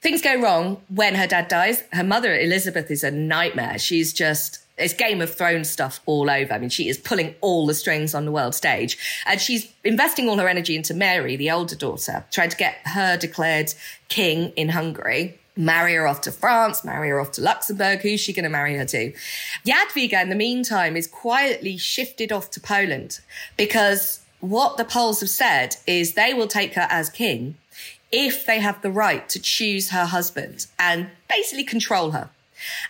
Things 0.00 0.22
go 0.22 0.40
wrong 0.40 0.82
when 0.88 1.14
her 1.14 1.26
dad 1.26 1.48
dies. 1.48 1.82
Her 1.92 2.04
mother, 2.04 2.34
Elizabeth, 2.34 2.90
is 2.90 3.04
a 3.04 3.10
nightmare. 3.10 3.78
She's 3.78 4.12
just, 4.12 4.60
it's 4.78 4.94
Game 4.94 5.20
of 5.20 5.34
Thrones 5.34 5.68
stuff 5.68 6.00
all 6.06 6.30
over. 6.30 6.52
I 6.52 6.58
mean, 6.58 6.70
she 6.70 6.88
is 6.88 6.98
pulling 6.98 7.34
all 7.40 7.66
the 7.66 7.74
strings 7.74 8.14
on 8.14 8.24
the 8.24 8.32
world 8.32 8.54
stage. 8.54 8.98
And 9.26 9.40
she's 9.40 9.72
investing 9.84 10.28
all 10.28 10.38
her 10.38 10.48
energy 10.48 10.76
into 10.76 10.94
Mary, 10.94 11.36
the 11.36 11.50
older 11.50 11.76
daughter, 11.76 12.24
trying 12.30 12.50
to 12.50 12.56
get 12.56 12.76
her 12.84 13.16
declared 13.16 13.74
king 14.08 14.50
in 14.50 14.70
Hungary 14.70 15.38
marry 15.56 15.94
her 15.94 16.06
off 16.06 16.20
to 16.22 16.32
France, 16.32 16.84
marry 16.84 17.08
her 17.08 17.20
off 17.20 17.32
to 17.32 17.40
Luxembourg. 17.40 18.00
Who's 18.00 18.20
she 18.20 18.32
going 18.32 18.44
to 18.44 18.50
marry 18.50 18.76
her 18.76 18.84
to? 18.84 19.12
Jadwiga, 19.66 20.22
in 20.22 20.28
the 20.28 20.34
meantime, 20.34 20.96
is 20.96 21.06
quietly 21.06 21.76
shifted 21.76 22.30
off 22.30 22.50
to 22.50 22.60
Poland 22.60 23.20
because 23.56 24.20
what 24.40 24.76
the 24.76 24.84
Poles 24.84 25.20
have 25.20 25.30
said 25.30 25.76
is 25.86 26.12
they 26.12 26.34
will 26.34 26.46
take 26.46 26.74
her 26.74 26.86
as 26.90 27.08
king 27.08 27.56
if 28.12 28.46
they 28.46 28.60
have 28.60 28.82
the 28.82 28.90
right 28.90 29.28
to 29.28 29.40
choose 29.40 29.90
her 29.90 30.04
husband 30.04 30.66
and 30.78 31.08
basically 31.28 31.64
control 31.64 32.12
her. 32.12 32.30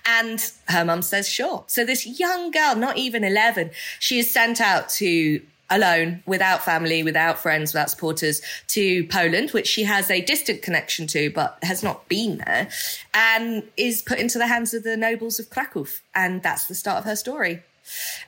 And 0.04 0.52
her 0.68 0.84
mum 0.84 1.02
says, 1.02 1.28
sure. 1.28 1.64
So 1.66 1.84
this 1.84 2.06
young 2.20 2.50
girl, 2.50 2.76
not 2.76 2.96
even 2.96 3.24
11, 3.24 3.70
she 3.98 4.18
is 4.18 4.30
sent 4.30 4.60
out 4.60 4.88
to 4.90 5.40
alone, 5.70 6.22
without 6.26 6.64
family, 6.64 7.02
without 7.02 7.38
friends, 7.38 7.72
without 7.72 7.90
supporters 7.90 8.40
to 8.68 9.06
Poland, 9.08 9.50
which 9.50 9.66
she 9.66 9.84
has 9.84 10.10
a 10.10 10.20
distant 10.20 10.62
connection 10.62 11.06
to, 11.08 11.30
but 11.30 11.58
has 11.62 11.82
not 11.82 12.08
been 12.08 12.38
there, 12.38 12.68
and 13.14 13.62
is 13.76 14.02
put 14.02 14.18
into 14.18 14.38
the 14.38 14.46
hands 14.46 14.74
of 14.74 14.82
the 14.82 14.96
nobles 14.96 15.38
of 15.38 15.50
Krakow. 15.50 15.86
And 16.14 16.42
that's 16.42 16.66
the 16.66 16.74
start 16.74 16.98
of 16.98 17.04
her 17.04 17.16
story, 17.16 17.62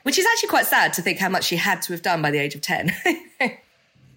which 0.03 0.19
is 0.19 0.25
actually 0.25 0.49
quite 0.49 0.65
sad 0.65 0.93
to 0.93 1.01
think 1.01 1.19
how 1.19 1.29
much 1.29 1.45
she 1.45 1.55
had 1.55 1.81
to 1.83 1.93
have 1.93 2.01
done 2.01 2.21
by 2.21 2.31
the 2.31 2.39
age 2.39 2.55
of 2.55 2.61
10. 2.61 2.93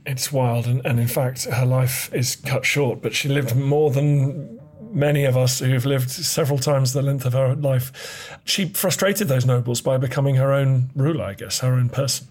it's 0.06 0.32
wild. 0.32 0.66
And, 0.66 0.84
and 0.84 0.98
in 0.98 1.08
fact, 1.08 1.44
her 1.44 1.66
life 1.66 2.12
is 2.12 2.36
cut 2.36 2.66
short, 2.66 3.02
but 3.02 3.14
she 3.14 3.28
lived 3.28 3.56
more 3.56 3.90
than 3.90 4.60
many 4.92 5.24
of 5.24 5.36
us 5.36 5.60
who've 5.60 5.86
lived 5.86 6.10
several 6.10 6.58
times 6.58 6.92
the 6.92 7.02
length 7.02 7.24
of 7.24 7.32
her 7.32 7.54
life. 7.54 8.38
She 8.44 8.68
frustrated 8.68 9.28
those 9.28 9.46
nobles 9.46 9.80
by 9.80 9.96
becoming 9.96 10.34
her 10.34 10.52
own 10.52 10.90
ruler, 10.94 11.24
I 11.24 11.34
guess, 11.34 11.60
her 11.60 11.72
own 11.72 11.88
person. 11.88 12.28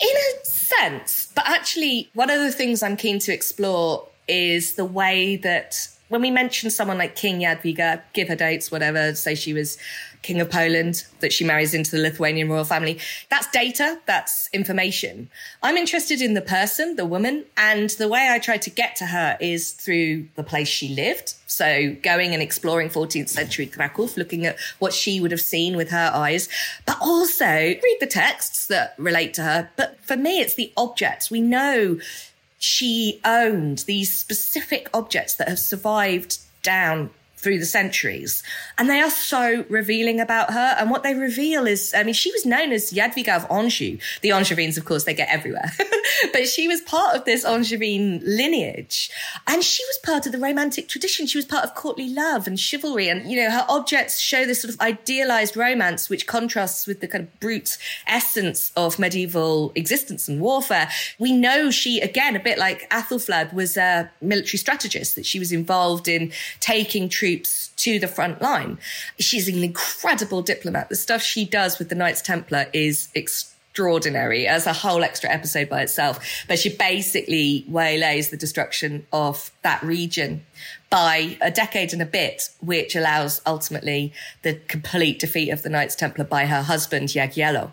In 0.00 0.08
a 0.08 0.44
sense, 0.44 1.28
but 1.34 1.48
actually, 1.48 2.10
one 2.14 2.30
of 2.30 2.40
the 2.40 2.52
things 2.52 2.82
I'm 2.82 2.96
keen 2.96 3.18
to 3.20 3.32
explore 3.32 4.08
is 4.26 4.74
the 4.74 4.84
way 4.84 5.36
that 5.36 5.88
when 6.08 6.20
we 6.20 6.30
mention 6.30 6.70
someone 6.70 6.98
like 6.98 7.16
King 7.16 7.40
Jadwiga, 7.40 8.02
give 8.12 8.28
her 8.28 8.36
dates, 8.36 8.70
whatever, 8.70 9.14
say 9.14 9.34
she 9.34 9.52
was 9.52 9.78
King 10.24 10.40
of 10.40 10.50
Poland, 10.50 11.04
that 11.20 11.32
she 11.32 11.44
marries 11.44 11.74
into 11.74 11.92
the 11.92 12.02
Lithuanian 12.02 12.48
royal 12.48 12.64
family, 12.64 12.98
that's 13.30 13.46
data, 13.50 14.00
that's 14.06 14.48
information. 14.52 15.28
I'm 15.62 15.76
interested 15.76 16.20
in 16.20 16.34
the 16.34 16.40
person, 16.40 16.96
the 16.96 17.04
woman, 17.04 17.44
and 17.56 17.90
the 17.90 18.08
way 18.08 18.30
I 18.30 18.38
try 18.38 18.56
to 18.56 18.70
get 18.70 18.96
to 18.96 19.06
her 19.06 19.36
is 19.38 19.72
through 19.72 20.26
the 20.34 20.42
place 20.42 20.66
she 20.66 20.88
lived. 20.88 21.34
So 21.46 21.94
going 22.02 22.32
and 22.32 22.42
exploring 22.42 22.88
14th 22.88 23.28
century 23.28 23.66
Krakow, 23.66 24.08
looking 24.16 24.46
at 24.46 24.56
what 24.78 24.92
she 24.92 25.20
would 25.20 25.30
have 25.30 25.40
seen 25.40 25.76
with 25.76 25.90
her 25.90 26.10
eyes, 26.12 26.48
but 26.86 26.96
also 27.00 27.44
read 27.46 27.96
the 28.00 28.06
texts 28.06 28.66
that 28.68 28.94
relate 28.98 29.34
to 29.34 29.42
her. 29.42 29.70
But 29.76 29.98
for 30.00 30.16
me, 30.16 30.40
it's 30.40 30.54
the 30.54 30.72
objects. 30.76 31.30
We 31.30 31.42
know 31.42 31.98
she 32.58 33.20
owned 33.24 33.80
these 33.80 34.10
specific 34.10 34.88
objects 34.94 35.34
that 35.34 35.48
have 35.48 35.58
survived 35.58 36.38
down 36.62 37.10
through 37.44 37.58
the 37.58 37.66
centuries. 37.66 38.42
And 38.78 38.88
they 38.88 39.00
are 39.00 39.10
so 39.10 39.66
revealing 39.68 40.18
about 40.18 40.50
her. 40.50 40.74
And 40.78 40.90
what 40.90 41.02
they 41.02 41.14
reveal 41.14 41.66
is, 41.66 41.92
I 41.94 42.02
mean, 42.02 42.14
she 42.14 42.32
was 42.32 42.46
known 42.46 42.72
as 42.72 42.90
Jadwiga 42.90 43.36
of 43.36 43.50
Anjou. 43.50 43.98
The 44.22 44.32
Angevins, 44.32 44.78
of 44.78 44.86
course, 44.86 45.04
they 45.04 45.12
get 45.12 45.28
everywhere. 45.28 45.70
but 46.32 46.48
she 46.48 46.66
was 46.66 46.80
part 46.80 47.14
of 47.14 47.26
this 47.26 47.44
Angevin 47.44 48.22
lineage. 48.24 49.10
And 49.46 49.62
she 49.62 49.84
was 49.84 49.98
part 49.98 50.24
of 50.24 50.32
the 50.32 50.38
romantic 50.38 50.88
tradition. 50.88 51.26
She 51.26 51.36
was 51.36 51.44
part 51.44 51.64
of 51.64 51.74
courtly 51.74 52.08
love 52.08 52.46
and 52.46 52.58
chivalry. 52.58 53.08
And, 53.08 53.30
you 53.30 53.36
know, 53.36 53.50
her 53.50 53.66
objects 53.68 54.18
show 54.18 54.46
this 54.46 54.62
sort 54.62 54.72
of 54.72 54.80
idealized 54.80 55.54
romance, 55.54 56.08
which 56.08 56.26
contrasts 56.26 56.86
with 56.86 57.00
the 57.00 57.06
kind 57.06 57.24
of 57.24 57.40
brute 57.40 57.76
essence 58.06 58.72
of 58.74 58.98
medieval 58.98 59.70
existence 59.74 60.28
and 60.28 60.40
warfare. 60.40 60.88
We 61.18 61.32
know 61.32 61.70
she, 61.70 62.00
again, 62.00 62.36
a 62.36 62.40
bit 62.40 62.56
like 62.56 62.88
Æthelflæd, 62.88 63.52
was 63.52 63.76
a 63.76 64.10
military 64.22 64.56
strategist, 64.56 65.14
that 65.16 65.26
she 65.26 65.38
was 65.38 65.52
involved 65.52 66.08
in 66.08 66.32
taking 66.60 67.10
troops 67.10 67.33
troops 67.34 67.68
to 67.76 67.98
the 67.98 68.08
front 68.08 68.40
line. 68.40 68.78
She's 69.18 69.48
an 69.48 69.62
incredible 69.62 70.42
diplomat. 70.42 70.88
The 70.88 70.96
stuff 70.96 71.22
she 71.22 71.44
does 71.44 71.78
with 71.78 71.88
the 71.88 71.94
Knights 71.94 72.22
Templar 72.22 72.66
is 72.72 73.08
extraordinary 73.14 74.46
as 74.46 74.66
a 74.66 74.72
whole 74.72 75.02
extra 75.02 75.30
episode 75.30 75.68
by 75.68 75.82
itself. 75.82 76.24
But 76.46 76.58
she 76.58 76.68
basically 76.68 77.64
waylays 77.68 78.30
the 78.30 78.36
destruction 78.36 79.06
of 79.12 79.50
that 79.62 79.82
region 79.82 80.44
by 80.90 81.36
a 81.40 81.50
decade 81.50 81.92
and 81.92 82.00
a 82.00 82.06
bit, 82.06 82.50
which 82.60 82.94
allows 82.94 83.40
ultimately 83.44 84.12
the 84.42 84.54
complete 84.68 85.18
defeat 85.18 85.50
of 85.50 85.62
the 85.62 85.68
Knights 85.68 85.96
Templar 85.96 86.24
by 86.24 86.46
her 86.46 86.62
husband, 86.62 87.08
Jagiello. 87.08 87.72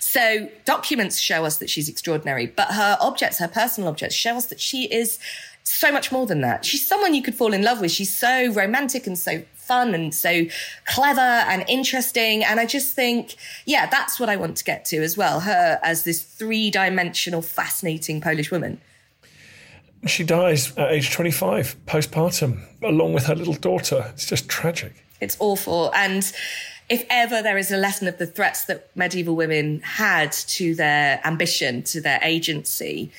So 0.00 0.48
documents 0.64 1.18
show 1.18 1.44
us 1.44 1.58
that 1.58 1.68
she's 1.68 1.90
extraordinary, 1.90 2.46
but 2.46 2.68
her 2.68 2.96
objects, 3.00 3.38
her 3.38 3.48
personal 3.48 3.90
objects, 3.90 4.14
show 4.14 4.36
us 4.36 4.46
that 4.46 4.60
she 4.60 4.84
is 4.84 5.18
so 5.64 5.90
much 5.90 6.12
more 6.12 6.26
than 6.26 6.40
that. 6.42 6.64
She's 6.64 6.86
someone 6.86 7.14
you 7.14 7.22
could 7.22 7.34
fall 7.34 7.52
in 7.52 7.62
love 7.62 7.80
with. 7.80 7.90
She's 7.90 8.14
so 8.14 8.52
romantic 8.52 9.06
and 9.06 9.18
so 9.18 9.42
fun 9.54 9.94
and 9.94 10.14
so 10.14 10.44
clever 10.86 11.20
and 11.20 11.64
interesting. 11.68 12.44
And 12.44 12.60
I 12.60 12.66
just 12.66 12.94
think, 12.94 13.36
yeah, 13.64 13.86
that's 13.86 14.20
what 14.20 14.28
I 14.28 14.36
want 14.36 14.56
to 14.58 14.64
get 14.64 14.84
to 14.86 14.98
as 15.02 15.16
well. 15.16 15.40
Her 15.40 15.80
as 15.82 16.04
this 16.04 16.22
three 16.22 16.70
dimensional, 16.70 17.42
fascinating 17.42 18.20
Polish 18.20 18.50
woman. 18.50 18.80
She 20.06 20.22
dies 20.22 20.76
at 20.76 20.92
age 20.92 21.10
25, 21.12 21.76
postpartum, 21.86 22.60
along 22.82 23.14
with 23.14 23.24
her 23.24 23.34
little 23.34 23.54
daughter. 23.54 24.10
It's 24.12 24.26
just 24.26 24.50
tragic. 24.50 24.92
It's 25.22 25.36
awful. 25.40 25.90
And 25.94 26.30
if 26.90 27.06
ever 27.08 27.40
there 27.40 27.56
is 27.56 27.72
a 27.72 27.78
lesson 27.78 28.06
of 28.06 28.18
the 28.18 28.26
threats 28.26 28.66
that 28.66 28.94
medieval 28.94 29.34
women 29.34 29.80
had 29.80 30.32
to 30.32 30.74
their 30.74 31.22
ambition, 31.24 31.82
to 31.84 32.02
their 32.02 32.20
agency, 32.22 33.10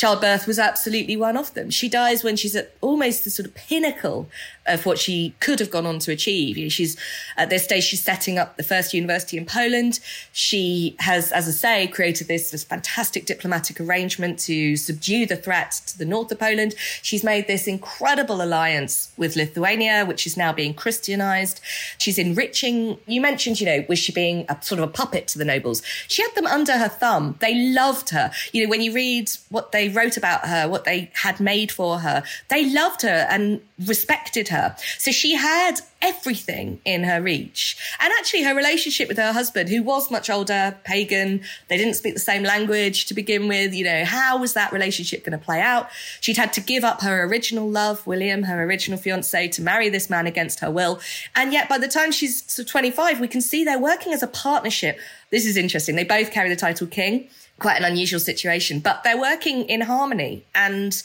childbirth 0.00 0.46
was 0.46 0.58
absolutely 0.58 1.14
one 1.14 1.36
of 1.36 1.52
them. 1.52 1.68
She 1.68 1.86
dies 1.86 2.24
when 2.24 2.34
she's 2.34 2.56
at 2.56 2.74
almost 2.80 3.22
the 3.24 3.30
sort 3.30 3.46
of 3.46 3.54
pinnacle 3.54 4.30
of 4.70 4.86
what 4.86 4.98
she 4.98 5.34
could 5.40 5.60
have 5.60 5.70
gone 5.70 5.86
on 5.86 5.98
to 6.00 6.12
achieve. 6.12 6.72
She's 6.72 6.96
at 7.36 7.50
this 7.50 7.64
stage, 7.64 7.84
she's 7.84 8.02
setting 8.02 8.38
up 8.38 8.56
the 8.56 8.62
first 8.62 8.94
university 8.94 9.36
in 9.36 9.46
Poland. 9.46 10.00
She 10.32 10.96
has, 11.00 11.32
as 11.32 11.48
I 11.48 11.50
say, 11.50 11.86
created 11.88 12.28
this, 12.28 12.50
this 12.50 12.64
fantastic 12.64 13.26
diplomatic 13.26 13.80
arrangement 13.80 14.38
to 14.40 14.76
subdue 14.76 15.26
the 15.26 15.36
threat 15.36 15.80
to 15.86 15.98
the 15.98 16.04
north 16.04 16.30
of 16.32 16.38
Poland. 16.38 16.74
She's 17.02 17.24
made 17.24 17.46
this 17.46 17.66
incredible 17.66 18.42
alliance 18.42 19.12
with 19.16 19.36
Lithuania, 19.36 20.04
which 20.04 20.26
is 20.26 20.36
now 20.36 20.52
being 20.52 20.74
Christianized. 20.74 21.60
She's 21.98 22.18
enriching. 22.18 22.98
You 23.06 23.20
mentioned, 23.20 23.60
you 23.60 23.66
know, 23.66 23.84
was 23.88 23.98
she 23.98 24.12
being 24.12 24.46
a 24.48 24.56
sort 24.62 24.80
of 24.80 24.88
a 24.88 24.92
puppet 24.92 25.26
to 25.28 25.38
the 25.38 25.44
nobles? 25.44 25.82
She 26.08 26.22
had 26.22 26.34
them 26.34 26.46
under 26.46 26.78
her 26.78 26.88
thumb. 26.88 27.36
They 27.40 27.54
loved 27.54 28.10
her. 28.10 28.30
You 28.52 28.64
know, 28.64 28.70
when 28.70 28.82
you 28.82 28.92
read 28.92 29.30
what 29.48 29.72
they 29.72 29.88
wrote 29.88 30.16
about 30.16 30.46
her, 30.46 30.68
what 30.68 30.84
they 30.84 31.10
had 31.14 31.40
made 31.40 31.70
for 31.72 31.98
her, 31.98 32.22
they 32.48 32.70
loved 32.70 33.02
her 33.02 33.26
and 33.30 33.60
respected 33.86 34.48
her. 34.48 34.76
So 34.98 35.10
she 35.10 35.34
had 35.34 35.80
everything 36.02 36.80
in 36.84 37.04
her 37.04 37.20
reach. 37.20 37.76
And 38.00 38.12
actually, 38.18 38.42
her 38.42 38.54
relationship 38.54 39.08
with 39.08 39.16
her 39.18 39.32
husband, 39.32 39.68
who 39.68 39.82
was 39.82 40.10
much 40.10 40.30
older, 40.30 40.76
pagan, 40.84 41.42
they 41.68 41.76
didn't 41.76 41.94
speak 41.94 42.14
the 42.14 42.20
same 42.20 42.42
language 42.42 43.06
to 43.06 43.14
begin 43.14 43.48
with. 43.48 43.74
You 43.74 43.84
know, 43.84 44.04
how 44.04 44.38
was 44.38 44.54
that 44.54 44.72
relationship 44.72 45.24
going 45.24 45.38
to 45.38 45.44
play 45.44 45.60
out? 45.60 45.88
She'd 46.20 46.36
had 46.36 46.52
to 46.54 46.60
give 46.60 46.84
up 46.84 47.02
her 47.02 47.24
original 47.24 47.68
love, 47.68 48.06
William, 48.06 48.44
her 48.44 48.62
original 48.62 48.98
fiance, 48.98 49.48
to 49.48 49.62
marry 49.62 49.88
this 49.88 50.10
man 50.10 50.26
against 50.26 50.60
her 50.60 50.70
will. 50.70 51.00
And 51.34 51.52
yet, 51.52 51.68
by 51.68 51.78
the 51.78 51.88
time 51.88 52.12
she's 52.12 52.42
25, 52.42 53.20
we 53.20 53.28
can 53.28 53.40
see 53.40 53.64
they're 53.64 53.78
working 53.78 54.12
as 54.12 54.22
a 54.22 54.28
partnership. 54.28 54.98
This 55.30 55.46
is 55.46 55.56
interesting. 55.56 55.96
They 55.96 56.04
both 56.04 56.30
carry 56.30 56.48
the 56.48 56.56
title 56.56 56.86
king. 56.86 57.28
Quite 57.58 57.76
an 57.76 57.84
unusual 57.84 58.20
situation, 58.20 58.80
but 58.80 59.04
they're 59.04 59.20
working 59.20 59.66
in 59.66 59.82
harmony. 59.82 60.46
And 60.54 61.02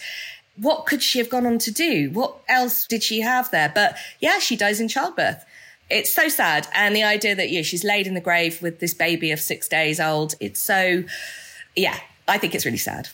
what 0.57 0.85
could 0.85 1.03
she 1.03 1.19
have 1.19 1.29
gone 1.29 1.45
on 1.45 1.59
to 1.59 1.71
do? 1.71 2.09
What 2.11 2.37
else 2.47 2.87
did 2.87 3.03
she 3.03 3.21
have 3.21 3.51
there? 3.51 3.71
But 3.73 3.97
yeah, 4.19 4.39
she 4.39 4.55
dies 4.55 4.79
in 4.79 4.87
childbirth. 4.87 5.45
It's 5.89 6.09
so 6.09 6.29
sad. 6.29 6.67
And 6.73 6.95
the 6.95 7.03
idea 7.03 7.35
that, 7.35 7.51
yeah, 7.51 7.61
she's 7.61 7.83
laid 7.83 8.07
in 8.07 8.15
the 8.15 8.21
grave 8.21 8.61
with 8.61 8.79
this 8.79 8.93
baby 8.93 9.31
of 9.31 9.39
six 9.39 9.67
days 9.67 9.99
old. 9.99 10.35
It's 10.39 10.59
so 10.59 11.03
yeah, 11.75 11.99
I 12.27 12.37
think 12.37 12.55
it's 12.55 12.65
really 12.65 12.77
sad. 12.77 13.09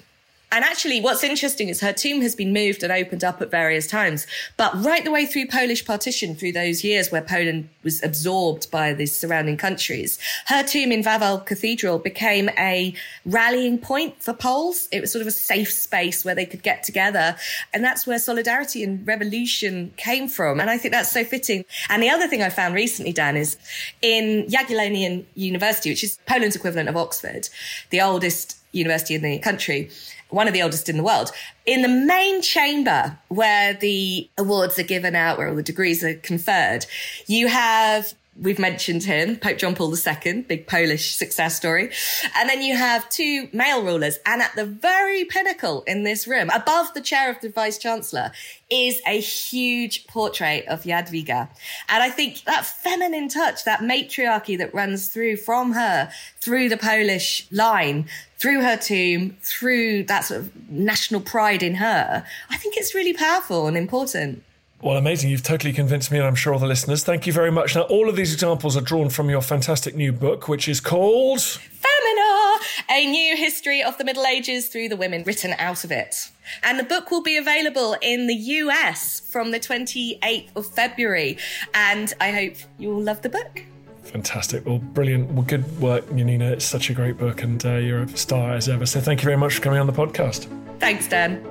And 0.54 0.66
actually, 0.66 0.99
what's 0.99 1.24
interesting 1.24 1.70
is 1.70 1.80
her 1.80 1.93
tomb 1.93 2.22
has 2.22 2.36
been 2.36 2.52
moved 2.52 2.84
and 2.84 2.91
opened 2.91 3.24
up 3.24 3.41
at 3.41 3.49
various 3.49 3.88
times. 3.88 4.28
But 4.58 4.84
right 4.84 5.04
the 5.04 5.12
way 5.12 5.26
through 5.26 5.47
Polish 5.47 5.86
partition, 5.86 6.36
through 6.36 6.52
those 6.52 6.84
years 6.84 7.10
where 7.10 7.22
Poland 7.22 7.70
was 7.84 8.04
absorbed 8.04 8.70
by 8.70 8.93
the 8.93 9.06
surrounding 9.06 9.56
countries, 9.56 10.20
her 10.47 10.62
tomb 10.62 10.91
in 10.91 11.04
Wawel 11.04 11.45
Cathedral 11.45 11.99
became 11.99 12.49
a 12.58 12.93
rallying 13.26 13.78
point 13.78 14.22
for 14.22 14.34
Poles. 14.34 14.89
It 14.91 14.99
was 14.99 15.12
sort 15.12 15.22
of 15.22 15.28
a 15.28 15.32
safe 15.32 15.72
space 15.72 16.26
where 16.26 16.36
they 16.36 16.45
could 16.45 16.64
get 16.64 16.84
together. 16.84 17.38
And 17.74 17.82
that's 17.82 18.06
where 18.06 18.20
solidarity 18.20 18.84
and 18.84 19.08
revolution 19.08 19.93
came 19.95 20.28
from. 20.28 20.60
And 20.60 20.70
I 20.70 20.78
think 20.78 20.93
that's 20.93 21.12
so 21.12 21.24
fitting. 21.24 21.64
And 21.88 22.04
the 22.04 22.10
other 22.10 22.28
thing 22.28 22.41
I 22.41 22.49
found 22.49 22.76
recently, 22.76 23.14
Dan, 23.14 23.38
is 23.38 23.56
in 24.02 24.47
Jagiellonian 24.47 25.24
University, 25.36 25.91
which 25.91 26.04
is 26.04 26.20
Poland's 26.26 26.58
equivalent 26.58 26.89
of 26.89 26.97
Oxford, 26.97 27.47
the 27.89 28.02
oldest 28.02 28.58
university 28.74 29.16
in 29.16 29.22
the 29.22 29.38
country 29.39 29.89
one 30.32 30.48
of 30.48 30.54
the 30.54 30.64
oldest 30.64 30.90
in 30.90 30.98
the 30.98 31.04
world. 31.04 31.32
In 31.66 31.82
the 31.82 31.88
main 31.88 32.42
chamber 32.42 33.18
where 33.28 33.74
the 33.74 34.30
awards 34.38 34.80
are 34.80 34.84
given 34.84 35.16
out, 35.16 35.38
where 35.38 35.48
all 35.48 35.56
the 35.56 35.64
degrees 35.64 36.04
are 36.04 36.16
conferred, 36.16 36.86
you 37.28 37.48
have 37.48 38.14
We've 38.40 38.60
mentioned 38.60 39.04
him, 39.04 39.36
Pope 39.36 39.58
John 39.58 39.76
Paul 39.76 39.94
II, 39.94 40.44
big 40.44 40.66
Polish 40.66 41.16
success 41.16 41.58
story. 41.58 41.92
And 42.38 42.48
then 42.48 42.62
you 42.62 42.78
have 42.78 43.10
two 43.10 43.50
male 43.52 43.84
rulers. 43.84 44.20
And 44.26 44.42
at 44.42 44.56
the 44.56 44.66
very 44.66 45.26
pinnacle 45.26 45.84
in 45.84 46.04
this 46.04 46.26
room, 46.28 46.50
above 46.50 46.94
the 46.94 47.02
chair 47.02 47.30
of 47.30 47.42
the 47.42 47.50
vice 47.50 47.78
chancellor, 47.78 48.32
is 48.70 49.02
a 49.06 49.20
huge 49.20 50.08
portrait 50.08 50.66
of 50.68 50.84
Jadwiga. 50.84 51.50
And 51.90 52.02
I 52.02 52.10
think 52.10 52.46
that 52.46 52.66
feminine 52.66 53.28
touch, 53.28 53.66
that 53.66 53.84
matriarchy 53.84 54.56
that 54.56 54.74
runs 54.74 55.10
through 55.10 55.36
from 55.36 55.74
her, 55.74 56.10
through 56.40 56.70
the 56.70 56.78
Polish 56.78 57.48
line, 57.52 58.08
through 58.38 58.62
her 58.62 58.78
tomb, 58.78 59.36
through 59.42 60.04
that 60.04 60.22
sort 60.22 60.40
of 60.40 60.70
national 60.70 61.20
pride 61.20 61.62
in 61.62 61.76
her, 61.76 62.26
I 62.50 62.58
think 62.58 62.78
it's 62.78 62.96
really 62.96 63.14
powerful 63.14 63.68
and 63.68 63.76
important. 63.76 64.44
Well, 64.82 64.98
amazing. 64.98 65.30
You've 65.30 65.44
totally 65.44 65.74
convinced 65.74 66.12
me, 66.12 66.18
and 66.18 66.26
I'm 66.26 66.34
sure 66.34 66.54
all 66.54 66.60
the 66.60 66.66
listeners. 66.66 67.04
Thank 67.04 67.28
you 67.28 67.34
very 67.34 67.52
much. 67.52 67.76
Now, 67.76 67.84
all 67.84 68.10
of 68.10 68.16
these 68.16 68.34
examples 68.34 68.76
are 68.76 68.82
drawn 68.82 69.10
from 69.10 69.30
your 69.30 69.42
fantastic 69.42 69.96
new 69.96 70.12
book, 70.12 70.48
which 70.48 70.68
is 70.68 70.80
called 70.80 71.42
Femina, 71.42 72.60
a 72.90 73.06
new 73.06 73.38
history 73.38 73.84
of 73.84 74.00
the 74.00 74.04
Middle 74.04 74.26
Ages 74.26 74.68
through 74.70 74.90
the 74.90 74.96
women 74.96 75.24
written 75.24 75.54
out 75.60 75.84
of 75.84 75.92
it. 75.92 76.32
And 76.64 76.80
the 76.80 76.84
book 76.84 77.12
will 77.12 77.22
be 77.22 77.38
available 77.38 77.96
in 78.02 78.26
the 78.26 78.34
US 78.34 79.20
from 79.20 79.52
the 79.52 79.60
28th 79.60 80.50
of 80.56 80.66
February. 80.66 81.38
And 81.76 82.12
I 82.20 82.32
hope 82.32 82.56
you 82.80 82.90
will 82.90 83.04
love 83.04 83.22
the 83.22 83.30
book. 83.30 83.64
Fantastic. 84.02 84.66
Well, 84.66 84.80
brilliant. 84.80 85.30
Well, 85.32 85.44
good 85.44 85.80
work, 85.80 86.10
Janina. 86.10 86.52
It's 86.54 86.66
such 86.66 86.90
a 86.90 86.94
great 86.94 87.20
book, 87.20 87.44
and 87.44 87.64
uh, 87.64 87.76
you're 87.76 88.02
a 88.02 88.08
star 88.18 88.54
as 88.54 88.68
ever. 88.68 88.88
So 88.88 89.00
thank 89.00 89.22
you 89.22 89.26
very 89.26 89.38
much 89.38 89.56
for 89.56 89.62
coming 89.62 89.80
on 89.80 89.86
the 89.86 89.94
podcast. 89.94 90.48
Thanks, 90.80 91.08
Dan. 91.08 91.51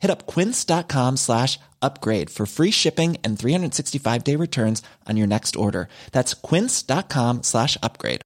Hit 0.00 0.10
up 0.10 0.26
quince.com 0.26 1.16
slash 1.18 1.58
upgrade 1.80 2.30
for 2.30 2.46
free 2.46 2.72
shipping 2.72 3.16
and 3.22 3.38
365 3.38 4.24
day 4.24 4.36
returns 4.36 4.82
on 5.06 5.16
your 5.16 5.26
next 5.26 5.54
order. 5.56 5.88
That's 6.12 6.34
quince.com 6.34 7.42
slash 7.42 7.76
upgrade. 7.82 8.22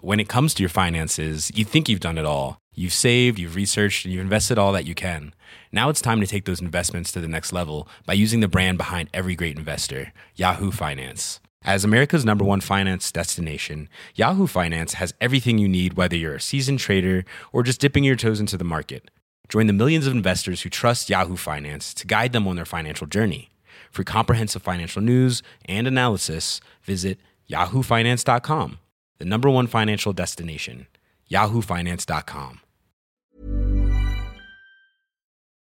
When 0.00 0.20
it 0.20 0.28
comes 0.28 0.54
to 0.54 0.62
your 0.62 0.70
finances, 0.70 1.50
you 1.54 1.64
think 1.64 1.88
you've 1.88 2.00
done 2.00 2.18
it 2.18 2.26
all. 2.26 2.58
You've 2.74 2.92
saved, 2.92 3.38
you've 3.38 3.56
researched, 3.56 4.04
and 4.04 4.12
you've 4.12 4.22
invested 4.22 4.58
all 4.58 4.72
that 4.72 4.84
you 4.84 4.94
can. 4.94 5.34
Now 5.72 5.88
it's 5.88 6.02
time 6.02 6.20
to 6.20 6.26
take 6.26 6.44
those 6.44 6.60
investments 6.60 7.10
to 7.12 7.20
the 7.20 7.28
next 7.28 7.52
level 7.52 7.88
by 8.04 8.12
using 8.12 8.40
the 8.40 8.48
brand 8.48 8.76
behind 8.76 9.08
every 9.14 9.34
great 9.34 9.56
investor, 9.56 10.12
Yahoo 10.34 10.70
Finance. 10.70 11.40
As 11.64 11.84
America's 11.84 12.24
number 12.24 12.44
one 12.44 12.60
finance 12.60 13.10
destination, 13.10 13.88
Yahoo 14.14 14.46
Finance 14.46 14.94
has 14.94 15.14
everything 15.20 15.56
you 15.58 15.68
need, 15.68 15.94
whether 15.94 16.14
you're 16.14 16.36
a 16.36 16.40
seasoned 16.40 16.78
trader 16.78 17.24
or 17.50 17.62
just 17.62 17.80
dipping 17.80 18.04
your 18.04 18.14
toes 18.14 18.38
into 18.38 18.58
the 18.58 18.64
market. 18.64 19.10
Join 19.48 19.66
the 19.66 19.72
millions 19.72 20.06
of 20.06 20.12
investors 20.12 20.62
who 20.62 20.70
trust 20.70 21.08
Yahoo 21.08 21.36
Finance 21.36 21.94
to 21.94 22.06
guide 22.06 22.32
them 22.32 22.46
on 22.48 22.56
their 22.56 22.64
financial 22.64 23.06
journey. 23.06 23.50
For 23.90 24.04
comprehensive 24.04 24.62
financial 24.62 25.02
news 25.02 25.42
and 25.66 25.86
analysis, 25.86 26.60
visit 26.82 27.18
yahoofinance.com, 27.48 28.78
the 29.18 29.24
number 29.24 29.48
one 29.48 29.66
financial 29.66 30.12
destination, 30.12 30.86
yahoofinance.com. 31.30 32.60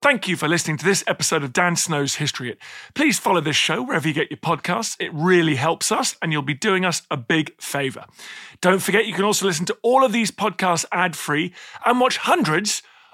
Thank 0.05 0.27
you 0.27 0.35
for 0.35 0.47
listening 0.47 0.77
to 0.77 0.85
this 0.85 1.03
episode 1.07 1.43
of 1.43 1.51
Dan 1.51 1.75
Snow's 1.75 2.15
History 2.15 2.49
Hit. 2.49 2.59
Please 2.93 3.17
follow 3.17 3.41
this 3.41 3.55
show 3.55 3.81
wherever 3.81 4.07
you 4.07 4.13
get 4.13 4.29
your 4.29 4.37
podcasts. 4.37 4.95
It 4.99 5.11
really 5.11 5.55
helps 5.55 5.91
us, 5.91 6.15
and 6.21 6.31
you'll 6.31 6.43
be 6.43 6.53
doing 6.53 6.85
us 6.85 7.01
a 7.09 7.17
big 7.17 7.59
favour. 7.59 8.05
Don't 8.61 8.83
forget, 8.83 9.07
you 9.07 9.13
can 9.13 9.23
also 9.23 9.47
listen 9.47 9.65
to 9.65 9.77
all 9.81 10.05
of 10.05 10.11
these 10.11 10.29
podcasts 10.29 10.85
ad 10.91 11.15
free 11.15 11.55
and 11.83 11.99
watch 11.99 12.17
hundreds 12.17 12.83